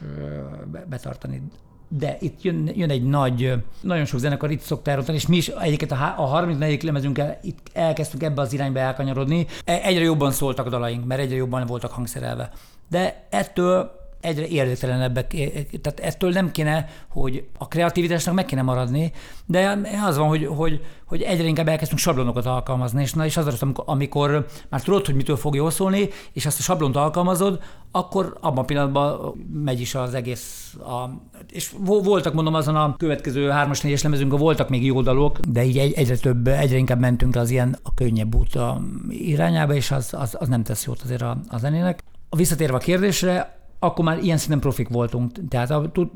betartani 0.89 1.41
de 1.87 2.17
itt 2.19 2.41
jön, 2.41 2.71
jön 2.75 2.89
egy 2.89 3.03
nagy, 3.03 3.53
nagyon 3.81 4.05
sok 4.05 4.19
zenekar 4.19 4.51
itt 4.51 4.61
szokta 4.61 4.91
elrontani, 4.91 5.17
és 5.17 5.27
mi 5.27 5.37
is 5.37 5.47
egyiket 5.47 5.91
a, 5.91 6.13
a 6.17 6.25
34. 6.25 6.83
lemezünkkel 6.83 7.39
itt 7.43 7.69
elkezdtünk 7.73 8.23
ebbe 8.23 8.41
az 8.41 8.53
irányba 8.53 8.79
elkanyarodni. 8.79 9.45
E, 9.65 9.79
egyre 9.83 10.03
jobban 10.03 10.31
szóltak 10.31 10.65
a 10.65 10.69
dalaink, 10.69 11.05
mert 11.05 11.21
egyre 11.21 11.35
jobban 11.35 11.65
voltak 11.65 11.91
hangszerelve. 11.91 12.51
De 12.89 13.27
ettől 13.29 13.91
egyre 14.21 14.47
érdekelenebbek, 14.47 15.27
tehát 15.81 15.99
ettől 15.99 16.31
nem 16.31 16.51
kéne, 16.51 16.89
hogy 17.09 17.47
a 17.57 17.67
kreativitásnak 17.67 18.35
meg 18.35 18.45
kéne 18.45 18.61
maradni, 18.61 19.11
de 19.45 19.79
az 20.05 20.17
van, 20.17 20.27
hogy, 20.27 20.45
hogy, 20.45 20.81
hogy 21.05 21.21
egyre 21.21 21.47
inkább 21.47 21.67
elkezdtünk 21.67 22.01
sablonokat 22.01 22.45
alkalmazni, 22.45 23.01
és, 23.01 23.13
na, 23.13 23.25
és 23.25 23.37
az 23.37 23.47
az, 23.47 23.61
amikor, 23.61 23.83
amikor 23.87 24.45
már 24.69 24.81
tudod, 24.81 25.05
hogy 25.05 25.15
mitől 25.15 25.35
fog 25.35 25.55
jól 25.55 25.71
szólni, 25.71 26.09
és 26.33 26.45
azt 26.45 26.59
a 26.59 26.61
sablont 26.61 26.95
alkalmazod, 26.95 27.59
akkor 27.91 28.37
abban 28.41 28.63
a 28.63 28.65
pillanatban 28.65 29.35
megy 29.63 29.79
is 29.79 29.95
az 29.95 30.13
egész. 30.13 30.75
A, 30.79 31.09
és 31.51 31.73
voltak, 31.83 32.33
mondom, 32.33 32.53
azon 32.53 32.75
a 32.75 32.95
következő 32.97 33.49
hármas, 33.49 33.81
négyes 33.81 34.03
lemezünkön 34.03 34.39
voltak 34.39 34.69
még 34.69 34.85
jó 34.85 35.01
dalok, 35.01 35.39
de 35.39 35.63
így 35.63 35.77
egyre 35.77 36.17
több, 36.17 36.47
egyre 36.47 36.77
inkább 36.77 36.99
mentünk 36.99 37.35
az 37.35 37.49
ilyen 37.49 37.79
a 37.83 37.93
könnyebb 37.93 38.35
út 38.35 38.57
irányába, 39.09 39.73
és 39.73 39.91
az, 39.91 40.13
az, 40.13 40.35
az 40.39 40.47
nem 40.47 40.63
tesz 40.63 40.85
jót 40.85 41.01
azért 41.01 41.21
a, 41.21 41.37
a 41.47 41.57
zenének. 41.57 42.03
Visszatérve 42.29 42.75
a 42.75 42.79
kérdésre, 42.79 43.57
akkor 43.79 44.05
már 44.05 44.23
ilyen 44.23 44.37
szinten 44.37 44.59
profik 44.59 44.89
voltunk. 44.89 45.31
Tehát 45.49 45.73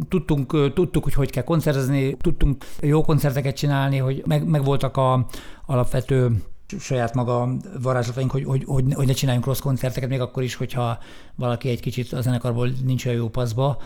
tudtunk, 0.10 0.74
tudtuk, 0.74 1.04
hogy 1.04 1.13
hogy 1.13 1.30
kell 1.30 1.43
koncertezni, 1.43 2.17
tudtunk 2.17 2.65
jó 2.82 3.02
koncerteket 3.02 3.56
csinálni, 3.56 3.97
hogy 3.97 4.24
meg, 4.26 4.47
meg 4.47 4.63
voltak 4.63 4.97
a 4.97 5.26
alapvető 5.65 6.43
saját 6.80 7.13
maga 7.13 7.50
varázslataink, 7.82 8.32
hogy, 8.32 8.43
hogy, 8.43 8.63
hogy, 8.63 8.93
hogy 8.93 9.08
ne 9.08 9.13
csináljunk 9.13 9.45
rossz 9.45 9.60
koncerteket, 9.60 10.10
még 10.10 10.19
akkor 10.19 10.43
is, 10.43 10.56
hogyha 10.56 10.97
valaki 11.36 11.69
egy 11.69 11.80
kicsit 11.80 12.13
a 12.13 12.21
zenekarból 12.21 12.69
nincs 12.86 13.06
olyan 13.06 13.17
jó 13.17 13.30
paszba. 13.30 13.78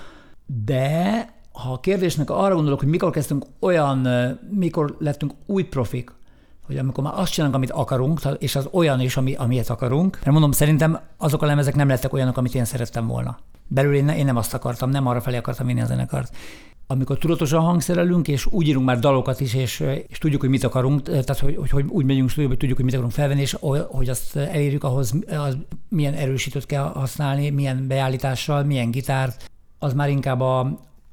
De 0.65 1.33
ha 1.51 1.71
a 1.71 1.79
kérdésnek 1.79 2.29
arra 2.29 2.55
gondolok, 2.55 2.79
hogy 2.79 2.89
mikor 2.89 3.09
kezdtünk 3.09 3.45
olyan, 3.59 4.07
mikor 4.49 4.95
lettünk 4.99 5.33
új 5.45 5.63
profik, 5.63 6.11
hogy 6.65 6.77
amikor 6.77 7.03
már 7.03 7.13
azt 7.15 7.31
csinálunk, 7.31 7.55
amit 7.55 7.71
akarunk, 7.71 8.21
és 8.37 8.55
az 8.55 8.67
olyan 8.71 8.99
is, 8.99 9.17
ami, 9.17 9.33
amilyet 9.33 9.69
akarunk, 9.69 10.13
mert 10.13 10.31
mondom, 10.31 10.51
szerintem 10.51 10.99
azok 11.17 11.41
a 11.41 11.45
lemezek 11.45 11.75
nem 11.75 11.87
lettek 11.87 12.13
olyanok, 12.13 12.37
amit 12.37 12.55
én 12.55 12.65
szerettem 12.65 13.07
volna. 13.07 13.37
Belül 13.67 13.95
én, 13.95 14.07
én 14.07 14.25
nem 14.25 14.37
azt 14.37 14.53
akartam, 14.53 14.89
nem 14.89 15.07
arra 15.07 15.21
felé 15.21 15.37
akartam 15.37 15.67
vinni 15.67 15.81
a 15.81 15.85
zenekart. 15.85 16.35
Amikor 16.87 17.17
tudatosan 17.17 17.61
hangszerelünk, 17.61 18.27
és 18.27 18.45
úgy 18.45 18.67
írunk 18.67 18.85
már 18.85 18.99
dalokat 18.99 19.39
is, 19.39 19.53
és, 19.53 19.83
és 20.07 20.17
tudjuk, 20.17 20.41
hogy 20.41 20.49
mit 20.49 20.63
akarunk, 20.63 21.01
tehát 21.01 21.39
hogy, 21.39 21.55
hogy, 21.55 21.69
hogy 21.69 21.85
úgy 21.87 22.05
megyünk 22.05 22.29
stúdióba, 22.29 22.49
hogy 22.49 22.59
tudjuk, 22.59 22.77
hogy 22.77 22.85
mit 22.85 22.93
akarunk 22.93 23.13
felvenni, 23.13 23.41
és 23.41 23.57
hogy 23.87 24.09
azt 24.09 24.35
elérjük, 24.35 24.83
ahhoz 24.83 25.13
az 25.27 25.57
milyen 25.89 26.13
erősítőt 26.13 26.65
kell 26.65 26.83
használni, 26.83 27.49
milyen 27.49 27.87
beállítással, 27.87 28.63
milyen 28.63 28.91
gitárt, 28.91 29.51
az 29.79 29.93
már 29.93 30.09
inkább 30.09 30.41
a, 30.41 30.59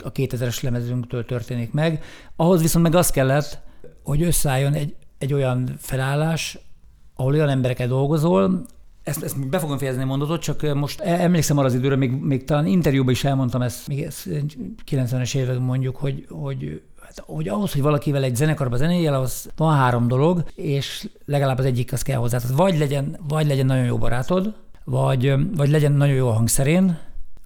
a 0.04 0.12
2000-es 0.12 0.62
lemezünktől 0.62 1.24
történik 1.24 1.72
meg. 1.72 2.04
Ahhoz 2.36 2.60
viszont 2.60 2.84
meg 2.84 2.94
az 2.94 3.10
kellett, 3.10 3.60
hogy 4.02 4.22
összeálljon 4.22 4.72
egy, 4.72 4.94
egy 5.22 5.32
olyan 5.32 5.74
felállás, 5.78 6.58
ahol 7.14 7.32
olyan 7.32 7.48
emberekkel 7.48 7.86
dolgozol, 7.86 8.66
ezt, 9.02 9.22
ezt 9.22 9.48
be 9.48 9.58
fogom 9.58 9.78
fejezni 9.78 10.02
a 10.02 10.06
mondatot, 10.06 10.42
csak 10.42 10.74
most 10.74 11.00
e- 11.00 11.22
emlékszem 11.22 11.58
arra 11.58 11.66
az 11.66 11.74
időre, 11.74 11.96
még, 11.96 12.10
még 12.10 12.44
talán 12.44 12.66
interjúban 12.66 13.12
is 13.12 13.24
elmondtam 13.24 13.62
ezt, 13.62 13.88
még 13.88 14.02
ezt 14.02 14.28
90-es 14.90 15.36
évek 15.36 15.58
mondjuk, 15.58 15.96
hogy, 15.96 16.26
hogy 16.30 16.82
hát, 17.00 17.22
hogy 17.26 17.48
ahhoz, 17.48 17.72
hogy 17.72 17.82
valakivel 17.82 18.22
egy 18.22 18.36
zenekarba 18.36 18.76
zenéjel, 18.76 19.14
az 19.14 19.50
van 19.56 19.76
három 19.76 20.08
dolog, 20.08 20.44
és 20.54 21.08
legalább 21.24 21.58
az 21.58 21.64
egyik 21.64 21.92
az 21.92 22.02
kell 22.02 22.18
hozzá. 22.18 22.38
Tehát 22.38 22.56
vagy 22.56 22.78
legyen, 22.78 23.18
vagy 23.28 23.46
legyen 23.46 23.66
nagyon 23.66 23.84
jó 23.84 23.98
barátod, 23.98 24.54
vagy, 24.84 25.34
vagy 25.56 25.70
legyen 25.70 25.92
nagyon 25.92 26.14
jó 26.14 26.28
a 26.28 26.32
hangszerén, 26.32 26.98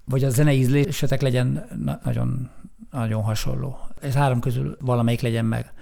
vagy 0.05 0.25
a 0.25 0.31
zenei 0.31 0.59
ízlésetek 0.59 1.23
legyen 1.23 1.67
na- 1.85 2.01
nagyon, 2.05 2.51
nagyon 2.91 3.23
hasonló. 3.23 3.79
Ez 4.01 4.15
három 4.15 4.41
közül 4.41 4.77
valamelyik 4.81 5.21
legyen 5.21 5.45
meg. 5.45 5.73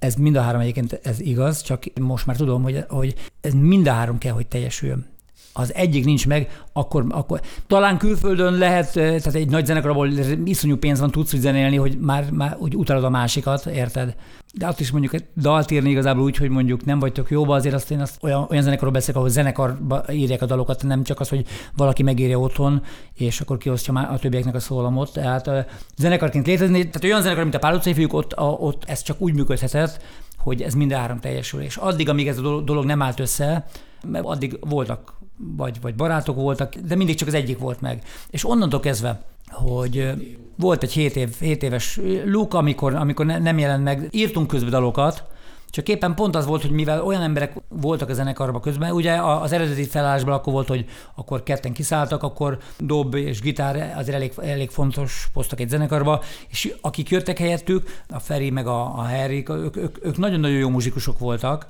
Ez 0.00 0.14
mind 0.14 0.36
a 0.36 0.40
három 0.40 0.60
egyébként 0.60 1.00
ez 1.02 1.20
igaz, 1.20 1.62
csak 1.62 1.84
most 2.00 2.26
már 2.26 2.36
tudom, 2.36 2.62
hogy, 2.62 2.84
hogy 2.88 3.14
ez 3.40 3.52
mind 3.52 3.86
a 3.86 3.92
három 3.92 4.18
kell, 4.18 4.32
hogy 4.32 4.46
teljesüljön 4.46 5.06
az 5.52 5.74
egyik 5.74 6.04
nincs 6.04 6.26
meg, 6.26 6.62
akkor, 6.72 7.04
akkor 7.08 7.40
talán 7.66 7.98
külföldön 7.98 8.54
lehet, 8.54 8.92
tehát 8.92 9.34
egy 9.34 9.50
nagy 9.50 9.66
zenekarból 9.66 10.08
iszonyú 10.44 10.76
pénz 10.76 11.00
van, 11.00 11.10
tudsz 11.10 11.34
úgy 11.34 11.40
zenélni, 11.40 11.76
hogy 11.76 11.98
már, 12.00 12.30
már 12.30 12.56
úgy 12.58 12.76
utalod 12.76 13.04
a 13.04 13.10
másikat, 13.10 13.66
érted? 13.66 14.14
De 14.54 14.68
ott 14.68 14.80
is 14.80 14.90
mondjuk 14.90 15.14
dalt 15.36 15.70
írni 15.70 15.90
igazából 15.90 16.22
úgy, 16.22 16.36
hogy 16.36 16.48
mondjuk 16.48 16.84
nem 16.84 16.98
vagytok 16.98 17.30
jóba, 17.30 17.54
azért 17.54 17.74
azt 17.74 17.90
én 17.90 18.00
azt 18.00 18.18
olyan, 18.22 18.46
olyan 18.50 18.62
zenekarról 18.62 18.92
beszélek, 18.92 19.16
ahol 19.16 19.28
zenekarba 19.28 20.04
írják 20.12 20.42
a 20.42 20.46
dalokat, 20.46 20.82
nem 20.82 21.02
csak 21.02 21.20
az, 21.20 21.28
hogy 21.28 21.46
valaki 21.76 22.02
megírja 22.02 22.38
otthon, 22.38 22.82
és 23.14 23.40
akkor 23.40 23.58
kiosztja 23.58 23.92
már 23.92 24.12
a 24.12 24.18
többieknek 24.18 24.54
a 24.54 24.60
szólamot. 24.60 25.12
Tehát 25.12 25.50
zenekarként 25.96 26.46
létezni, 26.46 26.78
tehát 26.78 27.04
olyan 27.04 27.22
zenekar, 27.22 27.42
mint 27.42 27.54
a 27.54 27.58
Pál 27.58 27.74
utcai 27.74 27.94
fiúk, 27.94 28.12
ott, 28.12 28.32
a, 28.32 28.44
ott 28.44 28.84
ez 28.86 29.02
csak 29.02 29.20
úgy 29.20 29.34
működhetett, 29.34 30.02
hogy 30.36 30.62
ez 30.62 30.74
mind 30.74 30.92
három 30.92 31.20
teljesül. 31.20 31.60
És 31.60 31.76
addig, 31.76 32.08
amíg 32.08 32.28
ez 32.28 32.38
a 32.38 32.60
dolog 32.60 32.84
nem 32.84 33.02
állt 33.02 33.20
össze, 33.20 33.66
mert 34.06 34.24
addig 34.24 34.58
voltak 34.60 35.19
vagy, 35.56 35.80
vagy 35.80 35.94
barátok 35.94 36.36
voltak, 36.36 36.74
de 36.74 36.94
mindig 36.94 37.16
csak 37.16 37.28
az 37.28 37.34
egyik 37.34 37.58
volt 37.58 37.80
meg. 37.80 38.02
És 38.30 38.44
onnantól 38.44 38.80
kezdve, 38.80 39.22
hogy 39.46 40.12
volt 40.56 40.82
egy 40.82 40.92
7, 40.92 41.16
év, 41.16 41.38
7 41.40 41.62
éves 41.62 42.00
luk, 42.24 42.54
amikor, 42.54 42.94
amikor 42.94 43.26
nem 43.26 43.58
jelent 43.58 43.84
meg, 43.84 44.08
írtunk 44.10 44.46
közben 44.46 44.70
dalokat, 44.70 45.24
csak 45.70 45.88
éppen 45.88 46.14
pont 46.14 46.36
az 46.36 46.46
volt, 46.46 46.62
hogy 46.62 46.70
mivel 46.70 47.04
olyan 47.04 47.22
emberek 47.22 47.54
voltak 47.68 48.08
a 48.08 48.12
zenekarban 48.12 48.60
közben, 48.60 48.92
ugye 48.92 49.12
az 49.22 49.52
eredeti 49.52 49.84
felállásban 49.84 50.34
akkor 50.34 50.52
volt, 50.52 50.68
hogy 50.68 50.84
akkor 51.14 51.42
ketten 51.42 51.72
kiszálltak, 51.72 52.22
akkor 52.22 52.58
dob 52.78 53.14
és 53.14 53.40
gitár 53.40 53.94
azért 53.96 54.16
elég, 54.16 54.32
elég 54.42 54.70
fontos 54.70 55.28
posztok 55.32 55.60
egy 55.60 55.68
zenekarba, 55.68 56.22
és 56.48 56.74
akik 56.80 57.08
jöttek 57.08 57.38
helyettük, 57.38 58.02
a 58.08 58.18
Feri 58.18 58.50
meg 58.50 58.66
a, 58.66 58.80
a 58.82 59.08
Harry, 59.08 59.44
ők, 59.48 59.76
ők, 59.76 60.06
ők 60.06 60.16
nagyon-nagyon 60.16 60.58
jó 60.58 60.68
muzsikusok 60.68 61.18
voltak, 61.18 61.66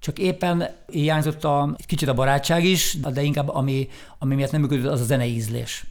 csak 0.00 0.18
éppen 0.18 0.68
hiányzott 0.90 1.44
a, 1.44 1.74
egy 1.78 1.86
kicsit 1.86 2.08
a 2.08 2.14
barátság 2.14 2.64
is, 2.64 2.96
de 3.12 3.22
inkább 3.22 3.48
ami, 3.48 3.88
ami 4.18 4.34
miatt 4.34 4.50
nem 4.50 4.60
működött, 4.60 4.92
az 4.92 5.00
a 5.00 5.04
zenei 5.04 5.34
ízlés. 5.34 5.84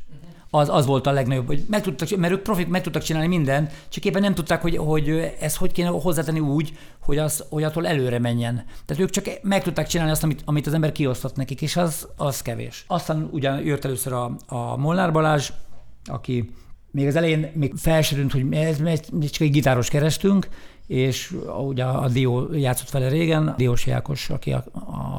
Az, 0.51 0.69
az 0.69 0.85
volt 0.85 1.07
a 1.07 1.11
legnagyobb, 1.11 1.47
hogy 1.47 1.63
meg 1.67 1.81
tudtak, 1.81 2.17
mert 2.17 2.33
ők 2.33 2.41
profik 2.41 2.67
meg 2.67 2.81
tudtak 2.81 3.01
csinálni 3.01 3.27
mindent, 3.27 3.71
csak 3.89 4.05
éppen 4.05 4.21
nem 4.21 4.33
tudták, 4.33 4.61
hogy, 4.61 4.77
hogy 4.77 5.09
ezt 5.39 5.55
hogy 5.55 5.71
kéne 5.71 5.89
hozzátenni 5.89 6.39
úgy, 6.39 6.77
hogy, 6.99 7.17
az, 7.17 7.43
hogy 7.49 7.63
attól 7.63 7.87
előre 7.87 8.19
menjen. 8.19 8.63
Tehát 8.85 9.03
ők 9.03 9.09
csak 9.09 9.25
meg 9.41 9.63
tudták 9.63 9.87
csinálni 9.87 10.11
azt, 10.11 10.23
amit, 10.23 10.41
amit 10.45 10.67
az 10.67 10.73
ember 10.73 10.91
kiosztott 10.91 11.35
nekik, 11.35 11.61
és 11.61 11.75
az, 11.75 12.07
az 12.15 12.41
kevés. 12.41 12.83
Aztán 12.87 13.29
ugyan 13.31 13.59
jött 13.59 13.85
először 13.85 14.13
a, 14.13 14.35
a 14.47 14.77
Molnár 14.77 15.11
Balázs, 15.11 15.51
aki 16.05 16.51
még 16.91 17.07
az 17.07 17.15
elején 17.15 17.51
még 17.53 17.73
felsőrült, 17.75 18.31
hogy 18.31 18.45
ez, 18.51 18.79
ez 18.79 19.29
csak 19.29 19.41
egy 19.41 19.51
gitáros 19.51 19.89
kerestünk, 19.89 20.47
és 20.89 21.35
ugye 21.67 21.83
a 21.83 22.07
Dió 22.07 22.53
játszott 22.53 22.89
vele 22.89 23.09
régen, 23.09 23.53
Diós 23.57 23.85
Jákos, 23.85 24.29
aki, 24.29 24.51
a, 24.51 24.63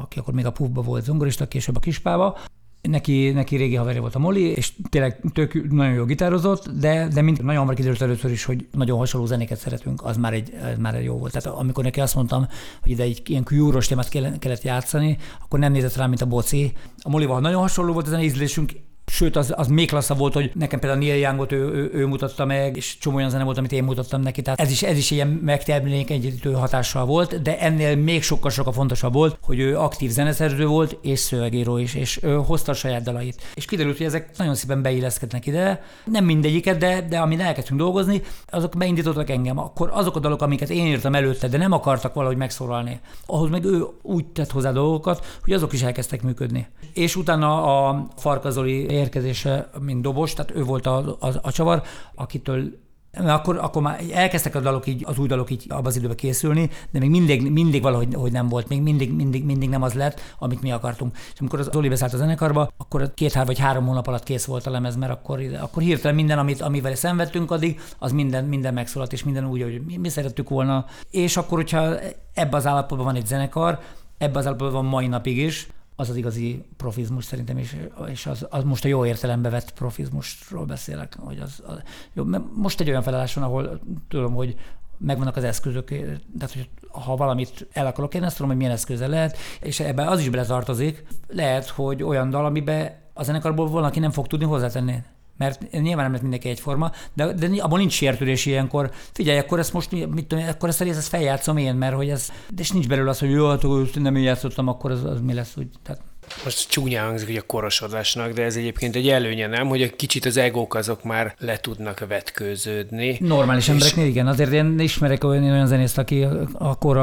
aki 0.01 0.19
akkor 0.19 0.33
még 0.33 0.45
a 0.45 0.51
Puffba 0.51 0.81
volt 0.81 1.03
zongorista, 1.03 1.47
később 1.47 1.75
a 1.75 1.79
Kispába, 1.79 2.37
Neki, 2.81 3.29
neki 3.29 3.55
régi 3.55 3.75
haverja 3.75 4.01
volt 4.01 4.15
a 4.15 4.19
Moli, 4.19 4.41
és 4.41 4.73
tényleg 4.89 5.21
tök 5.33 5.71
nagyon 5.71 5.93
jó 5.93 6.05
gitározott, 6.05 6.69
de, 6.69 7.07
de 7.07 7.21
mint 7.21 7.41
nagyon 7.41 7.59
hamar 7.59 7.75
kiderült 7.75 8.01
először 8.01 8.31
is, 8.31 8.43
hogy 8.45 8.67
nagyon 8.71 8.97
hasonló 8.97 9.25
zenéket 9.25 9.57
szeretünk, 9.57 10.03
az 10.03 10.17
már 10.17 10.33
egy, 10.33 10.53
ez 10.63 10.77
már 10.77 10.95
egy 10.95 11.03
jó 11.03 11.17
volt. 11.17 11.31
Tehát 11.31 11.59
amikor 11.59 11.83
neki 11.83 12.01
azt 12.01 12.15
mondtam, 12.15 12.47
hogy 12.81 12.91
ide 12.91 13.03
egy 13.03 13.21
ilyen 13.25 13.43
kúros 13.43 13.87
témát 13.87 14.09
kellett 14.39 14.61
játszani, 14.61 15.17
akkor 15.43 15.59
nem 15.59 15.71
nézett 15.71 15.95
rá, 15.95 16.07
mint 16.07 16.21
a 16.21 16.25
boci. 16.25 16.73
A 17.01 17.09
Molival 17.09 17.39
nagyon 17.39 17.61
hasonló 17.61 17.93
volt 17.93 18.07
az 18.07 18.21
ízlésünk, 18.21 18.71
Sőt, 19.13 19.35
az, 19.35 19.53
az 19.55 19.67
még 19.67 19.87
klasszabb 19.87 20.17
volt, 20.17 20.33
hogy 20.33 20.51
nekem 20.53 20.79
például 20.79 21.01
Neil 21.01 21.15
Youngot 21.15 21.51
ő, 21.51 21.57
ő, 21.57 21.89
ő, 21.93 22.05
mutatta 22.05 22.45
meg, 22.45 22.77
és 22.77 22.97
csomó 22.97 23.15
olyan 23.15 23.29
zene 23.29 23.43
volt, 23.43 23.57
amit 23.57 23.71
én 23.71 23.83
mutattam 23.83 24.21
neki. 24.21 24.41
Tehát 24.41 24.59
ez 24.59 24.71
is, 24.71 24.83
ez 24.83 24.97
is 24.97 25.11
ilyen 25.11 25.27
megtermékenyítő 25.27 26.51
hatással 26.51 27.05
volt, 27.05 27.41
de 27.41 27.59
ennél 27.59 27.95
még 27.95 28.23
sokkal 28.23 28.51
sokkal 28.51 28.73
fontosabb 28.73 29.13
volt, 29.13 29.37
hogy 29.43 29.59
ő 29.59 29.77
aktív 29.77 30.11
zeneszerző 30.11 30.65
volt, 30.65 30.97
és 31.01 31.19
szövegíró 31.19 31.77
is, 31.77 31.93
és 31.93 32.19
ő 32.23 32.33
hozta 32.33 32.71
a 32.71 32.75
saját 32.75 33.03
dalait. 33.03 33.41
És 33.53 33.65
kiderült, 33.65 33.97
hogy 33.97 34.05
ezek 34.05 34.37
nagyon 34.37 34.55
szépen 34.55 34.81
beilleszkednek 34.81 35.45
ide. 35.45 35.83
Nem 36.05 36.25
mindegyiket, 36.25 36.77
de, 36.77 37.01
de 37.09 37.19
amin 37.19 37.39
elkezdtünk 37.39 37.79
dolgozni, 37.79 38.21
azok 38.49 38.77
beindítottak 38.77 39.29
engem. 39.29 39.57
Akkor 39.57 39.89
azok 39.93 40.15
a 40.15 40.19
dalok, 40.19 40.41
amiket 40.41 40.69
én 40.69 40.85
írtam 40.85 41.15
előtte, 41.15 41.47
de 41.47 41.57
nem 41.57 41.71
akartak 41.71 42.13
valahogy 42.13 42.37
megszólalni, 42.37 42.99
ahhoz 43.25 43.49
meg 43.49 43.63
ő 43.63 43.85
úgy 44.01 44.25
tett 44.25 44.51
hozzá 44.51 44.71
dolgokat, 44.71 45.25
hogy 45.43 45.53
azok 45.53 45.73
is 45.73 45.81
elkezdtek 45.81 46.21
működni. 46.21 46.67
És 46.93 47.15
utána 47.15 47.87
a 47.87 48.07
Farkazoli 48.17 48.99
érkezése, 49.01 49.69
mint 49.79 50.01
dobos, 50.01 50.33
tehát 50.33 50.55
ő 50.55 50.63
volt 50.63 50.85
a, 50.85 51.17
a, 51.19 51.27
a 51.41 51.51
csavar, 51.51 51.83
akitől 52.15 52.71
mert 53.11 53.39
akkor, 53.39 53.57
akkor 53.57 53.81
már 53.81 54.03
elkezdtek 54.11 54.55
a 54.55 54.59
dalok 54.59 54.87
így, 54.87 55.03
az 55.05 55.17
új 55.17 55.27
dalok 55.27 55.51
így 55.51 55.65
abban 55.69 55.85
az 55.85 55.95
időben 55.95 56.15
készülni, 56.15 56.69
de 56.91 56.99
még 56.99 57.09
mindig, 57.09 57.51
mindig 57.51 57.81
valahogy 57.81 58.13
hogy 58.13 58.31
nem 58.31 58.47
volt, 58.47 58.67
még 58.67 58.81
mindig, 58.81 59.13
mindig, 59.13 59.45
mindig 59.45 59.69
nem 59.69 59.81
az 59.81 59.93
lett, 59.93 60.21
amit 60.39 60.61
mi 60.61 60.71
akartunk. 60.71 61.17
És 61.33 61.39
amikor 61.39 61.59
az 61.59 61.69
Zoli 61.71 61.89
beszállt 61.89 62.13
a 62.13 62.17
zenekarba, 62.17 62.69
akkor 62.77 63.13
két 63.13 63.33
hár 63.33 63.45
vagy 63.45 63.59
három 63.59 63.85
hónap 63.85 64.07
alatt 64.07 64.23
kész 64.23 64.45
volt 64.45 64.65
a 64.65 64.71
lemez, 64.71 64.95
mert 64.95 65.11
akkor, 65.11 65.39
akkor 65.61 65.83
hirtelen 65.83 66.15
minden, 66.15 66.39
amit, 66.39 66.61
amivel 66.61 66.95
szenvedtünk 66.95 67.51
addig, 67.51 67.79
az 67.99 68.11
minden, 68.11 68.45
minden 68.45 68.73
megszólalt, 68.73 69.13
és 69.13 69.23
minden 69.23 69.47
úgy, 69.47 69.61
hogy 69.61 69.81
mi, 69.85 69.97
mi 69.97 70.09
szerettük 70.09 70.49
volna. 70.49 70.85
És 71.09 71.37
akkor, 71.37 71.57
hogyha 71.57 71.95
ebbe 72.33 72.57
az 72.57 72.67
állapotban 72.67 73.05
van 73.05 73.15
egy 73.15 73.27
zenekar, 73.27 73.79
ebbe 74.17 74.39
az 74.39 74.45
állapotban 74.45 74.81
van 74.81 74.91
mai 74.91 75.07
napig 75.07 75.37
is, 75.37 75.67
az 76.01 76.09
az 76.09 76.15
igazi 76.15 76.63
profizmus 76.77 77.25
szerintem, 77.25 77.57
és, 77.57 77.77
és 78.07 78.25
az, 78.25 78.47
az 78.49 78.63
most 78.63 78.85
a 78.85 78.87
jó 78.87 79.05
értelembe 79.05 79.49
vett 79.49 79.73
profizmusról 79.73 80.65
beszélek. 80.65 81.15
Hogy 81.19 81.39
az, 81.39 81.63
az, 81.65 81.81
jó, 82.13 82.23
most 82.53 82.79
egy 82.79 82.89
olyan 82.89 83.01
felállás 83.01 83.33
van, 83.33 83.43
ahol 83.43 83.79
tudom, 84.07 84.33
hogy 84.33 84.55
megvannak 84.97 85.35
az 85.35 85.43
eszközök, 85.43 85.87
tehát 85.87 86.53
hogy 86.53 86.69
ha 86.87 87.15
valamit 87.15 87.67
el 87.73 87.85
akarok, 87.85 88.13
én 88.13 88.23
ezt 88.23 88.35
tudom, 88.35 88.49
hogy 88.49 88.59
milyen 88.59 88.73
eszköze 88.73 89.07
lehet, 89.07 89.37
és 89.59 89.79
ebben 89.79 90.07
az 90.07 90.19
is 90.19 90.29
beletartozik. 90.29 91.03
Lehet, 91.27 91.67
hogy 91.67 92.03
olyan 92.03 92.29
dal, 92.29 92.45
amiben 92.45 92.91
a 93.13 93.23
zenekarból 93.23 93.69
valaki 93.69 93.99
nem 93.99 94.11
fog 94.11 94.27
tudni 94.27 94.45
hozzátenni 94.45 95.03
mert 95.41 95.71
nyilván 95.71 96.03
nem 96.03 96.11
lett 96.11 96.21
mindenki 96.21 96.49
egyforma, 96.49 96.91
de, 97.13 97.33
de 97.33 97.47
abban 97.61 97.79
nincs 97.79 97.93
sértődés 97.93 98.45
ilyenkor. 98.45 98.91
Figyelj, 99.11 99.37
akkor 99.37 99.59
ezt 99.59 99.73
most, 99.73 99.91
mit 99.91 100.25
tudom, 100.27 100.47
akkor 100.47 100.69
ezt 100.69 100.81
a 100.81 100.83
részt 100.83 100.97
ezt 100.97 101.07
feljátszom 101.07 101.57
én, 101.57 101.75
mert 101.75 101.95
hogy 101.95 102.09
ez, 102.09 102.29
és 102.57 102.71
nincs 102.71 102.87
belőle 102.87 103.09
az, 103.09 103.19
hogy 103.19 103.31
jó, 103.31 103.49
hát 103.49 103.63
nem 103.93 104.15
én 104.15 104.23
játszottam, 104.23 104.67
akkor 104.67 104.91
az, 104.91 105.03
az 105.03 105.21
mi 105.21 105.33
lesz, 105.33 105.57
úgy. 105.57 105.67
Tehát 105.83 106.01
most 106.43 106.69
csúnyán 106.69 107.05
hangzik, 107.05 107.27
hogy 107.27 107.37
a 107.37 107.41
korosodásnak, 107.41 108.31
de 108.31 108.43
ez 108.43 108.55
egyébként 108.55 108.95
egy 108.95 109.09
előnye, 109.09 109.47
nem? 109.47 109.67
Hogy 109.67 109.81
egy 109.81 109.95
kicsit 109.95 110.25
az 110.25 110.37
egók 110.37 110.75
azok 110.75 111.03
már 111.03 111.35
le 111.39 111.57
tudnak 111.57 112.05
vetkőződni. 112.07 113.17
Normális 113.19 113.63
és... 113.63 113.69
embereknél 113.69 114.05
igen, 114.05 114.27
azért 114.27 114.51
én 114.51 114.79
ismerek 114.79 115.23
olyan, 115.23 115.43
olyan 115.43 115.67
zenészt, 115.67 115.97
aki 115.97 116.27
akkor 116.53 116.97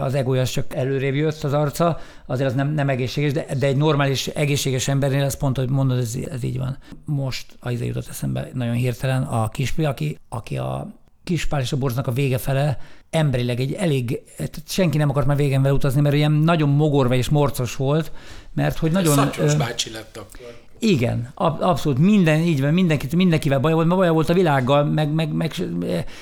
az 0.00 0.14
egója 0.14 0.46
csak 0.46 0.74
előrébb 0.74 1.14
jött 1.14 1.44
az 1.44 1.52
arca, 1.52 2.00
azért 2.26 2.48
az 2.48 2.54
nem, 2.54 2.74
nem 2.74 2.88
egészséges, 2.88 3.32
de, 3.32 3.46
de 3.58 3.66
egy 3.66 3.76
normális, 3.76 4.26
egészséges 4.26 4.88
embernél 4.88 5.24
ez 5.24 5.36
pont, 5.36 5.56
hogy 5.56 5.68
mondod, 5.68 5.98
ez, 5.98 6.16
ez 6.30 6.42
így 6.42 6.58
van. 6.58 6.78
Most 7.04 7.46
az 7.60 7.80
jutott 7.80 8.08
eszembe 8.08 8.50
nagyon 8.52 8.74
hirtelen 8.74 9.22
a 9.22 9.48
kispi, 9.48 9.84
aki, 9.84 10.18
aki 10.28 10.56
a 10.56 10.96
Kispál 11.28 11.60
és 11.60 11.72
a 11.72 11.76
borznak 11.76 12.06
a 12.06 12.12
vége 12.12 12.38
fele 12.38 12.78
emberileg 13.10 13.60
egy 13.60 13.72
elég, 13.72 14.20
senki 14.66 14.98
nem 14.98 15.10
akart 15.10 15.26
már 15.26 15.36
végen 15.36 15.62
vele 15.62 15.74
utazni, 15.74 16.00
mert 16.00 16.14
ilyen 16.14 16.32
nagyon 16.32 16.68
mogorva 16.68 17.14
és 17.14 17.28
morcos 17.28 17.76
volt, 17.76 18.12
mert 18.54 18.78
hogy 18.78 18.92
nagyon... 18.92 19.14
Szatyos 19.14 19.54
bácsi 19.54 19.90
lett 19.90 20.16
akkor. 20.16 20.60
Igen, 20.78 21.32
abszolút 21.34 21.98
minden, 21.98 22.40
így 22.40 22.60
van, 22.60 22.72
mindenkit, 22.72 23.14
mindenkivel 23.14 23.58
baj 23.58 23.72
volt, 23.72 23.86
ma 23.86 23.96
baj 23.96 24.08
volt 24.08 24.28
a 24.28 24.34
világgal, 24.34 24.84
meg, 24.84 25.12
meg, 25.12 25.32
meg 25.32 25.54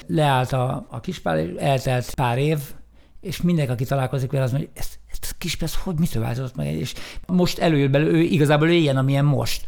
leállt 0.06 0.52
a, 0.52 0.86
a 0.90 1.00
kispál, 1.00 1.38
és 1.38 1.50
eltelt 1.58 2.14
pár 2.14 2.38
év, 2.38 2.58
és 3.20 3.42
mindenki, 3.42 3.72
aki 3.72 3.84
találkozik 3.84 4.30
vele, 4.30 4.44
az 4.44 4.50
mondja, 4.50 4.68
hogy 4.68 4.80
ezt, 4.82 4.98
ezt 5.10 5.32
a 5.32 5.36
kispál, 5.38 5.68
hogy 5.84 5.98
mitől 5.98 6.22
változott 6.22 6.56
meg, 6.56 6.74
és 6.74 6.94
most 7.26 7.58
előjött 7.58 7.90
belőle, 7.90 8.18
ő 8.18 8.20
igazából 8.20 8.68
ő 8.68 8.72
ilyen, 8.72 8.96
amilyen 8.96 9.24
most 9.24 9.66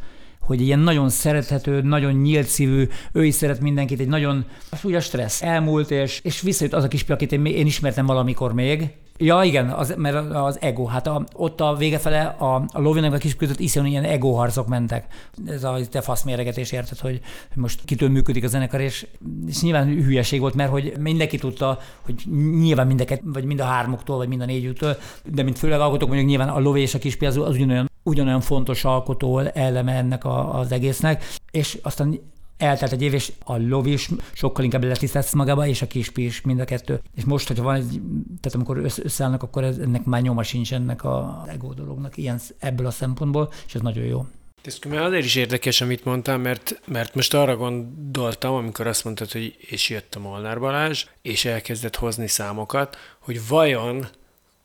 hogy 0.48 0.60
ilyen 0.60 0.78
nagyon 0.78 1.08
szerethető, 1.08 1.80
nagyon 1.80 2.12
nyílt 2.12 2.46
szívű, 2.46 2.88
ő 3.12 3.24
is 3.24 3.34
szeret 3.34 3.60
mindenkit, 3.60 4.00
egy 4.00 4.08
nagyon, 4.08 4.44
az 4.70 4.78
úgy 4.82 4.94
a 4.94 5.00
stressz. 5.00 5.42
Elmúlt, 5.42 5.90
és, 5.90 6.20
és 6.22 6.40
visszajött 6.40 6.74
az 6.74 6.84
a 6.84 6.88
kispi, 6.88 7.12
akit 7.12 7.32
én, 7.32 7.44
én 7.44 7.66
ismertem 7.66 8.06
valamikor 8.06 8.52
még, 8.52 8.90
Ja, 9.20 9.42
igen, 9.42 9.70
az, 9.70 9.94
mert 9.96 10.34
az 10.34 10.60
ego. 10.60 10.84
Hát 10.84 11.06
a, 11.06 11.24
ott 11.34 11.60
a 11.60 11.74
vége 11.74 11.98
fele 11.98 12.20
a, 12.22 12.54
a 12.54 12.80
Lovinek 12.80 13.12
a 13.12 13.16
kis 13.16 13.36
között 13.36 13.60
iszonyú 13.60 13.86
ilyen 13.86 14.04
ego 14.04 14.32
harcok 14.32 14.66
mentek. 14.66 15.06
Ez 15.46 15.64
a 15.64 15.78
te 15.90 16.00
fasz 16.00 16.22
méregetés 16.22 16.72
érted, 16.72 16.98
hogy, 16.98 17.20
most 17.54 17.84
kitől 17.84 18.08
működik 18.08 18.44
a 18.44 18.46
zenekar, 18.46 18.80
és, 18.80 19.06
és 19.46 19.62
nyilván 19.62 19.86
hülyeség 19.86 20.40
volt, 20.40 20.54
mert 20.54 20.70
hogy 20.70 20.92
mindenki 21.00 21.38
tudta, 21.38 21.78
hogy 22.00 22.14
nyilván 22.58 22.86
mindeket, 22.86 23.20
vagy 23.24 23.44
mind 23.44 23.60
a 23.60 23.64
hármuktól, 23.64 24.16
vagy 24.16 24.28
mind 24.28 24.40
a 24.40 24.44
négyüktől, 24.44 24.96
de 25.24 25.42
mint 25.42 25.58
főleg 25.58 25.80
alkotók 25.80 26.08
mondjuk 26.08 26.28
nyilván 26.28 26.48
a 26.48 26.60
Lové 26.60 26.80
és 26.80 26.94
a 26.94 26.98
kispi 26.98 27.26
az, 27.26 27.36
az 27.36 27.54
ugyanolyan 27.54 27.86
ugyanolyan 28.02 28.40
fontos 28.40 28.84
alkotó 28.84 29.38
eleme 29.38 29.92
ennek 29.92 30.24
a, 30.24 30.58
az 30.58 30.72
egésznek, 30.72 31.24
és 31.50 31.78
aztán 31.82 32.20
eltelt 32.58 32.92
egy 32.92 33.02
év, 33.02 33.14
és 33.14 33.32
a 33.44 33.56
lov 33.56 33.86
is 33.86 34.08
sokkal 34.32 34.64
inkább 34.64 34.84
letisztett 34.84 35.32
magába, 35.32 35.66
és 35.66 35.82
a 35.82 35.86
kispi 35.86 36.24
is, 36.24 36.40
mind 36.40 36.60
a 36.60 36.64
kettő. 36.64 37.00
És 37.14 37.24
most, 37.24 37.46
hogyha 37.48 37.62
van 37.62 37.74
egy, 37.74 38.00
tehát 38.40 38.54
amikor 38.54 38.76
összeállnak, 39.04 39.42
akkor 39.42 39.64
ennek 39.64 40.04
már 40.04 40.22
nyoma 40.22 40.42
sincs 40.42 40.72
ennek 40.72 41.04
a 41.04 41.44
ego 41.48 41.72
dolognak, 41.72 42.16
ilyen 42.16 42.40
ebből 42.58 42.86
a 42.86 42.90
szempontból, 42.90 43.52
és 43.66 43.74
ez 43.74 43.80
nagyon 43.80 44.04
jó. 44.04 44.26
Ez 44.62 44.78
már 44.88 45.02
azért 45.02 45.24
is 45.24 45.34
érdekes, 45.34 45.80
amit 45.80 46.04
mondtál, 46.04 46.38
mert, 46.38 46.80
mert 46.86 47.14
most 47.14 47.34
arra 47.34 47.56
gondoltam, 47.56 48.54
amikor 48.54 48.86
azt 48.86 49.04
mondtad, 49.04 49.32
hogy 49.32 49.56
és 49.58 49.88
jött 49.88 50.14
a 50.14 50.18
Molnár 50.18 50.58
Balázs, 50.58 51.06
és 51.22 51.44
elkezdett 51.44 51.96
hozni 51.96 52.28
számokat, 52.28 52.96
hogy 53.18 53.48
vajon 53.48 54.06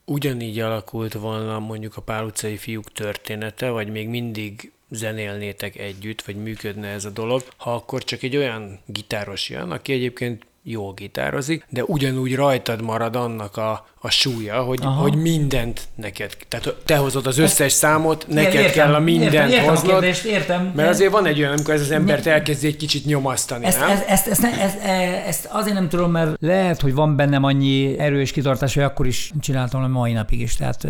ugyanígy 0.04 0.60
alakult 0.60 1.12
volna 1.12 1.58
mondjuk 1.58 1.96
a 1.96 2.00
Pál 2.00 2.24
utcai 2.24 2.56
fiúk 2.56 2.92
története, 2.92 3.70
vagy 3.70 3.88
még 3.88 4.08
mindig 4.08 4.72
zenélnétek 4.90 5.76
együtt, 5.76 6.22
vagy 6.22 6.36
működne 6.36 6.88
ez 6.88 7.04
a 7.04 7.10
dolog, 7.10 7.42
ha 7.56 7.74
akkor 7.74 8.04
csak 8.04 8.22
egy 8.22 8.36
olyan 8.36 8.80
gitáros 8.86 9.48
jön, 9.48 9.70
aki 9.70 9.92
egyébként 9.92 10.46
jól 10.66 10.92
gitározik, 10.92 11.66
de 11.68 11.84
ugyanúgy 11.84 12.34
rajtad 12.34 12.82
marad 12.82 13.16
annak 13.16 13.56
a, 13.56 13.86
a 14.00 14.10
súlya, 14.10 14.62
hogy, 14.62 14.80
hogy 14.84 15.14
mindent 15.14 15.80
neked, 15.94 16.36
tehát 16.48 16.76
te 16.84 16.96
hozod 16.96 17.26
az 17.26 17.38
összes 17.38 17.72
számot, 17.72 18.26
neked 18.28 18.54
értem, 18.54 18.72
kell 18.72 18.94
a 18.94 18.98
mindent 18.98 19.32
értem, 19.32 19.48
értem 19.48 19.68
hoznod. 19.68 19.90
A 19.90 19.98
kérdést, 19.98 20.24
értem. 20.24 20.72
Mert 20.74 20.88
azért 20.88 21.10
van 21.12 21.26
egy 21.26 21.38
olyan, 21.38 21.52
amikor 21.52 21.74
ez 21.74 21.80
az 21.80 21.90
embert 21.90 22.26
elkezdi 22.26 22.66
egy 22.66 22.76
kicsit 22.76 23.04
nyomasztani, 23.04 23.64
ezt, 23.64 23.80
nem? 23.80 23.90
Ezt, 23.90 24.08
ezt, 24.08 24.26
ezt, 24.26 24.44
ezt, 24.44 24.78
ezt, 25.26 25.48
azért 25.50 25.74
nem 25.74 25.88
tudom, 25.88 26.10
mert 26.10 26.36
lehet, 26.40 26.80
hogy 26.80 26.94
van 26.94 27.16
bennem 27.16 27.44
annyi 27.44 27.98
erő 27.98 28.20
és 28.20 28.32
kitartás, 28.32 28.74
hogy 28.74 28.82
akkor 28.82 29.06
is 29.06 29.32
csináltam 29.40 29.82
a 29.82 29.88
mai 29.88 30.12
napig 30.12 30.40
is. 30.40 30.56
Tehát 30.56 30.86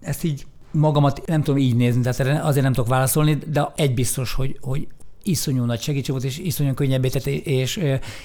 ezt 0.00 0.24
így 0.24 0.44
magamat 0.72 1.26
nem 1.26 1.42
tudom 1.42 1.60
így 1.60 1.76
nézni, 1.76 2.02
tehát 2.02 2.44
azért 2.44 2.64
nem 2.64 2.72
tudok 2.72 2.90
válaszolni, 2.90 3.38
de 3.52 3.72
egy 3.76 3.94
biztos, 3.94 4.34
hogy, 4.34 4.58
hogy 4.60 4.86
iszonyú 5.22 5.64
nagy 5.64 5.80
segítség 5.80 6.10
volt, 6.10 6.24
és 6.24 6.38
iszonyú 6.38 6.74
könnyebbé 6.74 7.08
tett, 7.08 7.26
és 7.26 7.76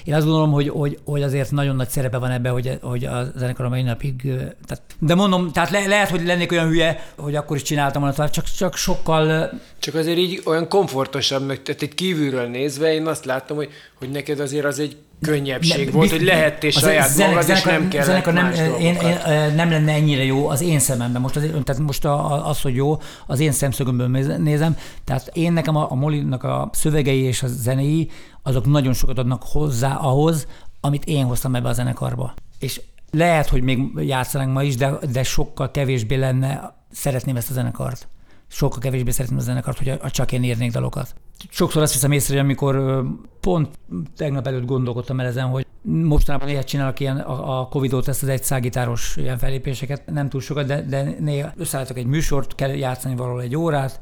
én 0.04 0.14
azt 0.14 0.24
gondolom, 0.24 0.52
hogy, 0.52 0.68
hogy, 0.68 0.98
hogy 1.04 1.22
azért 1.22 1.50
nagyon 1.50 1.76
nagy 1.76 1.88
szerepe 1.88 2.18
van 2.18 2.30
ebben, 2.30 2.52
hogy, 2.52 2.78
hogy 2.82 3.04
a 3.04 3.24
zenekar 3.36 3.66
a 3.66 3.68
mai 3.68 3.82
napig, 3.82 4.22
tehát, 4.66 4.82
de 4.98 5.14
mondom, 5.14 5.52
tehát 5.52 5.70
le, 5.70 5.86
lehet, 5.86 6.08
hogy 6.10 6.26
lennék 6.26 6.52
olyan 6.52 6.68
hülye, 6.68 7.12
hogy 7.16 7.34
akkor 7.34 7.56
is 7.56 7.62
csináltam 7.62 8.02
volna, 8.02 8.30
csak, 8.30 8.44
csak 8.44 8.76
sokkal... 8.76 9.50
Csak 9.78 9.94
azért 9.94 10.18
így 10.18 10.42
olyan 10.44 10.68
komfortosabb, 10.68 11.62
tehát 11.62 11.82
egy 11.82 11.94
kívülről 11.94 12.46
nézve 12.46 12.92
én 12.92 13.06
azt 13.06 13.24
láttam, 13.24 13.56
hogy, 13.56 13.70
hogy 13.94 14.10
neked 14.10 14.40
azért 14.40 14.64
az 14.64 14.78
egy 14.78 14.96
könnyebbség 15.20 15.86
ne, 15.86 15.92
volt, 15.92 16.10
hogy 16.10 16.22
lehettél 16.22 16.70
saját 16.70 17.08
zenek, 17.08 17.28
magad, 17.28 17.46
zenekar, 17.46 17.72
és 17.72 17.78
nem 17.78 17.88
kellett 17.88 18.06
zenekar 18.06 18.32
nem, 18.32 18.52
én, 18.80 18.94
én, 18.94 19.18
nem 19.54 19.70
lenne 19.70 19.92
ennyire 19.92 20.24
jó 20.24 20.48
az 20.48 20.60
én 20.60 20.78
szememben. 20.78 21.20
Most 21.20 21.36
az, 21.36 21.42
tehát 21.64 21.82
most 21.82 22.04
az, 22.44 22.60
hogy 22.60 22.74
jó, 22.74 22.96
az 23.26 23.40
én 23.40 23.52
szemszögömből 23.52 24.08
nézem. 24.38 24.76
Tehát 25.04 25.30
én 25.32 25.52
nekem 25.52 25.76
a, 25.76 25.90
a 25.90 25.94
Molinak 25.94 26.42
a 26.42 26.70
szövegei 26.72 27.22
és 27.22 27.42
a 27.42 27.46
zenéi, 27.46 28.10
azok 28.42 28.66
nagyon 28.66 28.92
sokat 28.92 29.18
adnak 29.18 29.42
hozzá 29.42 29.94
ahhoz, 29.94 30.46
amit 30.80 31.04
én 31.04 31.24
hoztam 31.24 31.54
ebbe 31.54 31.68
a 31.68 31.72
zenekarba. 31.72 32.34
És 32.58 32.80
lehet, 33.10 33.48
hogy 33.48 33.62
még 33.62 33.78
játszanánk 33.96 34.52
ma 34.52 34.62
is, 34.62 34.76
de, 34.76 34.92
de 35.12 35.22
sokkal 35.22 35.70
kevésbé 35.70 36.14
lenne, 36.14 36.74
szeretném 36.90 37.36
ezt 37.36 37.50
a 37.50 37.52
zenekart. 37.52 38.08
Sokkal 38.48 38.78
kevésbé 38.78 39.10
szeretném 39.10 39.38
a 39.38 39.42
zenekart, 39.42 39.78
hogy 39.78 40.10
csak 40.10 40.32
én 40.32 40.42
írnék 40.42 40.72
dalokat. 40.72 41.14
Sokszor 41.50 41.82
azt 41.82 41.92
hiszem 41.92 42.12
észre, 42.12 42.34
hogy 42.34 42.44
amikor 42.44 43.02
pont 43.40 43.78
tegnap 44.16 44.46
előtt 44.46 44.66
gondolkodtam 44.66 45.20
el 45.20 45.26
ezen, 45.26 45.46
hogy 45.46 45.66
mostanában 45.82 46.48
ilyet 46.48 46.66
csinálok 46.66 47.00
ilyen 47.00 47.16
a, 47.18 47.60
a 47.60 47.68
Covid-ot, 47.68 48.08
ezt 48.08 48.22
az 48.22 48.28
egy 48.28 48.42
szágitáros 48.42 49.16
ilyen 49.16 49.38
felépéseket, 49.38 50.06
nem 50.06 50.28
túl 50.28 50.40
sokat, 50.40 50.66
de, 50.66 50.82
de 50.82 51.14
néha 51.20 51.52
összeállítok 51.56 51.96
egy 51.96 52.06
műsort, 52.06 52.54
kell 52.54 52.70
játszani 52.70 53.16
valahol 53.16 53.42
egy 53.42 53.56
órát, 53.56 54.00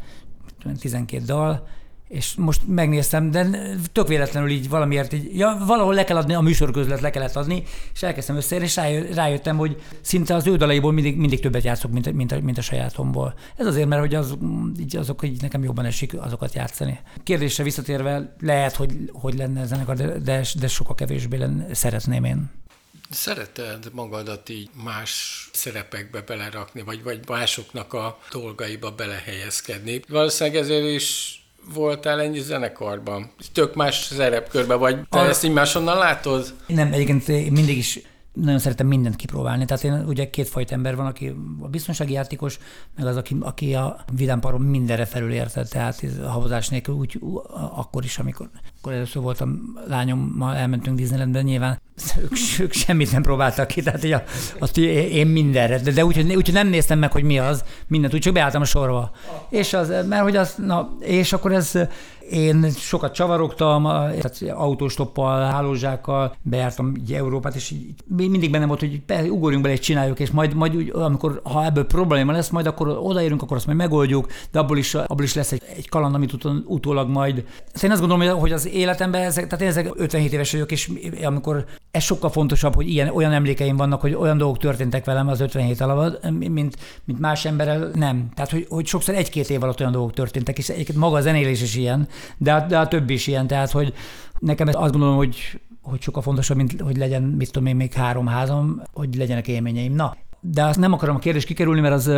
12 0.78 1.24
dal, 1.24 1.66
és 2.08 2.34
most 2.34 2.60
megnéztem, 2.66 3.30
de 3.30 3.48
tök 3.92 4.08
véletlenül 4.08 4.50
így 4.50 4.68
valamiért 4.68 5.12
így, 5.12 5.38
ja, 5.38 5.58
valahol 5.66 5.94
le 5.94 6.04
kell 6.04 6.16
adni, 6.16 6.34
a 6.34 6.40
műsor 6.40 6.70
között 6.70 7.00
le 7.00 7.10
kellett 7.10 7.36
adni, 7.36 7.62
és 7.94 8.02
elkezdtem 8.02 8.36
összeérni, 8.36 8.66
és 8.66 8.76
rájöttem, 9.14 9.56
hogy 9.56 9.82
szinte 10.00 10.34
az 10.34 10.46
ő 10.46 10.56
dalaiból 10.56 10.92
mindig, 10.92 11.16
mindig 11.16 11.40
többet 11.40 11.64
játszok, 11.64 11.90
mint, 11.90 12.12
mint, 12.12 12.32
a, 12.32 12.40
mint 12.40 12.58
a 12.58 12.62
sajátomból. 12.62 13.34
Ez 13.56 13.66
azért, 13.66 13.88
mert 13.88 14.00
hogy 14.00 14.14
az, 14.14 14.36
így 14.80 14.96
azok 14.96 15.24
így 15.24 15.42
nekem 15.42 15.62
jobban 15.62 15.84
esik 15.84 16.14
azokat 16.20 16.54
játszani. 16.54 17.00
Kérdésre 17.22 17.64
visszatérve, 17.64 18.34
lehet, 18.40 18.76
hogy, 18.76 18.92
hogy 19.12 19.34
lenne 19.34 19.66
zenekar, 19.66 19.96
de, 19.96 20.18
de, 20.18 20.44
de 20.60 20.68
sokkal 20.68 20.94
kevésbé 20.94 21.36
lenne, 21.36 21.74
szeretném 21.74 22.24
én. 22.24 22.50
Szereted 23.10 23.88
magadat 23.92 24.48
így 24.48 24.70
más 24.84 25.48
szerepekbe 25.52 26.20
belerakni, 26.20 26.82
vagy, 26.82 27.02
vagy 27.02 27.20
másoknak 27.28 27.92
a 27.92 28.18
dolgaiba 28.30 28.90
belehelyezkedni? 28.90 30.00
Valószínűleg 30.08 30.62
ezért 30.62 30.86
is 30.86 31.40
voltál 31.74 32.20
ennyi 32.20 32.40
zenekarban? 32.40 33.30
Tök 33.52 33.74
más 33.74 34.04
szerepkörben, 34.04 34.78
vagy 34.78 35.08
te 35.08 35.18
a... 35.18 35.28
ezt 35.28 35.44
így 35.44 35.52
máshonnan 35.52 35.98
látod? 35.98 36.54
Nem, 36.66 36.92
egyébként 36.92 37.26
mindig 37.50 37.76
is 37.76 38.00
nagyon 38.36 38.58
szeretem 38.58 38.86
mindent 38.86 39.16
kipróbálni. 39.16 39.64
Tehát 39.64 39.84
én 39.84 40.04
ugye 40.06 40.30
kétfajta 40.30 40.74
ember 40.74 40.96
van, 40.96 41.06
aki 41.06 41.34
a 41.60 41.68
biztonsági 41.68 42.12
játékos, 42.12 42.58
meg 42.96 43.06
az, 43.06 43.16
aki, 43.16 43.36
aki 43.40 43.74
a 43.74 44.04
vidámparon 44.12 44.60
mindenre 44.60 45.04
felül 45.04 45.32
érte, 45.32 45.64
tehát 45.64 46.04
a 46.22 46.28
havazás 46.28 46.68
nélkül 46.68 46.94
úgy 46.94 47.18
akkor 47.76 48.04
is, 48.04 48.18
amikor 48.18 48.50
akkor 48.78 48.92
először 48.92 49.22
voltam 49.22 49.78
lányommal, 49.86 50.54
elmentünk 50.54 50.96
Disneylandbe, 50.96 51.42
nyilván 51.42 51.80
ők, 52.22 52.32
ők 52.60 52.72
semmit 52.72 53.12
nem 53.12 53.22
próbáltak 53.22 53.66
ki, 53.66 53.82
tehát 53.82 54.04
a, 54.04 54.22
azt 54.58 54.78
én 54.78 55.26
mindenre, 55.26 55.78
de, 55.78 55.90
de 55.90 56.04
úgy, 56.04 56.34
úgy, 56.34 56.52
nem 56.52 56.68
néztem 56.68 56.98
meg, 56.98 57.12
hogy 57.12 57.22
mi 57.22 57.38
az, 57.38 57.64
mindent, 57.86 58.14
úgy 58.14 58.20
csak 58.20 58.32
beálltam 58.32 58.60
a 58.60 58.64
sorba. 58.64 59.10
És 59.50 59.72
az, 59.72 59.88
mert 59.88 60.22
hogy 60.22 60.36
az, 60.36 60.54
na, 60.56 60.96
és 61.00 61.32
akkor 61.32 61.52
ez 61.52 61.78
én 62.30 62.70
sokat 62.70 63.14
csavarogtam, 63.14 63.82
tehát 63.82 64.42
autóstoppal, 64.50 65.50
hálózsákkal, 65.50 66.36
bejártam 66.42 66.96
így 66.96 67.12
Európát, 67.12 67.54
és 67.54 67.70
így 67.70 67.94
mindig 68.06 68.50
bennem 68.50 68.68
volt, 68.68 68.80
hogy 68.80 69.02
be, 69.06 69.22
ugorjunk 69.22 69.62
bele 69.62 69.74
és 69.76 69.80
csináljuk, 69.80 70.20
és 70.20 70.30
majd, 70.30 70.54
majd 70.54 70.76
úgy, 70.76 70.90
amikor, 70.94 71.40
ha 71.44 71.64
ebből 71.64 71.86
probléma 71.86 72.32
lesz, 72.32 72.48
majd 72.48 72.66
akkor 72.66 72.88
odaérünk, 72.88 73.42
akkor 73.42 73.56
azt 73.56 73.66
majd 73.66 73.78
megoldjuk, 73.78 74.26
de 74.50 74.58
abból 74.58 74.78
is, 74.78 74.94
abból 74.94 75.24
is 75.24 75.34
lesz 75.34 75.52
egy, 75.52 75.62
egy 75.76 75.88
kaland, 75.88 76.14
amit 76.14 76.32
utólag 76.64 77.08
majd. 77.08 77.44
Ezt 77.72 77.84
én 77.84 77.90
azt 77.90 78.00
gondolom, 78.00 78.38
hogy 78.38 78.52
az 78.52 78.65
életemben, 78.66 79.22
ezek, 79.22 79.46
tehát 79.46 79.60
én 79.60 79.68
ezek 79.68 79.90
57 79.94 80.32
éves 80.32 80.52
vagyok, 80.52 80.72
és 80.72 80.90
amikor 81.24 81.64
ez 81.90 82.02
sokkal 82.02 82.30
fontosabb, 82.30 82.74
hogy 82.74 82.88
ilyen, 82.88 83.08
olyan 83.08 83.32
emlékeim 83.32 83.76
vannak, 83.76 84.00
hogy 84.00 84.14
olyan 84.14 84.38
dolgok 84.38 84.58
történtek 84.58 85.04
velem 85.04 85.28
az 85.28 85.40
57 85.40 85.80
alatt, 85.80 86.30
mint, 86.30 86.76
mint 87.04 87.18
más 87.18 87.44
emberrel 87.44 87.90
nem. 87.94 88.28
Tehát, 88.34 88.50
hogy, 88.50 88.66
hogy 88.68 88.86
sokszor 88.86 89.14
egy-két 89.14 89.50
év 89.50 89.62
alatt 89.62 89.80
olyan 89.80 89.92
dolgok 89.92 90.12
történtek, 90.12 90.58
és 90.58 90.68
egyébként 90.68 90.98
maga 90.98 91.16
a 91.16 91.20
zenélés 91.20 91.62
is 91.62 91.74
ilyen, 91.74 92.08
de 92.36 92.66
de 92.68 92.78
a 92.78 92.88
többi 92.88 93.12
is 93.12 93.26
ilyen, 93.26 93.46
tehát 93.46 93.70
hogy 93.70 93.94
nekem 94.38 94.66
azt 94.66 94.92
gondolom, 94.92 95.16
hogy, 95.16 95.60
hogy 95.82 96.00
sokkal 96.00 96.22
fontosabb, 96.22 96.56
mint 96.56 96.80
hogy 96.80 96.96
legyen, 96.96 97.22
mit 97.22 97.52
tudom 97.52 97.68
én, 97.68 97.76
még 97.76 97.92
három 97.92 98.26
házam, 98.26 98.82
hogy 98.92 99.14
legyenek 99.14 99.48
élményeim. 99.48 99.94
Na, 99.94 100.16
de 100.40 100.64
azt 100.64 100.78
nem 100.78 100.92
akarom 100.92 101.16
a 101.16 101.18
kérdést 101.18 101.46
kikerülni, 101.46 101.80
mert 101.80 101.94
az 101.94 102.10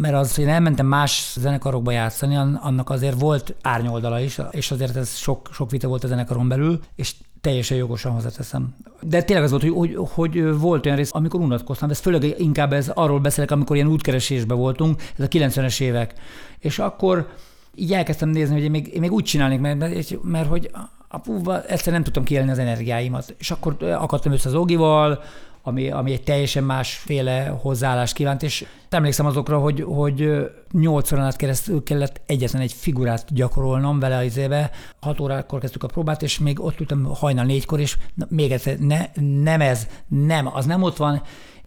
mert 0.00 0.14
az, 0.14 0.34
hogy 0.34 0.44
én 0.44 0.50
elmentem 0.50 0.86
más 0.86 1.32
zenekarokba 1.36 1.90
játszani, 1.90 2.36
annak 2.60 2.90
azért 2.90 3.20
volt 3.20 3.54
árnyoldala 3.62 4.20
is, 4.20 4.38
és 4.50 4.70
azért 4.70 4.96
ez 4.96 5.16
sok, 5.16 5.48
sok 5.52 5.70
vita 5.70 5.88
volt 5.88 6.04
a 6.04 6.06
zenekaron 6.06 6.48
belül, 6.48 6.80
és 6.94 7.14
teljesen 7.40 7.76
jogosan 7.76 8.12
hozzáteszem. 8.12 8.74
De 9.00 9.22
tényleg 9.22 9.44
az 9.44 9.50
volt, 9.50 9.62
hogy, 9.62 9.94
hogy, 9.94 10.08
hogy 10.14 10.58
volt 10.58 10.84
olyan 10.86 10.98
rész, 10.98 11.10
amikor 11.12 11.40
unatkoztam, 11.40 11.90
ez 11.90 11.98
főleg 11.98 12.34
inkább 12.38 12.72
ez 12.72 12.88
arról 12.88 13.20
beszélek, 13.20 13.50
amikor 13.50 13.76
ilyen 13.76 13.88
útkeresésben 13.88 14.56
voltunk, 14.56 15.02
ez 15.18 15.24
a 15.24 15.28
90-es 15.28 15.80
évek. 15.80 16.14
És 16.58 16.78
akkor 16.78 17.28
így 17.74 17.92
elkezdtem 17.92 18.28
nézni, 18.28 18.54
hogy 18.54 18.64
én 18.64 18.70
még, 18.70 18.94
én 18.94 19.00
még 19.00 19.12
úgy 19.12 19.24
csinálnék, 19.24 19.60
mert, 19.60 19.78
mert, 19.78 20.22
mert 20.22 20.48
hogy 20.48 20.70
apuba 21.08 21.62
egyszerűen 21.62 21.94
nem 21.94 22.02
tudtam 22.02 22.24
kielni 22.24 22.50
az 22.50 22.58
energiáimat. 22.58 23.34
És 23.38 23.50
akkor 23.50 23.76
akadtam 23.80 24.32
össze 24.32 24.48
az 24.48 24.54
Ogival, 24.54 25.22
ami, 25.62 25.90
ami 25.90 26.12
egy 26.12 26.22
teljesen 26.22 26.64
másféle 26.64 27.58
hozzáállást 27.60 28.14
kívánt, 28.14 28.42
és 28.42 28.66
emlékszem 28.88 29.26
azokra, 29.26 29.58
hogy, 29.58 29.80
hogy 29.80 30.50
8 30.72 31.12
órán 31.12 31.24
át 31.24 31.36
keresztül 31.36 31.82
kellett 31.82 32.20
egyetlen 32.26 32.62
egy 32.62 32.72
figurát 32.72 33.34
gyakorolnom 33.34 33.98
vele 33.98 34.16
az 34.16 34.36
éve. 34.36 34.70
6 35.00 35.20
órakor 35.20 35.60
kezdtük 35.60 35.82
a 35.82 35.86
próbát, 35.86 36.22
és 36.22 36.38
még 36.38 36.60
ott 36.60 36.80
ültem 36.80 37.04
hajnal 37.04 37.44
négykor, 37.44 37.80
és 37.80 37.96
na, 38.14 38.26
még 38.28 38.52
egyszer, 38.52 38.78
ne, 38.78 39.06
nem 39.42 39.60
ez, 39.60 39.86
nem, 40.08 40.54
az 40.54 40.66
nem 40.66 40.82
ott 40.82 40.96
van. 40.96 41.22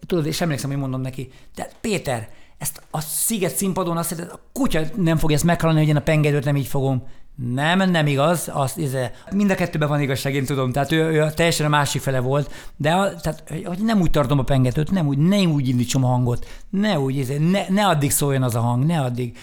Tudod, 0.06 0.26
és 0.26 0.40
emlékszem, 0.40 0.70
hogy 0.70 0.78
mondom 0.78 1.00
neki, 1.00 1.30
de 1.54 1.68
Péter, 1.80 2.28
ezt 2.58 2.82
a 2.90 3.00
sziget 3.00 3.56
színpadon 3.56 3.96
azt 3.96 4.16
mondja, 4.16 4.34
a 4.34 4.40
kutya 4.52 4.80
nem 4.96 5.16
fogja 5.16 5.36
ezt 5.36 5.44
meghalni, 5.44 5.78
hogy 5.78 5.88
én 5.88 5.96
a 5.96 6.00
pengedőt 6.00 6.44
nem 6.44 6.56
így 6.56 6.66
fogom. 6.66 7.02
Nem, 7.36 7.90
nem 7.90 8.06
igaz, 8.06 8.50
azt, 8.52 8.78
ez, 8.78 8.96
mind 9.32 9.50
a 9.50 9.54
kettőben 9.54 9.88
van 9.88 10.00
igazság, 10.00 10.34
én 10.34 10.44
tudom, 10.44 10.72
tehát 10.72 10.92
ő, 10.92 11.02
ő 11.02 11.30
teljesen 11.34 11.66
a 11.66 11.68
másik 11.68 12.00
fele 12.00 12.20
volt, 12.20 12.50
de 12.76 12.92
a, 12.92 13.14
tehát, 13.14 13.42
hogy 13.64 13.78
nem 13.78 14.00
úgy 14.00 14.10
tartom 14.10 14.38
a 14.38 14.42
pengetőt, 14.42 14.90
nem 14.90 15.06
úgy, 15.06 15.18
nem 15.18 15.50
úgy 15.50 15.68
indítsam 15.68 16.04
a 16.04 16.08
hangot, 16.08 16.46
ne 16.70 16.98
úgy, 16.98 17.18
ez, 17.18 17.28
ne, 17.50 17.68
ne 17.68 17.86
addig 17.86 18.10
szóljon 18.10 18.42
az 18.42 18.54
a 18.54 18.60
hang, 18.60 18.84
ne 18.84 19.00
addig. 19.00 19.36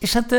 És 0.00 0.12
hát, 0.12 0.34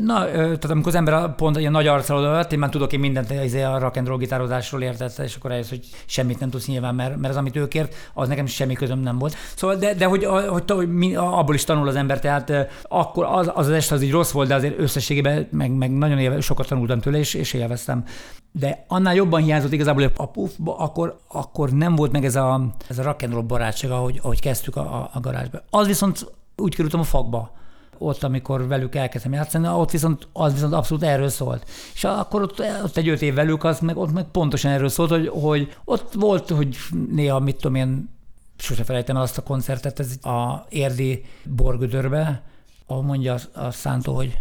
na, 0.00 0.24
tehát 0.24 0.64
amikor 0.64 0.88
az 0.88 0.94
ember 0.94 1.34
pont 1.34 1.58
ilyen 1.58 1.72
nagy 1.72 1.86
arccal 1.86 2.18
oda 2.18 2.40
én 2.40 2.58
már 2.58 2.70
tudok 2.70 2.92
én 2.92 3.00
mindent 3.00 3.30
izé, 3.44 3.62
a 3.62 3.78
rock 3.78 3.96
and 3.96 4.06
roll 4.06 4.18
gitározásról 4.18 4.82
értett, 4.82 5.18
és 5.18 5.36
akkor 5.36 5.50
eljössz, 5.50 5.68
hogy 5.68 5.80
semmit 6.06 6.40
nem 6.40 6.50
tudsz 6.50 6.66
nyilván, 6.66 6.94
mert, 6.94 7.16
mert 7.16 7.32
az, 7.32 7.38
amit 7.38 7.56
ő 7.56 7.68
kért, 7.68 7.94
az 8.14 8.28
nekem 8.28 8.46
semmi 8.46 8.74
közöm 8.74 8.98
nem 8.98 9.18
volt. 9.18 9.36
Szóval, 9.56 9.76
de, 9.76 9.94
de 9.94 10.04
hogy, 10.04 10.24
hogy, 10.24 10.70
hogy 10.70 11.14
abból 11.14 11.54
is 11.54 11.64
tanul 11.64 11.88
az 11.88 11.96
ember, 11.96 12.20
tehát 12.20 12.52
akkor 12.82 13.24
az 13.24 13.50
az, 13.54 13.66
az 13.66 13.70
este 13.70 13.94
az 13.94 14.02
így 14.02 14.10
rossz 14.10 14.30
volt, 14.30 14.48
de 14.48 14.54
azért 14.54 14.78
összességében 14.78 15.48
meg, 15.50 15.70
meg 15.70 15.90
nagyon 15.90 16.18
éve, 16.18 16.40
sokat 16.40 16.68
tanultam 16.68 17.00
tőle, 17.00 17.18
és, 17.18 17.34
és 17.34 17.52
élveztem. 17.52 18.04
De 18.52 18.84
annál 18.88 19.14
jobban 19.14 19.42
hiányzott 19.42 19.72
igazából 19.72 20.10
a 20.16 20.26
puffba, 20.26 20.76
akkor, 20.76 21.18
akkor 21.28 21.70
nem 21.70 21.94
volt 21.94 22.12
meg 22.12 22.24
ez 22.24 22.36
a, 22.36 22.74
ez 22.88 22.98
a 22.98 23.02
rock 23.02 23.22
and 23.22 23.32
roll 23.32 23.42
barátság, 23.42 23.90
ahogy, 23.90 24.20
ahogy 24.22 24.40
kezdtük 24.40 24.76
a, 24.76 24.80
a, 24.80 25.10
a 25.12 25.20
garázsba. 25.20 25.62
Az 25.70 25.86
viszont 25.86 26.32
úgy 26.56 26.74
kerültem 26.74 27.00
a 27.00 27.04
fakba 27.04 27.60
ott, 28.06 28.22
amikor 28.22 28.66
velük 28.66 28.94
elkezdtem 28.94 29.32
játszani, 29.32 29.68
ott 29.68 29.90
viszont, 29.90 30.28
az 30.32 30.52
viszont 30.52 30.72
abszolút 30.72 31.04
erről 31.04 31.28
szólt. 31.28 31.66
És 31.94 32.04
akkor 32.04 32.42
ott, 32.42 32.60
ott 32.60 32.96
egy 32.96 33.08
öt 33.08 33.22
év 33.22 33.34
velük, 33.34 33.64
az 33.64 33.80
meg, 33.80 33.96
ott 33.96 34.12
meg 34.12 34.24
pontosan 34.24 34.70
erről 34.70 34.88
szólt, 34.88 35.10
hogy, 35.10 35.28
hogy 35.28 35.76
ott 35.84 36.12
volt, 36.12 36.50
hogy 36.50 36.76
néha, 37.10 37.38
mit 37.38 37.56
tudom 37.56 37.74
én, 37.74 38.10
sose 38.58 38.84
felejtem 38.84 39.16
el 39.16 39.22
azt 39.22 39.38
a 39.38 39.42
koncertet, 39.42 40.00
ez 40.00 40.16
a 40.22 40.66
érdi 40.68 41.24
borgödörbe, 41.44 42.42
ahol 42.86 43.02
mondja 43.02 43.34
a, 43.34 43.60
a 43.60 43.70
Szántó, 43.70 44.14
hogy 44.14 44.38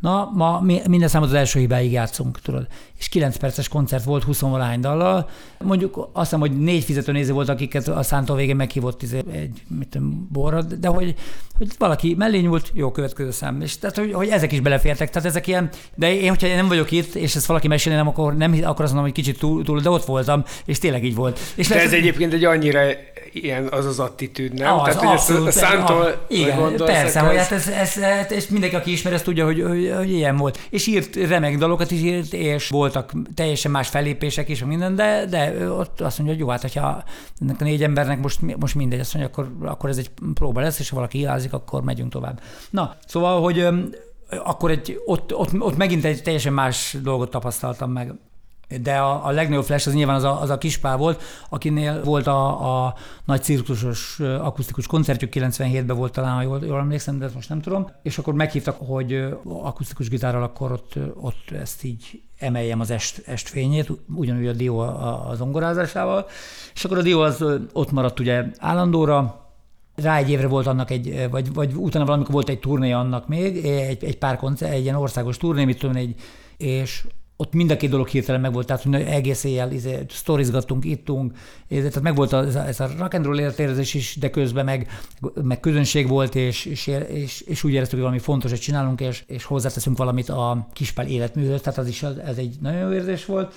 Na, 0.00 0.30
ma 0.34 0.60
minden 0.86 1.08
számot 1.08 1.28
az 1.28 1.34
első 1.34 1.58
hibáig 1.58 1.92
játszunk, 1.92 2.40
tudod. 2.40 2.66
És 2.98 3.08
9 3.08 3.36
perces 3.36 3.68
koncert 3.68 4.04
volt 4.04 4.22
20 4.22 4.40
valány 4.40 4.80
dallal. 4.80 5.28
Mondjuk 5.58 5.96
azt 5.96 6.24
hiszem, 6.24 6.40
hogy 6.40 6.58
négy 6.58 6.84
fizetőnéző 6.84 7.32
volt, 7.32 7.48
akiket 7.48 7.88
a 7.88 8.02
szántó 8.02 8.34
végén 8.34 8.56
meghívott 8.56 9.02
izé, 9.02 9.22
egy 9.32 9.62
mit 9.78 9.88
tudom, 9.88 10.28
borra, 10.32 10.62
de 10.62 10.88
hogy, 10.88 11.14
hogy 11.58 11.68
valaki 11.78 12.14
mellé 12.18 12.38
nyúlt, 12.38 12.70
jó, 12.74 12.90
következő 12.90 13.30
szám. 13.30 13.60
És 13.60 13.78
tehát, 13.78 13.96
hogy, 13.96 14.12
hogy, 14.12 14.28
ezek 14.28 14.52
is 14.52 14.60
belefértek. 14.60 15.10
Tehát 15.10 15.28
ezek 15.28 15.46
ilyen, 15.46 15.70
de 15.94 16.14
én, 16.14 16.28
hogyha 16.28 16.46
én 16.46 16.56
nem 16.56 16.68
vagyok 16.68 16.90
itt, 16.90 17.14
és 17.14 17.36
ezt 17.36 17.46
valaki 17.46 17.68
mesélni 17.68 17.98
nem, 17.98 18.08
akkor 18.08 18.36
nem, 18.36 18.52
akkor 18.52 18.84
azt 18.84 18.92
mondom, 18.94 19.02
hogy 19.02 19.12
kicsit 19.12 19.38
túl, 19.38 19.64
túl, 19.64 19.80
de 19.80 19.90
ott 19.90 20.04
voltam, 20.04 20.44
és 20.64 20.78
tényleg 20.78 21.04
így 21.04 21.14
volt. 21.14 21.38
És 21.54 21.68
de 21.68 21.80
ez 21.80 21.92
egyébként 21.92 22.32
egy 22.32 22.44
annyira 22.44 22.80
ilyen 23.32 23.68
az 23.70 23.86
az 23.86 23.98
attitűd, 23.98 24.52
nem? 24.52 24.78
Az, 24.78 24.94
Tehát, 24.94 25.02
abszolút, 25.02 25.40
hogy 25.40 25.48
ezt 25.48 25.62
a 25.62 25.66
szántól 25.66 26.24
Igen, 26.28 26.76
persze, 26.76 27.20
hogy 27.20 27.36
hát 27.36 27.52
ez, 27.52 27.68
ez, 27.68 27.96
ez, 27.96 28.32
és 28.32 28.48
mindenki, 28.48 28.76
aki 28.76 28.92
ismer, 28.92 29.12
ezt 29.12 29.24
tudja, 29.24 29.44
hogy, 29.44 29.62
hogy, 29.62 29.89
hogy 29.96 30.10
ilyen 30.10 30.36
volt. 30.36 30.58
És 30.70 30.86
írt 30.86 31.16
remek 31.16 31.58
dalokat 31.58 31.90
is 31.90 32.00
írt, 32.00 32.32
és 32.32 32.68
voltak 32.68 33.12
teljesen 33.34 33.70
más 33.70 33.88
fellépések 33.88 34.48
is, 34.48 34.64
minden, 34.64 34.94
de, 34.94 35.26
de 35.26 35.70
ott 35.70 36.00
azt 36.00 36.18
mondja, 36.18 36.36
hogy 36.36 36.44
jó, 36.44 36.50
hát 36.50 36.60
hogyha 36.60 37.04
ennek 37.40 37.60
a 37.60 37.64
négy 37.64 37.82
embernek 37.82 38.20
most, 38.20 38.56
most 38.56 38.74
mindegy, 38.74 39.00
azt 39.00 39.14
mondja, 39.14 39.32
akkor, 39.32 39.68
akkor 39.68 39.90
ez 39.90 39.98
egy 39.98 40.10
próba 40.34 40.60
lesz, 40.60 40.78
és 40.78 40.88
ha 40.88 40.96
valaki 40.96 41.18
ilázik, 41.18 41.52
akkor 41.52 41.82
megyünk 41.82 42.10
tovább. 42.12 42.40
Na, 42.70 42.96
szóval, 43.06 43.42
hogy 43.42 43.68
akkor 44.44 44.70
egy, 44.70 45.00
ott, 45.04 45.34
ott, 45.34 45.60
ott 45.60 45.76
megint 45.76 46.04
egy 46.04 46.22
teljesen 46.22 46.52
más 46.52 46.96
dolgot 47.02 47.30
tapasztaltam 47.30 47.92
meg. 47.92 48.14
De 48.82 48.96
a, 48.96 49.26
a 49.26 49.30
legnagyobb 49.30 49.64
flash 49.64 49.88
az 49.88 49.94
nyilván 49.94 50.16
az 50.16 50.24
a, 50.24 50.40
az 50.40 50.50
a 50.50 50.58
kispál 50.58 50.96
volt, 50.96 51.22
akinél 51.48 52.02
volt 52.04 52.26
a, 52.26 52.84
a 52.84 52.94
nagy 53.24 53.42
cirkusos 53.42 54.20
akusztikus 54.20 54.86
koncertjük, 54.86 55.32
97-ben 55.34 55.96
volt 55.96 56.12
talán, 56.12 56.34
ha 56.34 56.42
jól, 56.42 56.60
jól 56.64 56.78
emlékszem, 56.78 57.18
de 57.18 57.24
ezt 57.24 57.34
most 57.34 57.48
nem 57.48 57.60
tudom. 57.60 57.90
És 58.02 58.18
akkor 58.18 58.34
meghívtak, 58.34 58.76
hogy 58.78 59.24
akusztikus 59.44 60.08
gitárral 60.08 60.42
akkor 60.42 60.72
ott, 60.72 60.94
ott 61.14 61.50
ezt 61.50 61.84
így 61.84 62.22
emeljem 62.38 62.80
az 62.80 62.90
est, 62.90 63.22
estfényét, 63.26 63.92
ugyanúgy 64.14 64.46
a 64.46 64.52
dió 64.52 64.78
az 64.78 65.36
zongorázásával. 65.36 66.26
És 66.74 66.84
akkor 66.84 66.98
a 66.98 67.02
dió 67.02 67.20
az 67.20 67.44
ott 67.72 67.92
maradt 67.92 68.20
ugye 68.20 68.44
állandóra, 68.58 69.48
rá 69.94 70.16
egy 70.16 70.30
évre 70.30 70.46
volt 70.46 70.66
annak 70.66 70.90
egy, 70.90 71.28
vagy, 71.30 71.52
vagy 71.52 71.72
utána 71.74 72.04
valamikor 72.04 72.32
volt 72.32 72.48
egy 72.48 72.58
turné 72.58 72.92
annak 72.92 73.28
még, 73.28 73.64
egy, 73.66 74.04
egy 74.04 74.18
pár 74.18 74.36
koncert, 74.36 74.72
egy 74.72 74.82
ilyen 74.82 74.94
országos 74.94 75.36
turné, 75.36 75.64
mit 75.64 75.78
tudom, 75.78 75.96
egy 75.96 76.14
és 76.56 77.06
ott 77.40 77.52
mind 77.52 77.70
a 77.70 77.76
két 77.76 77.90
dolog 77.90 78.08
hirtelen 78.08 78.40
meg 78.40 78.52
volt, 78.52 78.66
tehát 78.66 78.82
hogy 78.82 78.94
egész 78.94 79.44
éjjel 79.44 79.72
izé, 79.72 80.04
sztorizgattunk, 80.08 80.84
ittunk, 80.84 81.36
tehát 81.68 82.00
meg 82.00 82.14
volt 82.14 82.32
ez 82.32 82.54
a, 82.54 82.66
ez 82.66 82.80
a 82.80 82.88
rock 82.98 83.14
and 83.14 83.24
roll 83.24 83.38
életérzés 83.38 83.94
is, 83.94 84.16
de 84.16 84.30
közben 84.30 84.64
meg, 84.64 84.88
meg 85.42 85.60
közönség 85.60 86.08
volt, 86.08 86.34
és, 86.34 86.64
és, 86.64 86.86
és, 87.08 87.40
és 87.40 87.64
úgy 87.64 87.72
éreztük, 87.72 87.94
hogy 87.94 88.00
valami 88.00 88.18
fontos, 88.18 88.50
hogy 88.50 88.60
csinálunk, 88.60 89.00
és, 89.00 89.24
és 89.26 89.44
hozzáteszünk 89.44 89.96
valamit 89.96 90.28
a 90.28 90.66
kispál 90.72 91.06
életműhöz, 91.06 91.60
tehát 91.60 91.78
az 91.78 91.88
is 91.88 92.02
ez 92.02 92.36
egy 92.36 92.56
nagyon 92.60 92.80
jó 92.80 92.92
érzés 92.92 93.24
volt. 93.24 93.54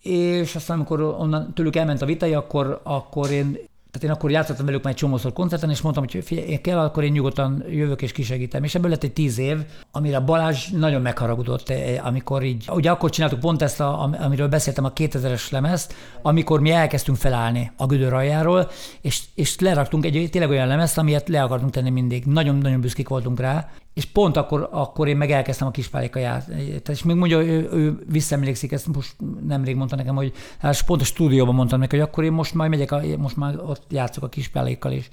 És 0.00 0.54
aztán, 0.54 0.76
amikor 0.76 1.00
onnan 1.00 1.54
tőlük 1.54 1.76
elment 1.76 2.02
a 2.02 2.06
vitai, 2.06 2.34
akkor, 2.34 2.80
akkor 2.82 3.30
én 3.30 3.58
tehát 3.94 4.08
én 4.08 4.14
akkor 4.14 4.30
játszottam 4.30 4.66
velük 4.66 4.82
már 4.82 4.92
egy 4.92 4.98
csomószor 4.98 5.32
koncerten, 5.32 5.70
és 5.70 5.80
mondtam, 5.80 6.04
hogy 6.10 6.24
figyelj, 6.24 6.56
kell, 6.56 6.78
akkor 6.78 7.04
én 7.04 7.12
nyugodtan 7.12 7.64
jövök 7.68 8.02
és 8.02 8.12
kisegítem. 8.12 8.64
És 8.64 8.74
ebből 8.74 8.90
lett 8.90 9.02
egy 9.02 9.12
tíz 9.12 9.38
év, 9.38 9.64
amire 9.90 10.20
Balázs 10.20 10.68
nagyon 10.68 11.02
megharagudott, 11.02 11.68
eh, 11.68 12.06
amikor 12.06 12.42
így, 12.42 12.68
ugye 12.72 12.90
akkor 12.90 13.10
csináltuk 13.10 13.40
pont 13.40 13.62
ezt, 13.62 13.80
a, 13.80 14.02
amiről 14.20 14.48
beszéltem, 14.48 14.84
a 14.84 14.92
2000-es 14.92 15.50
lemezt, 15.50 15.94
amikor 16.22 16.60
mi 16.60 16.70
elkezdtünk 16.70 17.18
felállni 17.18 17.72
a 17.76 17.86
gödör 17.86 18.12
aljáról, 18.12 18.70
és, 19.00 19.22
és 19.34 19.58
leraktunk 19.58 20.04
egy 20.04 20.28
tényleg 20.30 20.50
olyan 20.50 20.66
lemezt, 20.66 20.98
amilyet 20.98 21.28
le 21.28 21.42
akartunk 21.42 21.72
tenni 21.72 21.90
mindig. 21.90 22.24
Nagyon-nagyon 22.24 22.80
büszkék 22.80 23.08
voltunk 23.08 23.40
rá, 23.40 23.68
és 23.94 24.04
pont 24.04 24.36
akkor, 24.36 24.68
akkor 24.72 25.08
én 25.08 25.16
meg 25.16 25.30
elkezdtem 25.30 25.66
a 25.66 25.70
kispályka 25.70 26.18
ját. 26.18 26.46
Tehát 26.46 26.88
és 26.88 27.02
még 27.02 27.16
mondja, 27.16 27.42
ő, 27.42 27.68
ő 27.72 28.04
visszaemlékszik, 28.08 28.72
ezt 28.72 28.94
most 28.94 29.16
nemrég 29.46 29.76
mondta 29.76 29.96
nekem, 29.96 30.14
hogy 30.14 30.32
hát 30.58 30.84
pont 30.84 31.00
a 31.00 31.04
stúdióban 31.04 31.54
mondtam 31.54 31.78
neki, 31.78 31.96
hogy 31.96 32.04
akkor 32.08 32.24
én 32.24 32.32
most 32.32 32.54
majd 32.54 32.70
megyek, 32.70 32.92
a, 32.92 33.02
most 33.18 33.36
már 33.36 33.58
ott 33.58 33.82
játszok 33.90 34.24
a 34.24 34.28
kispályékkal 34.28 34.92
is. 34.92 35.08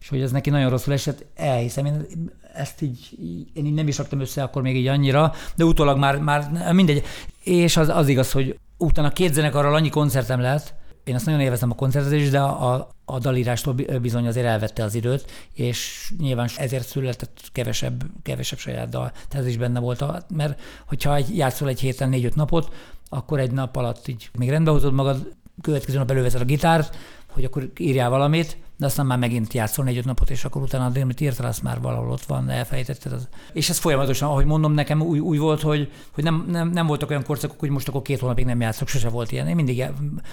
És 0.00 0.08
hogy 0.08 0.20
ez 0.20 0.30
neki 0.30 0.50
nagyon 0.50 0.70
rosszul 0.70 0.92
esett, 0.92 1.24
elhiszem. 1.34 1.84
Én 1.84 2.06
ezt 2.54 2.82
így, 2.82 3.08
én 3.52 3.66
így 3.66 3.74
nem 3.74 3.88
is 3.88 3.98
raktam 3.98 4.20
össze 4.20 4.42
akkor 4.42 4.62
még 4.62 4.76
így 4.76 4.86
annyira, 4.86 5.32
de 5.56 5.64
utólag 5.64 5.98
már, 5.98 6.18
már 6.18 6.72
mindegy. 6.72 7.02
És 7.42 7.76
az, 7.76 7.88
az 7.88 8.08
igaz, 8.08 8.32
hogy 8.32 8.58
utána 8.76 9.12
két 9.12 9.32
zenekarral 9.32 9.74
annyi 9.74 9.88
koncertem 9.88 10.40
lett, 10.40 10.74
én 11.04 11.14
azt 11.14 11.26
nagyon 11.26 11.40
élvezem 11.40 11.70
a 11.70 11.74
koncertezést, 11.74 12.30
de 12.30 12.40
a, 12.40 12.88
a 13.04 13.18
dalírástól 13.18 13.74
bizony 14.00 14.26
azért 14.26 14.46
elvette 14.46 14.84
az 14.84 14.94
időt, 14.94 15.30
és 15.54 16.12
nyilván 16.18 16.48
ezért 16.56 16.86
született 16.86 17.40
kevesebb, 17.52 18.04
kevesebb 18.22 18.58
saját 18.58 18.88
dal. 18.88 19.10
Tehát 19.10 19.46
ez 19.46 19.46
is 19.46 19.56
benne 19.56 19.80
volt, 19.80 20.04
mert 20.28 20.60
hogyha 20.86 21.14
egy, 21.14 21.36
játszol 21.36 21.68
egy 21.68 21.80
héten 21.80 22.08
négy-öt 22.08 22.34
napot, 22.34 22.72
akkor 23.08 23.38
egy 23.40 23.50
nap 23.50 23.76
alatt 23.76 24.08
így 24.08 24.30
még 24.38 24.50
rendbe 24.50 24.70
hozod 24.70 24.92
magad, 24.92 25.34
következő 25.60 25.98
nap 25.98 26.10
előveszed 26.10 26.40
a 26.40 26.44
gitárt, 26.44 26.96
hogy 27.32 27.44
akkor 27.44 27.70
írjál 27.78 28.10
valamit, 28.10 28.56
de 28.76 28.86
aztán 28.86 29.06
már 29.06 29.18
megint 29.18 29.52
játszol 29.52 29.84
négy-öt 29.84 30.04
napot, 30.04 30.30
és 30.30 30.44
akkor 30.44 30.62
utána, 30.62 31.00
amit 31.00 31.20
írtál, 31.20 31.46
az 31.46 31.58
már 31.58 31.80
valahol 31.80 32.10
ott 32.10 32.22
van, 32.22 32.50
elfejtetted. 32.50 33.12
Az. 33.12 33.28
És 33.52 33.68
ez 33.68 33.78
folyamatosan, 33.78 34.28
ahogy 34.28 34.44
mondom, 34.44 34.72
nekem 34.72 35.02
úgy, 35.02 35.18
úgy 35.18 35.38
volt, 35.38 35.60
hogy, 35.60 35.92
hogy 36.14 36.24
nem, 36.24 36.46
nem, 36.48 36.68
nem, 36.68 36.86
voltak 36.86 37.10
olyan 37.10 37.24
korszakok, 37.24 37.60
hogy 37.60 37.70
most 37.70 37.88
akkor 37.88 38.02
két 38.02 38.20
hónapig 38.20 38.44
nem 38.44 38.60
játszok, 38.60 38.88
sose 38.88 39.08
volt 39.08 39.32
ilyen. 39.32 39.48
Én 39.48 39.54
mindig, 39.54 39.84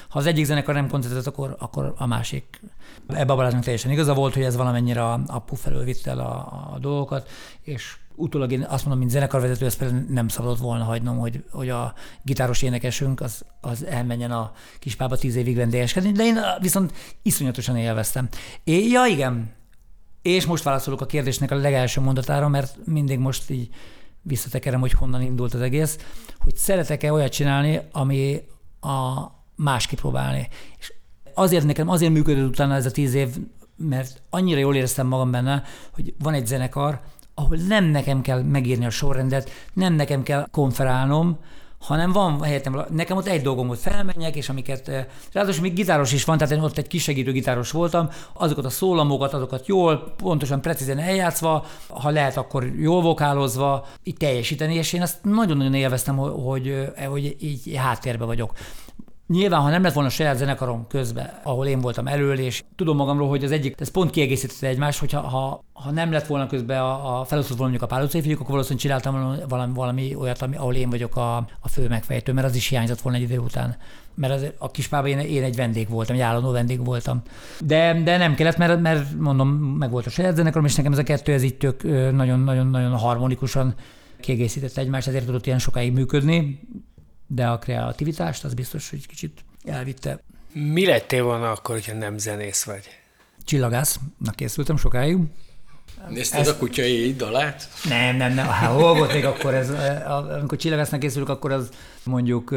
ha 0.09 0.19
az 0.19 0.25
egyik 0.25 0.45
zenekar 0.45 0.73
nem 0.73 0.89
koncertet, 0.89 1.27
akkor, 1.27 1.55
akkor 1.59 1.93
a 1.97 2.05
másik. 2.05 2.61
Ebbe 3.07 3.31
a 3.31 3.35
Balázsnak 3.35 3.63
teljesen 3.63 3.91
igaza 3.91 4.13
volt, 4.13 4.33
hogy 4.33 4.43
ez 4.43 4.55
valamennyire 4.55 5.03
a, 5.03 5.13
a 5.27 5.55
felől 5.55 5.83
vitte 5.83 6.11
el 6.11 6.19
a, 6.19 6.71
a 6.73 6.77
dolgokat, 6.79 7.29
és 7.61 7.97
utólag 8.19 8.51
én 8.51 8.63
azt 8.63 8.81
mondom, 8.81 8.99
mint 8.99 9.11
zenekarvezető, 9.11 9.65
ezt 9.65 9.85
nem 10.09 10.27
szabadott 10.27 10.57
volna 10.57 10.83
hagynom, 10.83 11.17
hogy, 11.17 11.43
hogy 11.51 11.69
a 11.69 11.93
gitáros 12.23 12.61
énekesünk 12.61 13.21
az, 13.21 13.45
az 13.61 13.85
elmenjen 13.85 14.31
a 14.31 14.51
kispába 14.79 15.17
tíz 15.17 15.35
évig 15.35 15.55
vendégeskedni, 15.55 16.11
de 16.11 16.23
én 16.23 16.39
viszont 16.59 16.93
iszonyatosan 17.21 17.77
élveztem. 17.77 18.27
É, 18.63 18.87
ja, 18.87 19.05
igen. 19.05 19.51
És 20.21 20.45
most 20.45 20.63
válaszolok 20.63 21.01
a 21.01 21.05
kérdésnek 21.05 21.51
a 21.51 21.55
legelső 21.55 22.01
mondatára, 22.01 22.47
mert 22.47 22.77
mindig 22.85 23.19
most 23.19 23.49
így 23.49 23.69
visszatekerem, 24.21 24.79
hogy 24.79 24.91
honnan 24.91 25.21
indult 25.21 25.53
az 25.53 25.61
egész, 25.61 25.97
hogy 26.39 26.55
szeretek-e 26.55 27.11
olyat 27.13 27.31
csinálni, 27.31 27.79
ami 27.91 28.41
a 28.81 29.23
más 29.55 29.87
kipróbálni. 29.87 30.47
És 30.79 30.93
azért 31.33 31.65
nekem, 31.65 31.89
azért 31.89 32.11
működött 32.11 32.49
utána 32.49 32.75
ez 32.75 32.85
a 32.85 32.91
tíz 32.91 33.13
év, 33.13 33.35
mert 33.75 34.21
annyira 34.29 34.59
jól 34.59 34.75
éreztem 34.75 35.07
magam 35.07 35.31
benne, 35.31 35.63
hogy 35.91 36.13
van 36.19 36.33
egy 36.33 36.47
zenekar, 36.47 37.01
ahol 37.39 37.57
nem 37.67 37.85
nekem 37.85 38.21
kell 38.21 38.41
megírni 38.41 38.85
a 38.85 38.89
sorrendet, 38.89 39.49
nem 39.73 39.93
nekem 39.93 40.23
kell 40.23 40.47
konferálnom, 40.51 41.37
hanem 41.79 42.11
van 42.11 42.41
helyettem, 42.41 42.85
nekem 42.89 43.17
ott 43.17 43.27
egy 43.27 43.41
dolgom, 43.41 43.67
hogy 43.67 43.77
felmenjek, 43.77 44.35
és 44.35 44.49
amiket, 44.49 44.87
eh, 44.87 45.05
ráadásul 45.31 45.61
még 45.61 45.73
gitáros 45.73 46.13
is 46.13 46.23
van, 46.23 46.37
tehát 46.37 46.53
én 46.53 46.59
ott 46.59 46.77
egy 46.77 46.87
kisegítő 46.87 47.31
gitáros 47.31 47.71
voltam, 47.71 48.09
azokat 48.33 48.65
a 48.65 48.69
szólamokat, 48.69 49.33
azokat 49.33 49.67
jól, 49.67 50.13
pontosan, 50.17 50.61
precízen 50.61 50.97
eljátszva, 50.97 51.65
ha 51.87 52.09
lehet, 52.09 52.37
akkor 52.37 52.71
jól 52.77 53.01
vokálozva, 53.01 53.85
így 54.03 54.17
teljesíteni, 54.17 54.75
és 54.75 54.93
én 54.93 55.01
ezt 55.01 55.23
nagyon-nagyon 55.23 55.73
élveztem, 55.73 56.17
hogy, 56.17 56.33
hogy, 56.43 56.67
eh, 56.95 57.05
hogy 57.05 57.35
így 57.39 57.75
háttérbe 57.75 58.25
vagyok. 58.25 58.51
Nyilván, 59.29 59.61
ha 59.61 59.69
nem 59.69 59.83
lett 59.83 59.93
volna 59.93 60.09
saját 60.09 60.37
zenekarom 60.37 60.87
közben, 60.87 61.29
ahol 61.43 61.67
én 61.67 61.79
voltam 61.79 62.07
elől, 62.07 62.39
és 62.39 62.63
tudom 62.75 62.95
magamról, 62.95 63.29
hogy 63.29 63.43
az 63.43 63.51
egyik, 63.51 63.75
ez 63.79 63.91
pont 63.91 64.09
kiegészítette 64.11 64.67
egymást, 64.67 64.99
hogyha 64.99 65.19
ha, 65.21 65.63
ha 65.73 65.91
nem 65.91 66.11
lett 66.11 66.27
volna 66.27 66.47
közben 66.47 66.79
a, 66.79 67.19
a 67.19 67.23
felosztott 67.23 67.57
volna 67.57 67.71
mondjuk 67.71 67.91
a 67.91 67.95
pálocai 67.95 68.21
fiúk, 68.21 68.39
akkor 68.39 68.51
valószínűleg 68.51 68.83
csináltam 68.83 69.37
valami, 69.49 69.73
valami 69.73 70.15
olyat, 70.15 70.41
ami, 70.41 70.55
ahol 70.55 70.75
én 70.75 70.89
vagyok 70.89 71.15
a, 71.15 71.35
a 71.59 71.67
fő 71.67 71.87
megfejtő, 71.87 72.33
mert 72.33 72.47
az 72.47 72.55
is 72.55 72.67
hiányzott 72.67 73.01
volna 73.01 73.17
egy 73.17 73.23
idő 73.23 73.37
után. 73.37 73.77
Mert 74.15 74.33
az, 74.33 74.51
a 74.57 74.71
kispában 74.71 75.09
én, 75.09 75.19
én, 75.19 75.43
egy 75.43 75.55
vendég 75.55 75.89
voltam, 75.89 76.15
egy 76.15 76.21
állandó 76.21 76.51
vendég 76.51 76.85
voltam. 76.85 77.21
De, 77.59 78.01
de 78.03 78.17
nem 78.17 78.35
kellett, 78.35 78.57
mert, 78.57 78.81
mert 78.81 79.19
mondom, 79.19 79.49
meg 79.49 79.91
volt 79.91 80.05
a 80.05 80.09
saját 80.09 80.35
zenekarom, 80.35 80.65
és 80.65 80.75
nekem 80.75 80.91
ez 80.91 80.97
a 80.97 81.03
kettő, 81.03 81.33
ez 81.33 81.43
így 81.43 81.57
tök 81.57 81.83
nagyon-nagyon 82.11 82.97
harmonikusan 82.97 83.73
kiegészítette 84.19 84.81
egymást, 84.81 85.07
ezért 85.07 85.25
tudott 85.25 85.45
ilyen 85.45 85.59
sokáig 85.59 85.93
működni 85.93 86.59
de 87.31 87.47
a 87.47 87.57
kreativitást 87.57 88.43
az 88.43 88.53
biztos, 88.53 88.89
hogy 88.89 89.07
kicsit 89.07 89.45
elvitte. 89.63 90.19
Mi 90.53 90.85
lettél 90.85 91.23
volna 91.23 91.51
akkor, 91.51 91.75
hogyha 91.75 91.93
nem 91.93 92.17
zenész 92.17 92.63
vagy? 92.63 92.83
Csillagásznak 93.43 94.35
készültem 94.35 94.77
sokáig. 94.77 95.17
Nézted 96.09 96.39
Ezt... 96.39 96.49
a 96.49 96.57
kutyai 96.57 97.13
dalát? 97.13 97.69
Nem, 97.83 98.15
nem, 98.15 98.33
nem. 98.33 98.47
Hát, 98.47 98.71
hol 98.71 98.93
volt 98.93 99.13
még 99.13 99.25
akkor 99.25 99.53
ez? 99.53 99.69
Amikor 100.39 100.57
csillagásznak 100.57 100.99
készülök, 100.99 101.29
akkor 101.29 101.51
az 101.51 101.69
mondjuk 102.03 102.55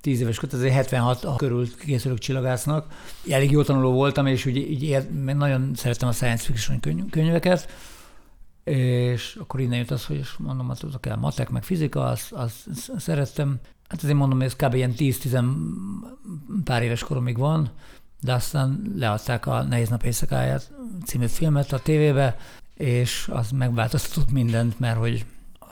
10 0.00 0.20
éves 0.20 0.38
kort, 0.38 0.52
azért 0.52 0.74
76 0.74 1.36
körül 1.36 1.76
készülök 1.76 2.18
csillagásznak. 2.18 2.92
Elég 3.30 3.50
jó 3.50 3.62
tanuló 3.62 3.92
voltam, 3.92 4.26
és 4.26 4.46
úgy, 4.46 4.56
így 4.56 5.08
nagyon 5.24 5.72
szerettem 5.74 6.08
a 6.08 6.12
science 6.12 6.44
fiction 6.44 6.80
könyveket, 7.10 7.68
és 8.64 9.36
akkor 9.40 9.60
innen 9.60 9.78
jött 9.78 9.90
az, 9.90 10.04
hogy 10.04 10.26
mondom, 10.38 10.66
hogy 10.66 10.78
az 10.82 10.96
kell 11.00 11.16
matek, 11.16 11.48
meg 11.48 11.62
fizika, 11.62 12.04
azt, 12.04 12.32
azt 12.32 12.68
szerettem. 12.98 13.60
Hát 13.88 14.02
azért 14.02 14.16
mondom, 14.16 14.42
ez 14.42 14.56
kb. 14.56 14.74
ilyen 14.74 14.94
10-10 14.98 15.44
pár 16.64 16.82
éves 16.82 17.02
koromig 17.02 17.38
van, 17.38 17.70
de 18.20 18.32
aztán 18.32 18.92
leadták 18.96 19.46
a 19.46 19.62
Nehéz 19.62 19.88
nap 19.88 20.02
éjszakáját 20.02 20.72
című 21.04 21.26
filmet 21.26 21.72
a 21.72 21.78
tévébe, 21.78 22.36
és 22.74 23.28
az 23.32 23.50
megváltoztatott 23.50 24.30
mindent, 24.30 24.78
mert 24.78 24.98
hogy 24.98 25.24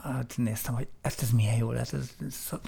hát 0.03 0.33
néztem, 0.35 0.73
hogy 0.73 0.87
ezt 1.01 1.21
ez 1.21 1.29
milyen 1.29 1.55
jó 1.55 1.71
lett, 1.71 1.93
ez, 1.93 2.09
ez, 2.27 2.59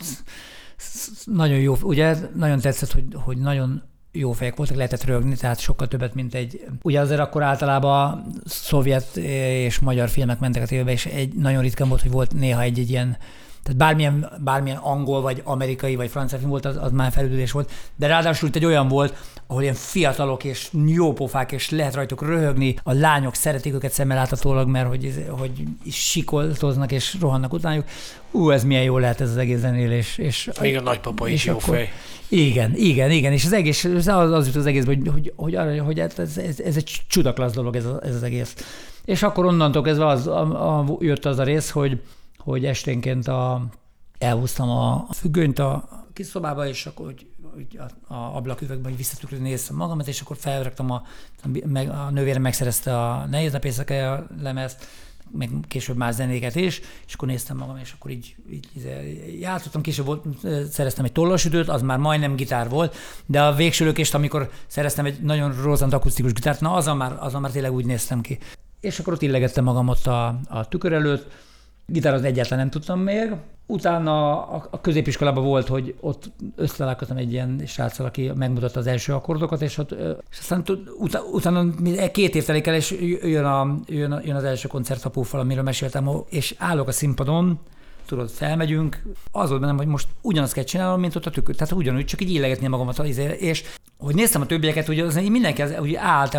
ez 0.78 1.10
nagyon 1.26 1.60
jó, 1.60 1.78
ugye 1.82 2.18
nagyon 2.36 2.60
tetszett, 2.60 2.92
hogy, 2.92 3.06
hogy 3.14 3.38
nagyon 3.38 3.84
jó 4.12 4.32
fejek 4.32 4.56
voltak, 4.56 4.76
lehetett 4.76 5.04
rögni, 5.04 5.36
tehát 5.36 5.60
sokkal 5.60 5.88
többet, 5.88 6.14
mint 6.14 6.34
egy... 6.34 6.66
Ugye 6.82 7.00
azért 7.00 7.20
akkor 7.20 7.44
általában 7.44 8.34
szovjet 8.46 9.18
és 9.18 9.80
magyar 9.80 10.10
filmek 10.10 10.40
mentek 10.40 10.64
a 10.64 10.66
tévébe, 10.66 10.92
és 10.92 11.06
egy 11.06 11.34
nagyon 11.34 11.62
ritkán 11.62 11.88
volt, 11.88 12.02
hogy 12.02 12.12
volt 12.12 12.34
néha 12.34 12.62
egy, 12.62 12.80
egy 12.80 12.90
ilyen 12.90 13.18
tehát 13.66 13.80
bármilyen, 13.80 14.32
bármilyen 14.44 14.78
angol, 14.78 15.22
vagy 15.22 15.42
amerikai, 15.44 15.96
vagy 15.96 16.10
francia 16.10 16.38
film 16.38 16.50
volt, 16.50 16.66
az, 16.66 16.78
az 16.82 16.92
már 16.92 17.12
felüldülés 17.12 17.52
volt. 17.52 17.72
De 17.96 18.08
ráadásul 18.08 18.48
itt 18.48 18.56
egy 18.56 18.66
olyan 18.66 18.88
volt, 18.88 19.14
ahol 19.48 19.62
ilyen 19.62 19.74
fiatalok 19.74 20.44
és 20.44 20.70
jó 20.86 21.14
pofák, 21.14 21.52
és 21.52 21.70
lehet 21.70 21.96
rajtuk 21.96 22.22
röhögni, 22.22 22.76
a 22.84 22.94
lányok 22.94 23.36
szeretik 23.36 23.74
őket 23.74 23.92
szemmel 23.92 24.18
láthatólag, 24.18 24.68
mert 24.68 24.88
hogy, 24.88 25.26
hogy 25.30 25.52
sikoltoznak 25.92 26.92
és 26.92 27.18
rohannak 27.20 27.54
utánjuk. 27.54 27.86
Ú, 28.32 28.50
ez 28.50 28.64
milyen 28.64 28.84
jó 28.84 28.98
lehet 28.98 29.22
ez 29.22 29.30
az 29.30 29.38
egész 29.38 29.60
zenélés. 29.60 30.18
És, 30.18 30.50
Még 30.62 30.78
a 30.78 30.82
nagypapa 30.82 31.28
is 31.28 31.46
jó 31.46 31.54
akkor, 31.54 31.76
fej. 31.76 31.92
Igen, 32.28 32.76
igen, 32.76 33.12
igen, 33.12 33.32
és 33.32 33.46
az 33.46 33.54
egész, 33.54 33.84
az, 33.84 34.08
az 34.08 34.46
jut 34.46 34.56
az 34.56 34.66
egész, 34.66 34.86
hogy, 34.86 35.10
hogy, 35.12 35.34
hogy, 35.36 35.56
arra, 35.56 35.84
hogy 35.84 36.00
ez, 36.00 36.18
ez, 36.18 36.60
ez, 36.60 36.76
egy 36.76 37.02
csudaklasz 37.08 37.54
dolog 37.54 37.76
ez, 37.76 37.86
ez 38.02 38.16
az 38.16 38.24
egész. 38.24 38.56
És 39.06 39.24
akkor 39.24 39.46
onnantól 39.46 39.82
kezdve 39.82 40.06
az, 40.06 40.28
a, 40.28 40.80
a, 40.80 40.98
jött 41.00 41.26
az 41.26 41.40
a 41.40 41.44
rész, 41.44 41.70
hogy 41.70 42.00
hogy 42.46 42.66
esténként 42.66 43.28
a, 43.28 43.66
elhúztam 44.18 44.70
a 44.70 45.08
függönyt 45.14 45.60
a 45.60 45.90
kis 46.14 46.26
szobába, 46.26 46.68
és 46.68 46.86
akkor 46.86 47.06
hogy, 47.06 47.28
hogy 47.54 47.80
a, 48.08 48.14
a 48.14 48.36
ablaküvegben 48.36 48.86
hogy 48.86 48.98
visszatükrözni 48.98 49.50
néztem 49.50 49.76
magamat, 49.76 50.08
és 50.08 50.22
akkor 50.22 50.38
felraktam 50.38 50.92
a, 50.92 51.04
a, 51.74 51.80
a 51.80 52.10
nővére 52.10 52.40
megszerezte 52.40 53.00
a 53.00 53.26
nehéz 53.26 53.52
nap 53.52 53.66
éjszakája 53.66 54.28
lemezt, 54.42 54.88
meg 55.32 55.50
később 55.68 55.98
már 55.98 56.14
zenéket 56.14 56.56
is, 56.56 56.82
és 57.08 57.14
akkor 57.14 57.28
néztem 57.28 57.58
magam, 57.58 57.78
és 57.78 57.94
akkor 57.98 58.12
így, 58.12 58.36
így, 58.52 58.70
így 58.76 59.40
játszottam, 59.40 59.82
később 59.82 60.06
volt, 60.06 60.26
szereztem 60.72 61.06
egy 61.06 61.12
tollasütőt, 61.12 61.70
az 61.70 61.82
már 61.82 61.98
majdnem 61.98 62.36
gitár 62.36 62.70
volt, 62.70 62.96
de 63.26 63.42
a 63.42 63.54
végső 63.54 63.86
lökést, 63.86 64.14
amikor 64.14 64.50
szereztem 64.68 65.06
egy 65.06 65.22
nagyon 65.22 65.62
rozant 65.62 65.94
akusztikus 65.94 66.34
gitárt, 66.34 66.62
na 66.62 66.74
azon 66.74 66.98
már, 66.98 67.16
azon 67.20 67.42
már 67.42 67.52
tényleg 67.52 67.74
úgy 67.74 67.86
néztem 67.86 68.22
ki. 68.22 68.38
És 68.80 69.00
akkor 69.00 69.14
ott 69.14 69.22
illegettem 69.22 69.64
magam 69.64 69.88
ott 69.88 70.08
a, 70.08 70.40
a 70.48 70.68
tükör 70.68 70.94
előtt, 70.94 71.32
Gitározni 71.86 72.28
egyáltalán 72.28 72.60
nem 72.60 72.70
tudtam 72.70 73.00
még. 73.00 73.36
Utána 73.68 74.48
a, 74.48 74.68
a 74.72 74.82
középiskolában 74.82 75.44
volt, 75.44 75.68
hogy 75.68 75.96
ott 76.00 76.32
összetalálkoztam 76.56 77.18
egy 77.18 77.32
ilyen 77.32 77.62
sráccal, 77.66 78.06
aki 78.06 78.32
megmutatta 78.36 78.80
az 78.80 78.88
első 78.88 79.14
akkordokat, 79.14 79.62
és, 79.62 79.78
ott, 79.78 79.92
és 80.32 80.40
aztán 80.40 80.64
utána, 81.00 81.26
utána 81.26 81.66
két 82.12 82.36
év 82.36 82.46
telik 82.46 82.68
el, 82.68 82.76
és 82.76 82.96
jön, 83.22 83.46
a, 83.46 83.78
jön, 83.88 84.12
a, 84.12 84.20
jön 84.24 84.36
az 84.36 84.44
első 84.44 84.68
koncert 84.68 85.06
a 85.06 85.10
Puffal, 85.10 85.40
amiről 85.40 85.64
meséltem, 85.64 86.10
és 86.30 86.56
állok 86.58 86.88
a 86.88 86.92
színpadon, 86.92 87.60
tudod, 88.06 88.30
felmegyünk, 88.30 89.02
az 89.32 89.50
volt 89.50 89.62
bennem, 89.62 89.78
hogy 89.78 89.88
most 89.88 90.08
ugyanazt 90.22 90.54
kell 90.54 90.64
csinálnom, 90.64 91.00
mint 91.00 91.16
ott 91.16 91.26
a 91.26 91.30
tükör. 91.30 91.56
Tehát 91.56 91.74
ugyanúgy, 91.74 92.06
csak 92.06 92.22
így 92.22 92.30
illegetni 92.34 92.68
magamat, 92.68 93.00
és 93.40 93.64
hogy 93.98 94.16
néztem 94.16 94.42
a 94.42 94.46
többieket, 94.46 94.86
hogy 94.86 95.00
az, 95.00 95.16
mindenki 95.16 95.62
az, 95.62 95.74
úgy 95.82 95.96
állt, 95.96 96.34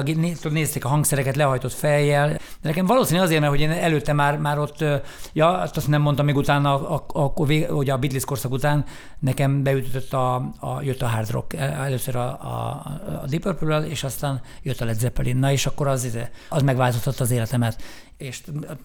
nézték 0.51 0.85
a 0.85 0.89
hangszereket 0.89 1.37
lehajtott 1.37 1.73
fejjel, 1.73 2.29
de 2.29 2.39
nekem 2.63 2.87
valószínű 2.87 3.21
azért, 3.21 3.41
mert 3.41 3.53
hogy 3.53 3.61
én 3.61 3.71
előtte 3.71 4.13
már, 4.13 4.39
már 4.39 4.59
ott, 4.59 4.85
ja, 5.33 5.49
azt 5.49 5.89
nem 5.89 6.03
mondtam 6.03 6.25
még 6.25 6.37
utána, 6.37 6.89
a, 6.89 7.05
a, 7.13 7.21
a, 7.25 7.45
hogy 7.69 7.91
a 7.91 7.97
Beatles 7.97 8.25
korszak 8.25 8.53
után 8.53 8.85
nekem 9.19 9.63
beütött 9.63 10.13
a, 10.13 10.35
a, 10.59 10.83
jött 10.83 11.03
a 11.03 11.07
hard 11.07 11.31
rock, 11.31 11.55
először 11.55 12.17
a, 12.17 12.27
a, 12.27 12.83
a 13.23 13.27
Deep 13.27 13.43
purple 13.43 13.87
és 13.87 14.05
aztán 14.05 14.41
jött 14.63 14.81
a 14.81 14.85
Led 14.85 14.99
Zeppelin, 14.99 15.37
na 15.37 15.53
és 15.53 15.67
akkor 15.67 15.87
az, 15.87 16.19
az 16.49 16.63
megváltoztatta 16.63 17.25
az 17.25 17.31
életemet. 17.31 17.83
És 18.17 18.43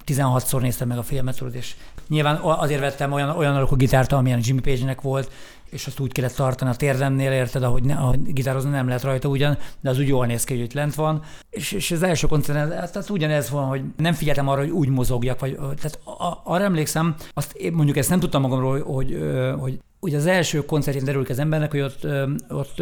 16-szor 0.07 0.61
néztem 0.61 0.87
meg 0.87 0.97
a 0.97 1.03
filmet, 1.03 1.37
tudod, 1.37 1.55
és 1.55 1.75
nyilván 2.07 2.35
azért 2.71 2.89
vettem 2.89 3.11
olyan, 3.11 3.29
olyan 3.29 3.55
alakú 3.55 3.75
gitárt, 3.75 4.11
amilyen 4.11 4.39
Jimmy 4.43 4.61
Page-nek 4.61 5.01
volt, 5.01 5.31
és 5.69 5.87
azt 5.87 5.99
úgy 5.99 6.11
kellett 6.11 6.33
tartani 6.33 6.71
a 6.71 6.75
térdemnél, 6.75 7.31
érted, 7.31 7.63
ahogy, 7.63 7.83
ne, 7.83 7.95
ahogy 7.95 8.33
gitározni 8.33 8.69
nem 8.69 8.87
lehet 8.87 9.03
rajta 9.03 9.27
ugyan, 9.27 9.57
de 9.81 9.89
az 9.89 9.99
úgy 9.99 10.07
jól 10.07 10.25
néz 10.25 10.43
ki, 10.43 10.53
hogy 10.53 10.63
itt 10.63 10.73
lent 10.73 10.95
van. 10.95 11.21
És, 11.49 11.71
és 11.71 11.91
az 11.91 12.03
első 12.03 12.27
koncerten, 12.27 12.69
tehát 12.69 13.09
ugyanez 13.09 13.49
van, 13.49 13.67
hogy 13.67 13.81
nem 13.97 14.13
figyeltem 14.13 14.47
arra, 14.47 14.59
hogy 14.59 14.69
úgy 14.69 14.89
mozogjak, 14.89 15.39
vagy 15.39 15.55
tehát 15.55 15.99
arra 16.43 16.63
emlékszem, 16.63 17.15
azt 17.33 17.53
én 17.53 17.73
mondjuk 17.73 17.97
ezt 17.97 18.09
nem 18.09 18.19
tudtam 18.19 18.41
magamról, 18.41 18.83
hogy, 18.83 19.17
hogy, 19.59 19.79
hogy 19.99 20.15
az 20.15 20.25
első 20.25 20.65
koncertjén 20.65 21.05
derül 21.05 21.25
az 21.29 21.39
embernek, 21.39 21.71
hogy 21.71 21.81
ott, 21.81 22.07
ott 22.49 22.81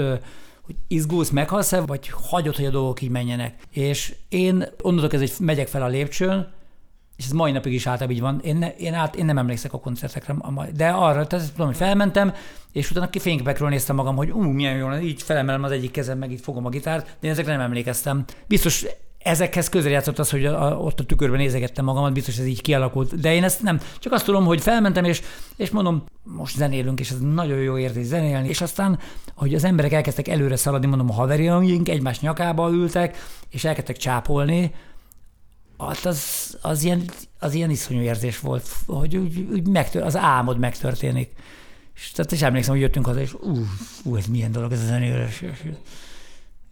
hogy 0.66 0.76
izgulsz, 0.88 1.30
meghalsz-e, 1.30 1.80
vagy 1.80 2.10
hagyod, 2.10 2.56
hogy 2.56 2.66
a 2.66 2.70
dolgok 2.70 3.02
így 3.02 3.10
menjenek. 3.10 3.56
És 3.72 4.16
én 4.30 4.66
onnantól 4.82 5.10
kezdve 5.10 5.46
megyek 5.46 5.68
fel 5.68 5.82
a 5.82 5.88
lépcsőn, 5.88 6.48
és 7.20 7.26
ez 7.26 7.32
mai 7.32 7.52
napig 7.52 7.74
is 7.74 7.88
általában 7.88 8.16
így 8.16 8.22
van. 8.22 8.40
Én, 8.44 8.56
ne, 8.56 8.76
én, 8.76 8.94
át, 8.94 9.16
én 9.16 9.26
nem 9.26 9.38
emlékszek 9.38 9.74
a 9.74 9.80
koncertekre, 9.80 10.36
de 10.76 10.88
arra, 10.88 11.28
tehát 11.28 11.52
tudom, 11.52 11.68
hogy 11.68 11.76
felmentem, 11.76 12.34
és 12.72 12.92
utána 12.92 13.10
ki 13.10 13.20
fényképekről 13.20 13.70
néztem 13.70 13.96
magam, 13.96 14.16
hogy 14.16 14.30
ú, 14.30 14.42
milyen 14.42 14.76
jó, 14.76 14.94
így 14.94 15.22
felemelem 15.22 15.64
az 15.64 15.72
egyik 15.72 15.92
kezem, 15.92 16.18
meg 16.18 16.32
így 16.32 16.42
fogom 16.42 16.66
a 16.66 16.70
gitárt, 16.70 17.06
de 17.06 17.28
én 17.28 17.32
ezekre 17.32 17.52
nem 17.52 17.62
emlékeztem. 17.62 18.24
Biztos 18.48 18.86
ezekhez 19.18 19.70
közel 19.70 19.92
játszott 19.92 20.20
az, 20.20 20.30
hogy 20.30 20.46
a, 20.46 20.78
ott 20.78 21.00
a 21.00 21.04
tükörben 21.04 21.40
nézegettem 21.40 21.86
magamat, 21.86 22.14
biztos 22.14 22.38
ez 22.38 22.46
így 22.46 22.62
kialakult. 22.62 23.20
De 23.20 23.34
én 23.34 23.44
ezt 23.44 23.62
nem, 23.62 23.80
csak 24.00 24.14
azt 24.14 24.26
tudom, 24.26 24.46
hogy 24.46 24.62
felmentem, 24.62 25.04
és, 25.04 25.22
és 25.56 25.70
mondom, 25.70 26.04
most 26.24 26.56
zenélünk, 26.56 27.00
és 27.00 27.10
ez 27.10 27.20
nagyon 27.20 27.58
jó 27.58 27.78
érzés 27.78 28.06
zenélni, 28.06 28.48
és 28.48 28.62
aztán, 28.62 29.00
hogy 29.36 29.54
az 29.54 29.64
emberek 29.64 29.94
elkezdtek 29.94 30.28
előre 30.28 30.56
szaladni, 30.56 30.88
mondom, 30.88 31.10
a 31.10 31.14
haveriaink 31.14 31.90
egymás 31.90 32.20
nyakába 32.20 32.70
ültek, 32.70 33.18
és 33.50 33.64
elkezdtek 33.64 33.98
csápolni, 33.98 34.72
hát 35.88 36.06
az, 36.06 36.58
az, 36.62 36.84
ilyen, 36.84 37.04
az 37.40 37.54
ilyen 37.54 37.70
iszonyú 37.70 38.00
érzés 38.00 38.40
volt, 38.40 38.70
hogy 38.86 39.18
úgy, 39.18 39.48
úgy 39.52 39.68
megtör, 39.68 40.04
az 40.04 40.16
álmod 40.16 40.58
megtörténik. 40.58 41.32
És, 41.96 42.12
tehát 42.12 42.32
és 42.32 42.42
emlékszem, 42.42 42.74
hogy 42.74 42.82
jöttünk 42.82 43.06
haza, 43.06 43.20
és 43.20 43.34
ú, 43.34 43.66
ú 44.04 44.16
ez 44.16 44.26
milyen 44.26 44.52
dolog 44.52 44.72
ez 44.72 44.82
a 44.82 44.86
zenélés. 44.86 45.44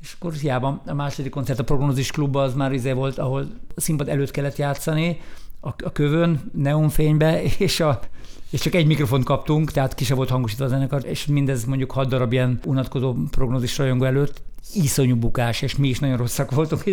És 0.01 0.14
akkor 0.14 0.34
hiába 0.34 0.82
a 0.86 0.93
második 0.93 1.32
koncert 1.32 1.60
a 1.60 1.64
Prognózis 1.64 2.12
klubban 2.12 2.43
az 2.43 2.53
már 2.53 2.72
izé 2.72 2.91
volt, 2.91 3.18
ahol 3.18 3.47
a 3.76 3.82
színpad 3.82 4.10
előtt 4.10 4.32
kellett 4.32 4.58
játszani, 4.58 5.22
a, 5.60 5.68
a 5.68 5.91
kövön, 5.91 6.51
neonfénybe, 6.53 7.43
és, 7.58 7.80
a, 7.80 7.99
és 8.50 8.60
csak 8.60 8.76
egy 8.76 8.86
mikrofont 8.86 9.24
kaptunk, 9.24 9.72
tehát 9.72 9.95
ki 9.95 10.14
volt 10.14 10.30
hangosítva 10.30 10.66
a 10.66 10.68
zenekar, 10.68 11.06
és 11.06 11.26
mindez 11.26 11.66
mondjuk 11.66 11.91
hat 11.91 12.10
darab 12.10 12.34
ilyen 12.34 12.60
unatkozó 12.66 13.16
prognózis 13.32 13.78
rajongó 13.78 14.06
előtt, 14.06 14.41
iszonyú 14.74 15.16
bukás, 15.16 15.62
és 15.62 15.76
mi 15.76 15.88
is 15.88 16.00
nagyon 16.00 16.18
rosszak 16.18 16.52
voltunk. 16.52 16.84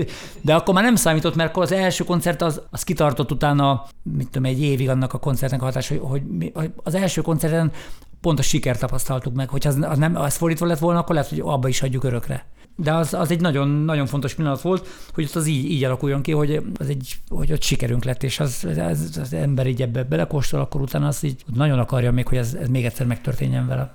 De 0.41 0.55
akkor 0.55 0.75
már 0.75 0.85
nem 0.85 0.95
számított, 0.95 1.35
mert 1.35 1.51
akkor 1.51 1.63
az 1.63 1.73
első 1.73 2.05
koncert 2.05 2.43
az, 2.43 2.61
az 2.71 2.83
kitartott 2.83 3.31
utána, 3.31 3.87
mit 4.03 4.29
tudom, 4.29 4.45
egy 4.45 4.63
évig 4.63 4.89
annak 4.89 5.13
a 5.13 5.19
koncertnek 5.19 5.63
a 5.63 5.65
hatás, 5.65 5.89
hogy, 5.89 6.01
hogy 6.53 6.71
az 6.83 6.95
első 6.95 7.21
koncerten 7.21 7.73
pont 8.21 8.39
a 8.39 8.43
sikert 8.43 8.81
tapasztaltuk 8.81 9.35
meg, 9.35 9.49
hogyha 9.49 9.69
az, 9.69 9.79
az 9.81 9.99
nem, 9.99 10.17
az 10.17 10.37
fordítva 10.37 10.67
lett 10.67 10.79
volna, 10.79 10.99
akkor 10.99 11.15
lehet, 11.15 11.31
hogy 11.31 11.41
abba 11.41 11.69
is 11.69 11.81
hagyjuk 11.81 12.05
örökre. 12.05 12.47
De 12.77 12.93
az, 12.93 13.15
az 13.15 13.31
egy 13.31 13.41
nagyon, 13.41 13.69
nagyon 13.69 14.07
fontos 14.07 14.35
pillanat 14.35 14.61
volt, 14.61 14.89
hogy 15.15 15.25
ott 15.25 15.35
az 15.35 15.47
így, 15.47 15.71
így 15.71 15.85
alakuljon 15.85 16.23
ki, 16.23 16.33
hogy, 16.33 16.63
az 16.79 16.89
egy, 16.89 17.15
hogy 17.29 17.53
ott 17.53 17.63
sikerünk 17.63 18.05
lett, 18.05 18.23
és 18.23 18.41
az, 18.41 18.67
az, 18.79 19.19
az 19.21 19.33
ember 19.33 19.67
így 19.67 19.83
ebbe 19.83 20.03
belekóstol, 20.03 20.61
akkor 20.61 20.81
utána 20.81 21.07
az 21.07 21.23
így 21.23 21.43
nagyon 21.55 21.79
akarja 21.79 22.13
még, 22.13 22.27
hogy 22.27 22.39
ez, 22.39 22.55
ez 22.55 22.69
még 22.69 22.85
egyszer 22.85 23.07
megtörténjen 23.07 23.67
vele. 23.67 23.95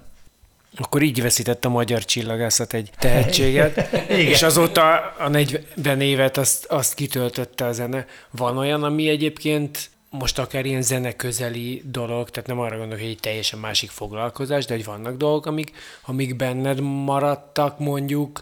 Akkor 0.77 1.01
így 1.01 1.21
veszített 1.21 1.65
a 1.65 1.69
magyar 1.69 2.05
csillagászat 2.05 2.73
egy 2.73 2.91
tehetséget, 2.97 3.93
és 4.31 4.41
azóta 4.41 5.13
a 5.19 5.29
40 5.29 6.01
évet 6.01 6.37
azt, 6.37 6.65
azt 6.65 6.93
kitöltötte 6.93 7.65
a 7.65 7.71
zene. 7.71 8.05
Van 8.31 8.57
olyan, 8.57 8.83
ami 8.83 9.09
egyébként 9.09 9.89
most 10.09 10.39
akár 10.39 10.65
ilyen 10.65 10.81
zene 10.81 11.15
közeli 11.15 11.81
dolog, 11.85 12.29
tehát 12.29 12.49
nem 12.49 12.59
arra 12.59 12.77
gondolok, 12.77 12.99
hogy 12.99 13.11
egy 13.11 13.19
teljesen 13.19 13.59
másik 13.59 13.89
foglalkozás, 13.89 14.65
de 14.65 14.73
hogy 14.73 14.85
vannak 14.85 15.17
dolgok, 15.17 15.45
amik, 15.45 15.71
amik 16.05 16.35
benned 16.35 16.79
maradtak 16.79 17.79
mondjuk, 17.79 18.41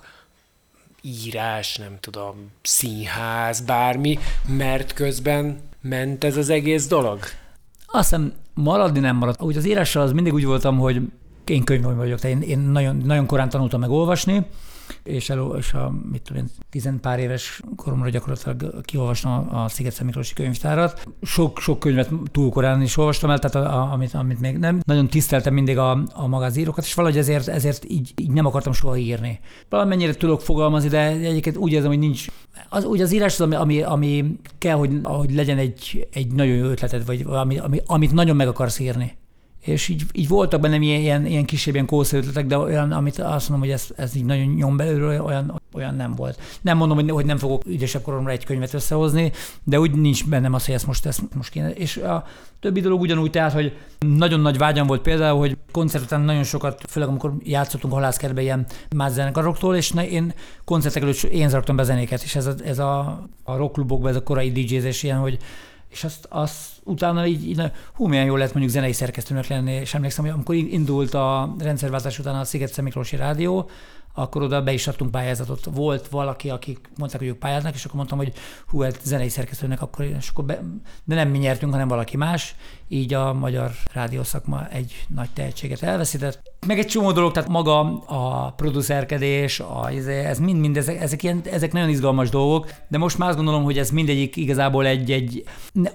írás, 1.07 1.77
nem 1.77 1.97
tudom, 1.99 2.35
színház, 2.61 3.61
bármi, 3.61 4.19
mert 4.47 4.93
közben 4.93 5.59
ment 5.81 6.23
ez 6.23 6.37
az 6.37 6.49
egész 6.49 6.87
dolog? 6.87 7.19
Azt 7.85 8.09
hiszem, 8.09 8.33
maradni 8.53 8.99
nem 8.99 9.15
maradt. 9.15 9.41
Úgy 9.41 9.57
az 9.57 9.67
írással 9.67 10.03
az 10.03 10.11
mindig 10.11 10.33
úgy 10.33 10.45
voltam, 10.45 10.77
hogy 10.77 11.01
én 11.45 11.63
könyvvonő 11.63 11.95
vagyok, 11.95 12.19
tehát 12.19 12.37
én, 12.37 12.49
én 12.49 12.59
nagyon, 12.59 12.97
nagyon 13.05 13.25
korán 13.25 13.49
tanultam 13.49 13.79
meg 13.79 13.89
olvasni, 13.89 14.45
és, 15.03 15.29
elő, 15.29 15.43
és 15.57 15.73
a, 15.73 15.93
mit 16.11 16.21
tudom 16.21 16.41
én, 16.41 16.49
tizen 16.69 16.99
pár 16.99 17.19
éves 17.19 17.61
koromra 17.75 18.09
gyakorlatilag 18.09 18.81
kiolvastam 18.85 19.55
a 19.55 19.67
Sziget 19.67 20.03
Miklósi 20.03 20.33
könyvtárat. 20.33 21.03
Sok, 21.21 21.59
sok 21.59 21.79
könyvet 21.79 22.09
túl 22.31 22.49
korán 22.49 22.81
is 22.81 22.97
olvastam 22.97 23.29
el, 23.29 23.39
tehát 23.39 23.67
a, 23.67 23.81
a, 23.81 23.91
amit, 23.91 24.13
amit 24.13 24.39
még 24.39 24.57
nem. 24.57 24.81
Nagyon 24.85 25.07
tiszteltem 25.07 25.53
mindig 25.53 25.77
a, 25.77 26.03
a 26.13 26.27
magazírokat, 26.27 26.83
és 26.83 26.93
valahogy 26.93 27.17
ezért, 27.17 27.47
ezért 27.47 27.85
így, 27.87 28.13
így 28.15 28.31
nem 28.31 28.45
akartam 28.45 28.73
soha 28.73 28.97
írni. 28.97 29.39
Valamennyire 29.69 30.13
tudok 30.13 30.41
fogalmazni, 30.41 30.89
de 30.89 31.07
egyébként 31.07 31.57
úgy 31.57 31.71
érzem, 31.71 31.89
hogy 31.89 31.99
nincs. 31.99 32.25
Az, 32.69 32.85
úgy 32.85 33.01
az 33.01 33.13
írás 33.13 33.33
az, 33.33 33.41
ami, 33.41 33.55
ami, 33.55 33.81
ami 33.81 34.37
kell, 34.57 34.75
hogy, 34.75 34.91
hogy 35.03 35.33
legyen 35.33 35.57
egy, 35.57 36.07
egy 36.13 36.31
nagyon 36.31 36.55
jó 36.55 36.65
ötleted, 36.65 37.05
vagy 37.05 37.25
ami, 37.27 37.57
ami, 37.57 37.81
amit 37.85 38.11
nagyon 38.11 38.35
meg 38.35 38.47
akarsz 38.47 38.79
írni 38.79 39.17
és 39.67 39.87
így, 39.87 40.03
így 40.11 40.27
voltak 40.27 40.59
bennem 40.59 40.81
ilyen, 40.81 41.01
ilyen, 41.01 41.25
ilyen 41.25 41.45
kisebb 41.45 41.73
ilyen 41.73 41.87
ötletek, 41.89 42.45
de 42.45 42.57
olyan, 42.57 42.91
amit 42.91 43.19
azt 43.19 43.49
mondom, 43.49 43.67
hogy 43.67 43.77
ez, 43.77 43.87
ez 43.95 44.15
így 44.15 44.25
nagyon 44.25 44.45
nyom 44.45 44.77
belülről, 44.77 45.21
olyan, 45.21 45.61
olyan 45.73 45.95
nem 45.95 46.15
volt. 46.15 46.39
Nem 46.61 46.77
mondom, 46.77 46.97
hogy, 46.97 47.09
hogy 47.09 47.25
nem 47.25 47.37
fogok 47.37 47.65
ügyesebb 47.65 48.01
koromra 48.01 48.31
egy 48.31 48.45
könyvet 48.45 48.73
összehozni, 48.73 49.31
de 49.63 49.79
úgy 49.79 49.91
nincs 49.91 50.27
bennem 50.27 50.53
az, 50.53 50.65
hogy 50.65 50.75
ezt 50.75 50.87
most, 50.87 51.05
ezt 51.05 51.21
most 51.35 51.49
kéne. 51.49 51.71
És 51.71 51.97
a 51.97 52.25
többi 52.59 52.79
dolog 52.81 53.01
ugyanúgy, 53.01 53.31
tehát, 53.31 53.53
hogy 53.53 53.77
nagyon 53.99 54.39
nagy 54.39 54.57
vágyam 54.57 54.87
volt 54.87 55.01
például, 55.01 55.39
hogy 55.39 55.57
koncert 55.71 56.03
után 56.03 56.21
nagyon 56.21 56.43
sokat, 56.43 56.83
főleg 56.87 57.09
amikor 57.09 57.33
játszottunk 57.43 57.93
halászkertbe 57.93 58.41
ilyen 58.41 58.65
más 58.95 59.11
zenekaroktól, 59.11 59.75
és 59.75 59.91
ne, 59.91 60.09
én 60.09 60.33
koncertek 60.65 61.01
előtt 61.01 61.23
én 61.23 61.49
zaraktam 61.49 61.75
be 61.75 61.83
zenéket, 61.83 62.23
és 62.23 62.35
ez 62.35 62.45
a, 62.45 62.53
ez 62.63 62.79
a, 62.79 62.99
a 63.43 63.55
rockklubokban, 63.55 64.09
ez 64.09 64.15
a 64.15 64.23
korai 64.23 64.51
DJ-zés 64.51 65.03
ilyen, 65.03 65.17
hogy 65.17 65.37
és 65.89 66.03
azt, 66.03 66.27
azt 66.29 66.59
utána 66.83 67.25
így, 67.25 67.47
így 67.47 67.71
hú, 67.93 68.07
milyen 68.07 68.25
jó 68.25 68.35
lett 68.35 68.53
mondjuk 68.53 68.73
zenei 68.73 68.93
szerkesztőnek 68.93 69.47
lenni, 69.47 69.71
és 69.71 69.93
emlékszem, 69.93 70.23
hogy 70.23 70.33
amikor 70.33 70.55
indult 70.55 71.13
a 71.13 71.55
rendszerváltás 71.59 72.19
után 72.19 72.35
a 72.35 72.43
Sziget 72.43 72.81
Miklósi 72.81 73.15
Rádió, 73.15 73.69
akkor 74.17 74.41
oda 74.41 74.63
be 74.63 74.73
is 74.73 74.87
adtunk 74.87 75.11
pályázatot. 75.11 75.65
Volt 75.71 76.07
valaki, 76.07 76.49
akik 76.49 76.89
mondták, 76.97 77.19
hogy 77.19 77.29
ők 77.29 77.37
pályáznak, 77.37 77.73
és 77.73 77.83
akkor 77.85 77.95
mondtam, 77.95 78.17
hogy 78.17 78.33
hú, 78.67 78.81
hát 78.81 78.99
zenei 79.03 79.29
szerkesztőnek 79.29 79.81
akkor, 79.81 80.05
és 80.05 80.29
akkor 80.29 80.45
be, 80.45 80.63
de 81.03 81.15
nem 81.15 81.29
mi 81.29 81.37
nyertünk, 81.37 81.71
hanem 81.71 81.87
valaki 81.87 82.17
más, 82.17 82.55
így 82.87 83.13
a 83.13 83.33
magyar 83.33 83.71
rádiószakma 83.93 84.67
egy 84.67 85.05
nagy 85.15 85.29
tehetséget 85.33 85.83
elveszített. 85.83 86.41
Meg 86.67 86.79
egy 86.79 86.87
csomó 86.87 87.11
dolog, 87.11 87.31
tehát 87.31 87.49
maga 87.49 87.79
a 88.05 88.51
producerkedés, 88.51 89.59
a, 89.59 89.89
ez 90.07 90.39
mind-mind, 90.39 90.77
ezek, 90.77 91.01
ezek, 91.01 91.23
ilyen, 91.23 91.41
ezek 91.51 91.71
nagyon 91.71 91.89
izgalmas 91.89 92.29
dolgok, 92.29 92.71
de 92.87 92.97
most 92.97 93.17
már 93.17 93.27
azt 93.27 93.37
gondolom, 93.37 93.63
hogy 93.63 93.77
ez 93.77 93.89
mindegyik 93.89 94.35
igazából 94.35 94.85
egy, 94.85 95.11
egy 95.11 95.43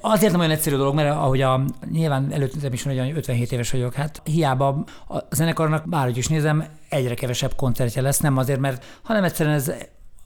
azért 0.00 0.32
nem 0.32 0.40
olyan 0.40 0.52
egyszerű 0.52 0.76
dolog, 0.76 0.94
mert 0.94 1.16
ahogy 1.16 1.40
a, 1.40 1.64
nyilván 1.90 2.32
előttem 2.32 2.72
is 2.72 2.82
hogy 2.82 3.12
57 3.14 3.52
éves 3.52 3.70
vagyok, 3.70 3.94
hát 3.94 4.22
hiába 4.24 4.84
a 5.08 5.18
zenekarnak, 5.30 5.88
bárhogy 5.88 6.16
is 6.16 6.28
nézem, 6.28 6.64
egyre 6.88 7.14
kevesebb 7.14 7.54
koncertje 7.56 8.02
lesz, 8.02 8.18
nem 8.18 8.36
azért, 8.36 8.60
mert, 8.60 8.84
hanem 9.02 9.24
egyszerűen 9.24 9.54
ez 9.54 9.72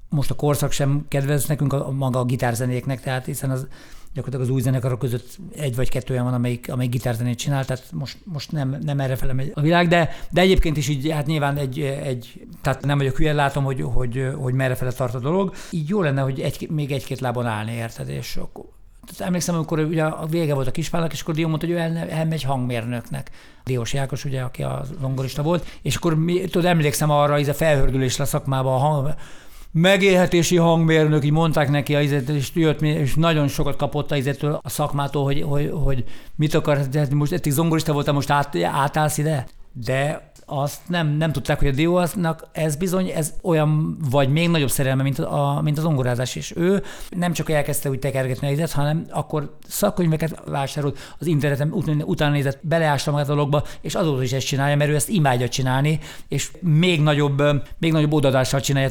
most 0.09 0.31
a 0.31 0.35
korszak 0.35 0.73
sem 0.73 1.05
kedvez 1.09 1.47
nekünk 1.47 1.73
a, 1.73 1.87
a 1.87 1.91
maga 1.91 2.19
a 2.19 2.25
gitárzenéknek, 2.25 3.01
tehát 3.01 3.25
hiszen 3.25 3.51
az 3.51 3.67
gyakorlatilag 4.17 4.47
az 4.47 4.55
új 4.55 4.61
zenekarok 4.61 4.99
között 4.99 5.37
egy 5.57 5.77
vagy 5.77 5.89
kettő 5.89 6.13
olyan 6.13 6.25
van, 6.25 6.35
amelyik, 6.35 6.73
amelyik 6.73 6.93
gitárzenét 6.93 7.39
csinál, 7.39 7.65
tehát 7.65 7.85
most, 7.93 8.19
most 8.25 8.53
nem, 8.53 8.79
nem 8.83 9.01
erre 9.01 9.17
fele 9.17 9.45
a 9.55 9.61
világ, 9.61 9.89
de, 9.89 10.11
de 10.31 10.41
egyébként 10.41 10.77
is 10.77 10.89
így, 10.89 11.11
hát 11.11 11.27
nyilván 11.27 11.57
egy, 11.57 11.81
egy 11.81 12.47
tehát 12.63 12.85
nem 12.85 12.99
vagyok 12.99 13.17
hülye, 13.17 13.33
látom, 13.33 13.65
hogy, 13.65 13.81
hogy, 13.83 14.29
hogy 14.37 14.55
merre 14.55 14.75
fele 14.75 14.93
tart 14.93 15.15
a 15.15 15.19
dolog. 15.19 15.55
Így 15.71 15.89
jó 15.89 16.03
lenne, 16.03 16.21
hogy 16.21 16.41
egy, 16.41 16.69
még 16.71 16.93
egy-két 16.93 17.21
lábon 17.21 17.47
állni, 17.47 17.73
érted? 17.73 18.09
És 18.09 18.37
akkor 18.37 18.65
Tehát 19.07 19.27
emlékszem, 19.27 19.55
amikor 19.55 19.79
ugye 19.79 20.05
a 20.05 20.27
vége 20.27 20.55
volt 20.55 20.67
a 20.67 20.71
kispálnak, 20.71 21.13
és 21.13 21.21
akkor 21.21 21.35
Dió 21.35 21.49
mondta, 21.49 21.67
hogy 21.67 21.75
ő 21.75 21.79
el, 21.79 21.97
elmegy 21.97 22.43
hangmérnöknek. 22.43 23.31
Diós 23.65 23.93
Jákos, 23.93 24.25
ugye, 24.25 24.41
aki 24.41 24.63
a 24.63 24.85
zongorista 25.01 25.43
volt, 25.43 25.67
és 25.83 25.97
akkor 25.97 26.19
mi, 26.19 26.41
tudod, 26.41 26.65
emlékszem 26.65 27.11
arra, 27.11 27.39
ez 27.39 27.49
a 27.49 27.55
felhördülésre 27.55 28.25
a 28.25 28.27
szakmában 28.27 28.75
a 28.75 28.79
hang, 28.79 29.15
megélhetési 29.79 30.57
hangmérnök, 30.57 31.25
így 31.25 31.33
mondták 31.33 31.71
neki, 31.71 31.93
és 31.93 32.51
jött, 32.55 32.83
és 32.83 33.15
nagyon 33.15 33.49
sokat 33.49 33.77
kapott 33.77 34.11
a, 34.11 34.61
a 34.63 34.69
szakmától, 34.69 35.25
hogy, 35.25 35.43
hogy, 35.43 35.71
hogy 35.85 36.05
mit 36.37 36.55
akar, 36.55 36.79
de 36.79 37.07
most 37.11 37.33
eddig 37.33 37.53
zongorista 37.53 37.93
voltam, 37.93 38.15
most 38.15 38.31
át, 38.31 38.57
átállsz 38.63 39.19
ide? 39.19 39.47
De 39.73 40.31
azt 40.49 40.81
nem, 40.89 41.09
nem 41.09 41.33
tudták, 41.33 41.59
hogy 41.59 41.69
a 41.69 41.73
Diónak 41.73 42.49
ez 42.53 42.77
bizony 42.77 43.09
ez 43.09 43.35
olyan, 43.43 43.97
vagy 44.11 44.29
még 44.29 44.49
nagyobb 44.49 44.71
szerelme, 44.71 45.03
mint, 45.03 45.19
a, 45.19 45.61
mint 45.63 45.79
az 45.79 45.85
ongorázás. 45.85 46.37
És 46.37 46.53
ő 46.57 46.83
nem 47.11 47.33
csak 47.33 47.51
elkezdte 47.51 47.91
úgy 47.91 47.99
tekergetni 47.99 48.47
a 48.47 48.51
izet, 48.51 48.73
hanem 48.73 49.07
akkor 49.11 49.57
szakkönyveket 49.69 50.43
vásárolt, 50.45 50.99
az 51.19 51.27
interneten 51.27 51.73
utána 52.05 52.33
nézett, 52.33 52.59
beleásta 52.63 53.11
magát 53.11 53.29
a 53.29 53.35
dologba, 53.35 53.63
és 53.81 53.95
azóta 53.95 54.23
is 54.23 54.33
ezt 54.33 54.47
csinálja, 54.47 54.77
mert 54.77 54.91
ő 54.91 54.95
ezt 54.95 55.09
imádja 55.09 55.49
csinálni, 55.49 55.99
és 56.29 56.51
még 56.61 57.03
nagyobb, 57.03 57.43
még 57.79 57.93
nagyobb 57.93 58.13
odadással 58.13 58.61
csinálja 58.61 58.89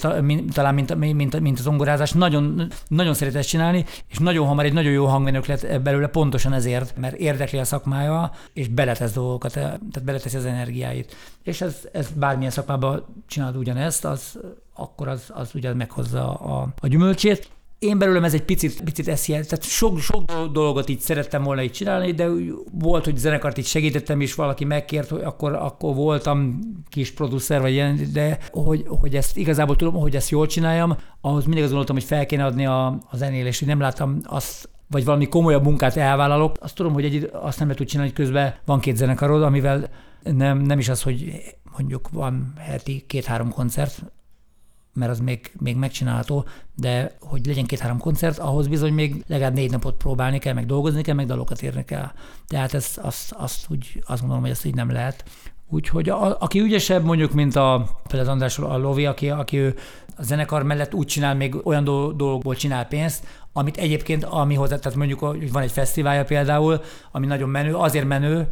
talán, 0.53 0.73
mint, 0.73 0.95
mint, 0.95 1.39
mint 1.39 1.59
az 1.59 1.67
ongorázás. 1.67 2.11
Nagyon, 2.11 2.71
nagyon 2.87 3.13
szeret 3.13 3.35
ezt 3.35 3.49
csinálni, 3.49 3.85
és 4.07 4.17
nagyon 4.17 4.47
hamar 4.47 4.65
egy 4.65 4.73
nagyon 4.73 4.91
jó 4.91 5.05
hangmenők 5.05 5.45
lett 5.45 5.81
belőle 5.81 6.07
pontosan 6.07 6.53
ezért, 6.53 6.97
mert 6.97 7.15
érdekli 7.15 7.59
a 7.59 7.63
szakmája, 7.63 8.31
és 8.53 8.67
beletesz 8.67 9.13
dolgokat, 9.13 9.51
tehát 9.53 10.03
beleteszi 10.03 10.37
az 10.37 10.45
energiáit 10.45 11.15
és 11.45 11.61
ez, 11.61 11.87
ez 11.91 12.09
bármilyen 12.15 12.51
szakmában 12.51 13.05
csinálod 13.27 13.55
ugyanezt, 13.55 14.05
az, 14.05 14.39
akkor 14.73 15.07
az, 15.07 15.23
az 15.33 15.49
ugye 15.53 15.73
meghozza 15.73 16.33
a, 16.33 16.67
a 16.81 16.87
gyümölcsét. 16.87 17.49
Én 17.79 17.97
belőlem 17.97 18.23
ez 18.23 18.33
egy 18.33 18.43
picit, 18.43 18.81
picit 18.83 19.07
ezt 19.07 19.25
jelent, 19.25 19.47
tehát 19.47 19.63
sok, 19.63 19.99
sok 19.99 20.31
dolgot 20.51 20.89
így 20.89 20.99
szerettem 20.99 21.43
volna 21.43 21.63
így 21.63 21.71
csinálni, 21.71 22.11
de 22.11 22.29
volt, 22.71 23.05
hogy 23.05 23.17
zenekart 23.17 23.57
így 23.57 23.65
segítettem, 23.65 24.21
és 24.21 24.35
valaki 24.35 24.65
megkért, 24.65 25.09
hogy 25.09 25.21
akkor, 25.21 25.53
akkor 25.53 25.95
voltam 25.95 26.59
kis 26.89 27.11
producer, 27.11 27.61
vagy 27.61 27.71
ilyen, 27.71 27.99
de 28.13 28.37
hogy, 28.51 28.85
hogy 28.87 29.15
ezt 29.15 29.37
igazából 29.37 29.75
tudom, 29.75 29.93
hogy 29.93 30.15
ezt 30.15 30.29
jól 30.29 30.47
csináljam, 30.47 30.97
ahhoz 31.21 31.43
mindig 31.43 31.63
azt 31.63 31.71
gondoltam, 31.71 31.95
hogy 31.95 32.05
fel 32.05 32.25
kéne 32.25 32.45
adni 32.45 32.65
a, 32.65 32.85
a 32.85 33.15
zenélést, 33.17 33.65
nem 33.65 33.79
láttam 33.79 34.19
azt, 34.23 34.69
vagy 34.87 35.05
valami 35.05 35.27
komolyabb 35.27 35.63
munkát 35.63 35.97
elvállalok, 35.97 36.55
azt 36.59 36.75
tudom, 36.75 36.93
hogy 36.93 37.05
egy, 37.05 37.29
azt 37.33 37.59
nem 37.59 37.67
lehet 37.67 37.81
úgy 37.81 37.87
csinálni, 37.87 38.11
hogy 38.15 38.23
közben 38.25 38.55
van 38.65 38.79
két 38.79 38.95
zenekarod, 38.95 39.43
amivel 39.43 39.89
nem, 40.33 40.57
nem 40.57 40.79
is 40.79 40.89
az, 40.89 41.01
hogy 41.01 41.41
mondjuk 41.77 42.09
van 42.09 42.53
heti 42.57 43.03
két-három 43.07 43.49
koncert, 43.49 44.03
mert 44.93 45.11
az 45.11 45.19
még, 45.19 45.51
még 45.59 45.75
megcsinálható, 45.75 46.45
de 46.75 47.15
hogy 47.19 47.45
legyen 47.45 47.65
két-három 47.65 47.99
koncert, 47.99 48.37
ahhoz 48.37 48.67
bizony 48.67 48.93
még 48.93 49.23
legalább 49.27 49.53
négy 49.53 49.71
napot 49.71 49.95
próbálni 49.95 50.39
kell, 50.39 50.53
meg 50.53 50.65
dolgozni 50.65 51.01
kell, 51.01 51.15
meg 51.15 51.25
dalokat 51.25 51.61
érni 51.61 51.85
kell. 51.85 52.11
Tehát 52.47 52.73
ez, 52.73 52.91
azt, 53.01 53.31
azt, 53.31 53.65
úgy, 53.69 54.03
azt 54.05 54.19
gondolom, 54.19 54.43
hogy 54.43 54.51
ezt 54.51 54.65
így 54.65 54.75
nem 54.75 54.91
lehet. 54.91 55.23
Úgyhogy 55.69 56.09
a, 56.09 56.39
aki 56.39 56.59
ügyesebb 56.59 57.03
mondjuk, 57.03 57.31
mint 57.31 57.55
a, 57.55 57.87
például 58.07 58.23
az 58.23 58.33
András 58.33 58.59
a 58.59 58.77
Lovi, 58.77 59.05
aki, 59.05 59.29
aki 59.29 59.57
ő 59.57 59.75
a 60.17 60.23
zenekar 60.23 60.63
mellett 60.63 60.93
úgy 60.93 61.07
csinál, 61.07 61.35
még 61.35 61.55
olyan 61.63 61.83
dolgokból 61.83 62.55
csinál 62.55 62.87
pénzt, 62.87 63.25
amit 63.53 63.77
egyébként, 63.77 64.23
ami 64.23 64.55
hozzá, 64.55 64.77
tehát 64.79 64.97
mondjuk 64.97 65.19
van 65.51 65.61
egy 65.61 65.71
fesztiválja 65.71 66.23
például, 66.23 66.81
ami 67.11 67.25
nagyon 67.25 67.49
menő, 67.49 67.75
azért 67.75 68.05
menő, 68.05 68.47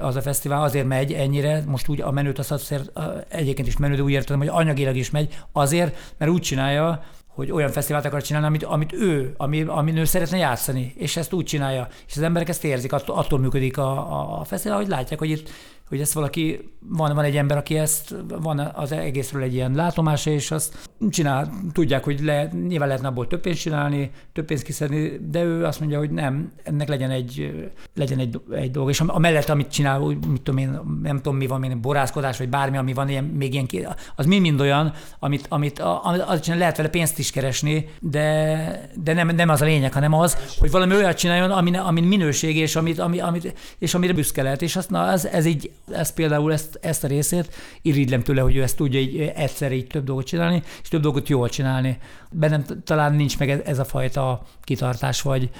az 0.00 0.16
a 0.16 0.22
fesztivál 0.22 0.62
azért 0.62 0.86
megy 0.86 1.12
ennyire, 1.12 1.62
most 1.66 1.88
úgy 1.88 2.00
a 2.00 2.10
menőt 2.10 2.38
az 2.38 2.52
azért 2.52 3.00
egyébként 3.28 3.68
is 3.68 3.76
menő, 3.76 3.94
de 3.94 4.02
úgy 4.02 4.12
értem, 4.12 4.38
hogy 4.38 4.48
anyagilag 4.48 4.96
is 4.96 5.10
megy, 5.10 5.38
azért, 5.52 6.14
mert 6.18 6.30
úgy 6.30 6.40
csinálja, 6.40 7.02
hogy 7.26 7.50
olyan 7.50 7.70
fesztivált 7.70 8.04
akar 8.04 8.22
csinálni, 8.22 8.46
amit, 8.46 8.62
amit 8.62 8.92
ő, 8.92 9.34
ami, 9.36 9.62
amin 9.62 9.96
ő 9.96 10.04
szeretne 10.04 10.36
játszani, 10.36 10.94
és 10.96 11.16
ezt 11.16 11.32
úgy 11.32 11.44
csinálja. 11.44 11.88
És 12.06 12.16
az 12.16 12.22
emberek 12.22 12.48
ezt 12.48 12.64
érzik, 12.64 12.92
attól, 12.92 13.16
attól 13.16 13.38
működik 13.38 13.78
a, 13.78 13.90
a, 13.90 14.40
a 14.40 14.44
fesztivál, 14.44 14.76
hogy 14.76 14.88
látják, 14.88 15.18
hogy 15.18 15.30
itt 15.30 15.50
hogy 15.94 16.02
ezt 16.02 16.12
valaki, 16.12 16.70
van, 16.88 17.14
van 17.14 17.24
egy 17.24 17.36
ember, 17.36 17.56
aki 17.56 17.78
ezt, 17.78 18.14
van 18.40 18.58
az 18.58 18.92
egészről 18.92 19.42
egy 19.42 19.54
ilyen 19.54 19.72
látomása, 19.74 20.30
és 20.30 20.50
azt 20.50 20.90
csinál, 21.10 21.50
tudják, 21.72 22.04
hogy 22.04 22.20
le, 22.20 22.50
nyilván 22.68 22.88
lehetne 22.88 23.08
abból 23.08 23.26
több 23.26 23.40
pénzt 23.40 23.60
csinálni, 23.60 24.10
több 24.32 24.44
pénzt 24.44 24.62
kiszedni, 24.62 25.20
de 25.30 25.42
ő 25.42 25.64
azt 25.64 25.80
mondja, 25.80 25.98
hogy 25.98 26.10
nem, 26.10 26.52
ennek 26.62 26.88
legyen 26.88 27.10
egy, 27.10 27.54
legyen 27.94 28.18
egy, 28.18 28.40
egy 28.50 28.70
dolog. 28.70 28.88
És 28.88 29.00
a 29.00 29.18
mellett, 29.18 29.48
amit 29.48 29.70
csinál, 29.70 30.00
úgy, 30.00 30.26
mit 30.26 30.42
tudom 30.42 30.60
én, 30.60 30.80
nem 31.02 31.16
tudom 31.16 31.36
mi 31.36 31.46
van, 31.46 31.60
milyen 31.60 31.80
borázkodás, 31.80 32.38
vagy 32.38 32.48
bármi, 32.48 32.76
ami 32.76 32.92
van, 32.92 33.08
ilyen, 33.08 33.24
még 33.24 33.54
ilyen, 33.54 33.96
az 34.16 34.26
mind-mind 34.26 34.60
olyan, 34.60 34.92
amit, 35.18 35.46
amit, 35.48 35.78
amit 35.78 36.24
az 36.26 36.40
csinál, 36.40 36.58
lehet 36.58 36.76
vele 36.76 36.88
pénzt 36.88 37.18
is 37.18 37.30
keresni, 37.30 37.88
de, 38.00 38.90
de 39.02 39.12
nem, 39.12 39.28
nem 39.28 39.48
az 39.48 39.60
a 39.60 39.64
lényeg, 39.64 39.92
hanem 39.92 40.14
az, 40.14 40.56
hogy 40.58 40.70
valami 40.70 40.94
olyat 40.94 41.18
csináljon, 41.18 41.50
ami, 41.50 41.76
ami 41.76 42.00
minőség, 42.00 42.56
és, 42.56 42.76
amit, 42.76 42.98
ami, 42.98 43.20
amit, 43.20 43.54
és 43.78 43.94
amire 43.94 44.12
büszke 44.12 44.42
lehet. 44.42 44.62
És 44.62 44.76
azt, 44.76 44.90
na, 44.90 45.10
ez, 45.10 45.24
ez 45.24 45.46
így 45.46 45.70
ezt 45.92 46.14
például 46.14 46.52
ezt, 46.52 46.78
ezt 46.82 47.04
a 47.04 47.06
részét 47.06 47.54
irigylem 47.82 48.22
tőle, 48.22 48.40
hogy 48.40 48.56
ő 48.56 48.62
ezt 48.62 48.76
tudja 48.76 49.00
így 49.00 49.20
egyszer 49.20 49.72
így 49.72 49.86
több 49.86 50.04
dolgot 50.04 50.26
csinálni, 50.26 50.62
és 50.82 50.88
több 50.88 51.02
dolgot 51.02 51.28
jól 51.28 51.48
csinálni. 51.48 51.98
Bennem 52.30 52.64
talán 52.84 53.14
nincs 53.14 53.38
meg 53.38 53.50
ez 53.50 53.78
a 53.78 53.84
fajta 53.84 54.42
kitartás, 54.62 55.22
vagy, 55.22 55.50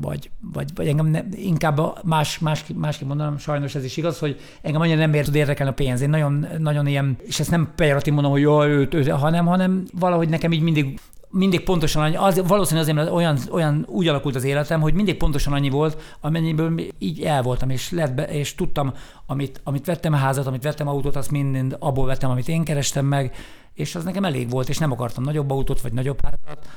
vagy, 0.00 0.30
vagy, 0.52 0.70
vagy 0.74 0.88
engem 0.88 1.06
ne, 1.06 1.20
inkább 1.34 2.04
más, 2.04 2.38
más, 2.38 2.64
másképp 2.74 3.08
mondanom, 3.08 3.38
sajnos 3.38 3.74
ez 3.74 3.84
is 3.84 3.96
igaz, 3.96 4.18
hogy 4.18 4.40
engem 4.62 4.80
annyira 4.80 4.98
nem 4.98 5.14
ért 5.14 5.34
érdekelni 5.34 5.72
a 5.72 5.74
pénz. 5.74 6.00
Én 6.00 6.08
nagyon, 6.08 6.46
nagyon 6.58 6.86
ilyen, 6.86 7.16
és 7.22 7.40
ezt 7.40 7.50
nem 7.50 7.72
pejoratív 7.76 8.12
mondom, 8.12 8.32
hogy 8.32 8.40
jó, 8.40 8.64
őt, 8.64 8.94
őt, 8.94 9.10
hanem, 9.10 9.46
hanem 9.46 9.84
valahogy 9.92 10.28
nekem 10.28 10.52
így 10.52 10.62
mindig 10.62 11.00
mindig 11.34 11.62
pontosan 11.62 12.02
annyi, 12.02 12.16
az, 12.16 12.42
valószínűleg 12.46 12.88
azért, 12.88 12.96
mert 12.96 13.16
olyan, 13.16 13.38
olyan 13.50 13.86
úgy 13.88 14.08
alakult 14.08 14.34
az 14.34 14.44
életem, 14.44 14.80
hogy 14.80 14.94
mindig 14.94 15.16
pontosan 15.16 15.52
annyi 15.52 15.70
volt, 15.70 16.16
amennyiből 16.20 16.80
így 16.98 17.22
el 17.22 17.42
voltam, 17.42 17.70
és, 17.70 17.90
lett 17.90 18.14
be, 18.14 18.24
és 18.24 18.54
tudtam, 18.54 18.92
amit, 19.26 19.60
amit 19.64 19.86
vettem 19.86 20.12
házat, 20.12 20.46
amit 20.46 20.62
vettem 20.62 20.88
autót, 20.88 21.16
azt 21.16 21.30
mind 21.30 21.76
abból 21.78 22.06
vettem, 22.06 22.30
amit 22.30 22.48
én 22.48 22.64
kerestem 22.64 23.06
meg, 23.06 23.34
és 23.74 23.94
az 23.94 24.04
nekem 24.04 24.24
elég 24.24 24.50
volt, 24.50 24.68
és 24.68 24.78
nem 24.78 24.92
akartam 24.92 25.24
nagyobb 25.24 25.50
autót, 25.50 25.80
vagy 25.80 25.92
nagyobb 25.92 26.18
házat. 26.22 26.68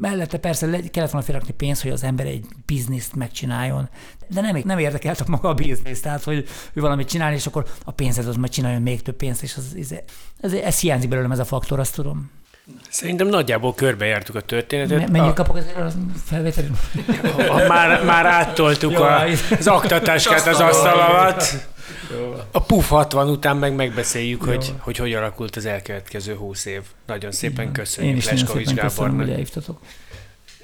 Mellette 0.00 0.38
persze 0.38 0.66
kellett 0.90 1.10
volna 1.10 1.26
felrakni 1.26 1.52
pénzt, 1.52 1.82
hogy 1.82 1.90
az 1.90 2.02
ember 2.02 2.26
egy 2.26 2.46
bizniszt 2.66 3.14
megcsináljon, 3.14 3.88
de 4.28 4.40
nem, 4.40 4.60
nem 4.64 4.78
érdekelt 4.78 5.26
maga 5.26 5.48
a 5.48 5.54
biznisz, 5.54 6.00
tehát 6.00 6.24
hogy 6.24 6.44
ő 6.72 6.80
valamit 6.80 7.08
csinál, 7.08 7.32
és 7.32 7.46
akkor 7.46 7.66
a 7.84 7.90
pénzed 7.90 8.26
az 8.26 8.36
majd 8.36 8.52
csináljon 8.52 8.82
még 8.82 9.02
több 9.02 9.16
pénzt, 9.16 9.42
és 9.42 9.56
az, 9.56 9.76
ez, 9.78 9.94
ez, 10.40 10.52
ez 10.52 10.80
hiányzik 10.80 11.08
belőlem 11.08 11.32
ez 11.32 11.38
a 11.38 11.44
faktor, 11.44 11.78
azt 11.78 11.94
tudom. 11.94 12.30
Szerintem 12.88 13.26
nagyjából 13.26 13.74
körbejártuk 13.74 14.34
a 14.34 14.40
történetet. 14.40 15.10
Mennyit 15.10 15.30
a... 15.30 15.32
kapok 15.32 15.58
ezért 15.58 15.76
a 15.76 15.90
felvételről? 16.24 16.76
már, 17.68 18.04
már 18.04 18.26
áttoltuk 18.26 18.92
Jó, 18.92 19.02
a, 19.02 19.24
az 19.58 19.66
aktatáskát 19.66 20.46
az 20.46 20.60
asztal 20.60 21.00
alatt. 21.00 21.70
A 22.50 22.62
PUF 22.62 22.88
60 22.88 23.28
után 23.28 23.56
meg 23.56 23.74
megbeszéljük, 23.74 24.42
hogy, 24.42 24.74
hogy 24.78 24.96
hogy 24.96 25.12
alakult 25.12 25.56
az 25.56 25.66
elkövetkező 25.66 26.34
20 26.34 26.64
év. 26.64 26.82
Nagyon 27.06 27.32
szépen 27.32 27.60
Igen. 27.60 27.72
köszönjük 27.72 28.12
Én 28.12 28.18
is 28.18 28.30
Leskovics 28.30 28.68
szépen 28.68 28.84
köszönöm, 28.84 29.16
hogy 29.16 29.30
elhívtatok. 29.30 29.80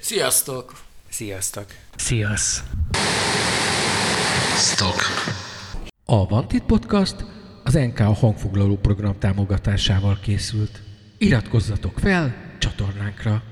Sziasztok! 0.00 0.72
Sziasztok! 1.08 1.64
Sziasz! 1.96 2.62
Stock. 4.56 5.02
A 6.04 6.26
Vantit 6.26 6.62
Podcast 6.62 7.24
az 7.64 7.72
NK 7.72 7.98
hangfoglaló 7.98 8.76
program 8.76 9.18
támogatásával 9.18 10.18
készült. 10.22 10.87
Iratkozzatok 11.18 11.98
fel 11.98 12.34
csatornánkra! 12.58 13.42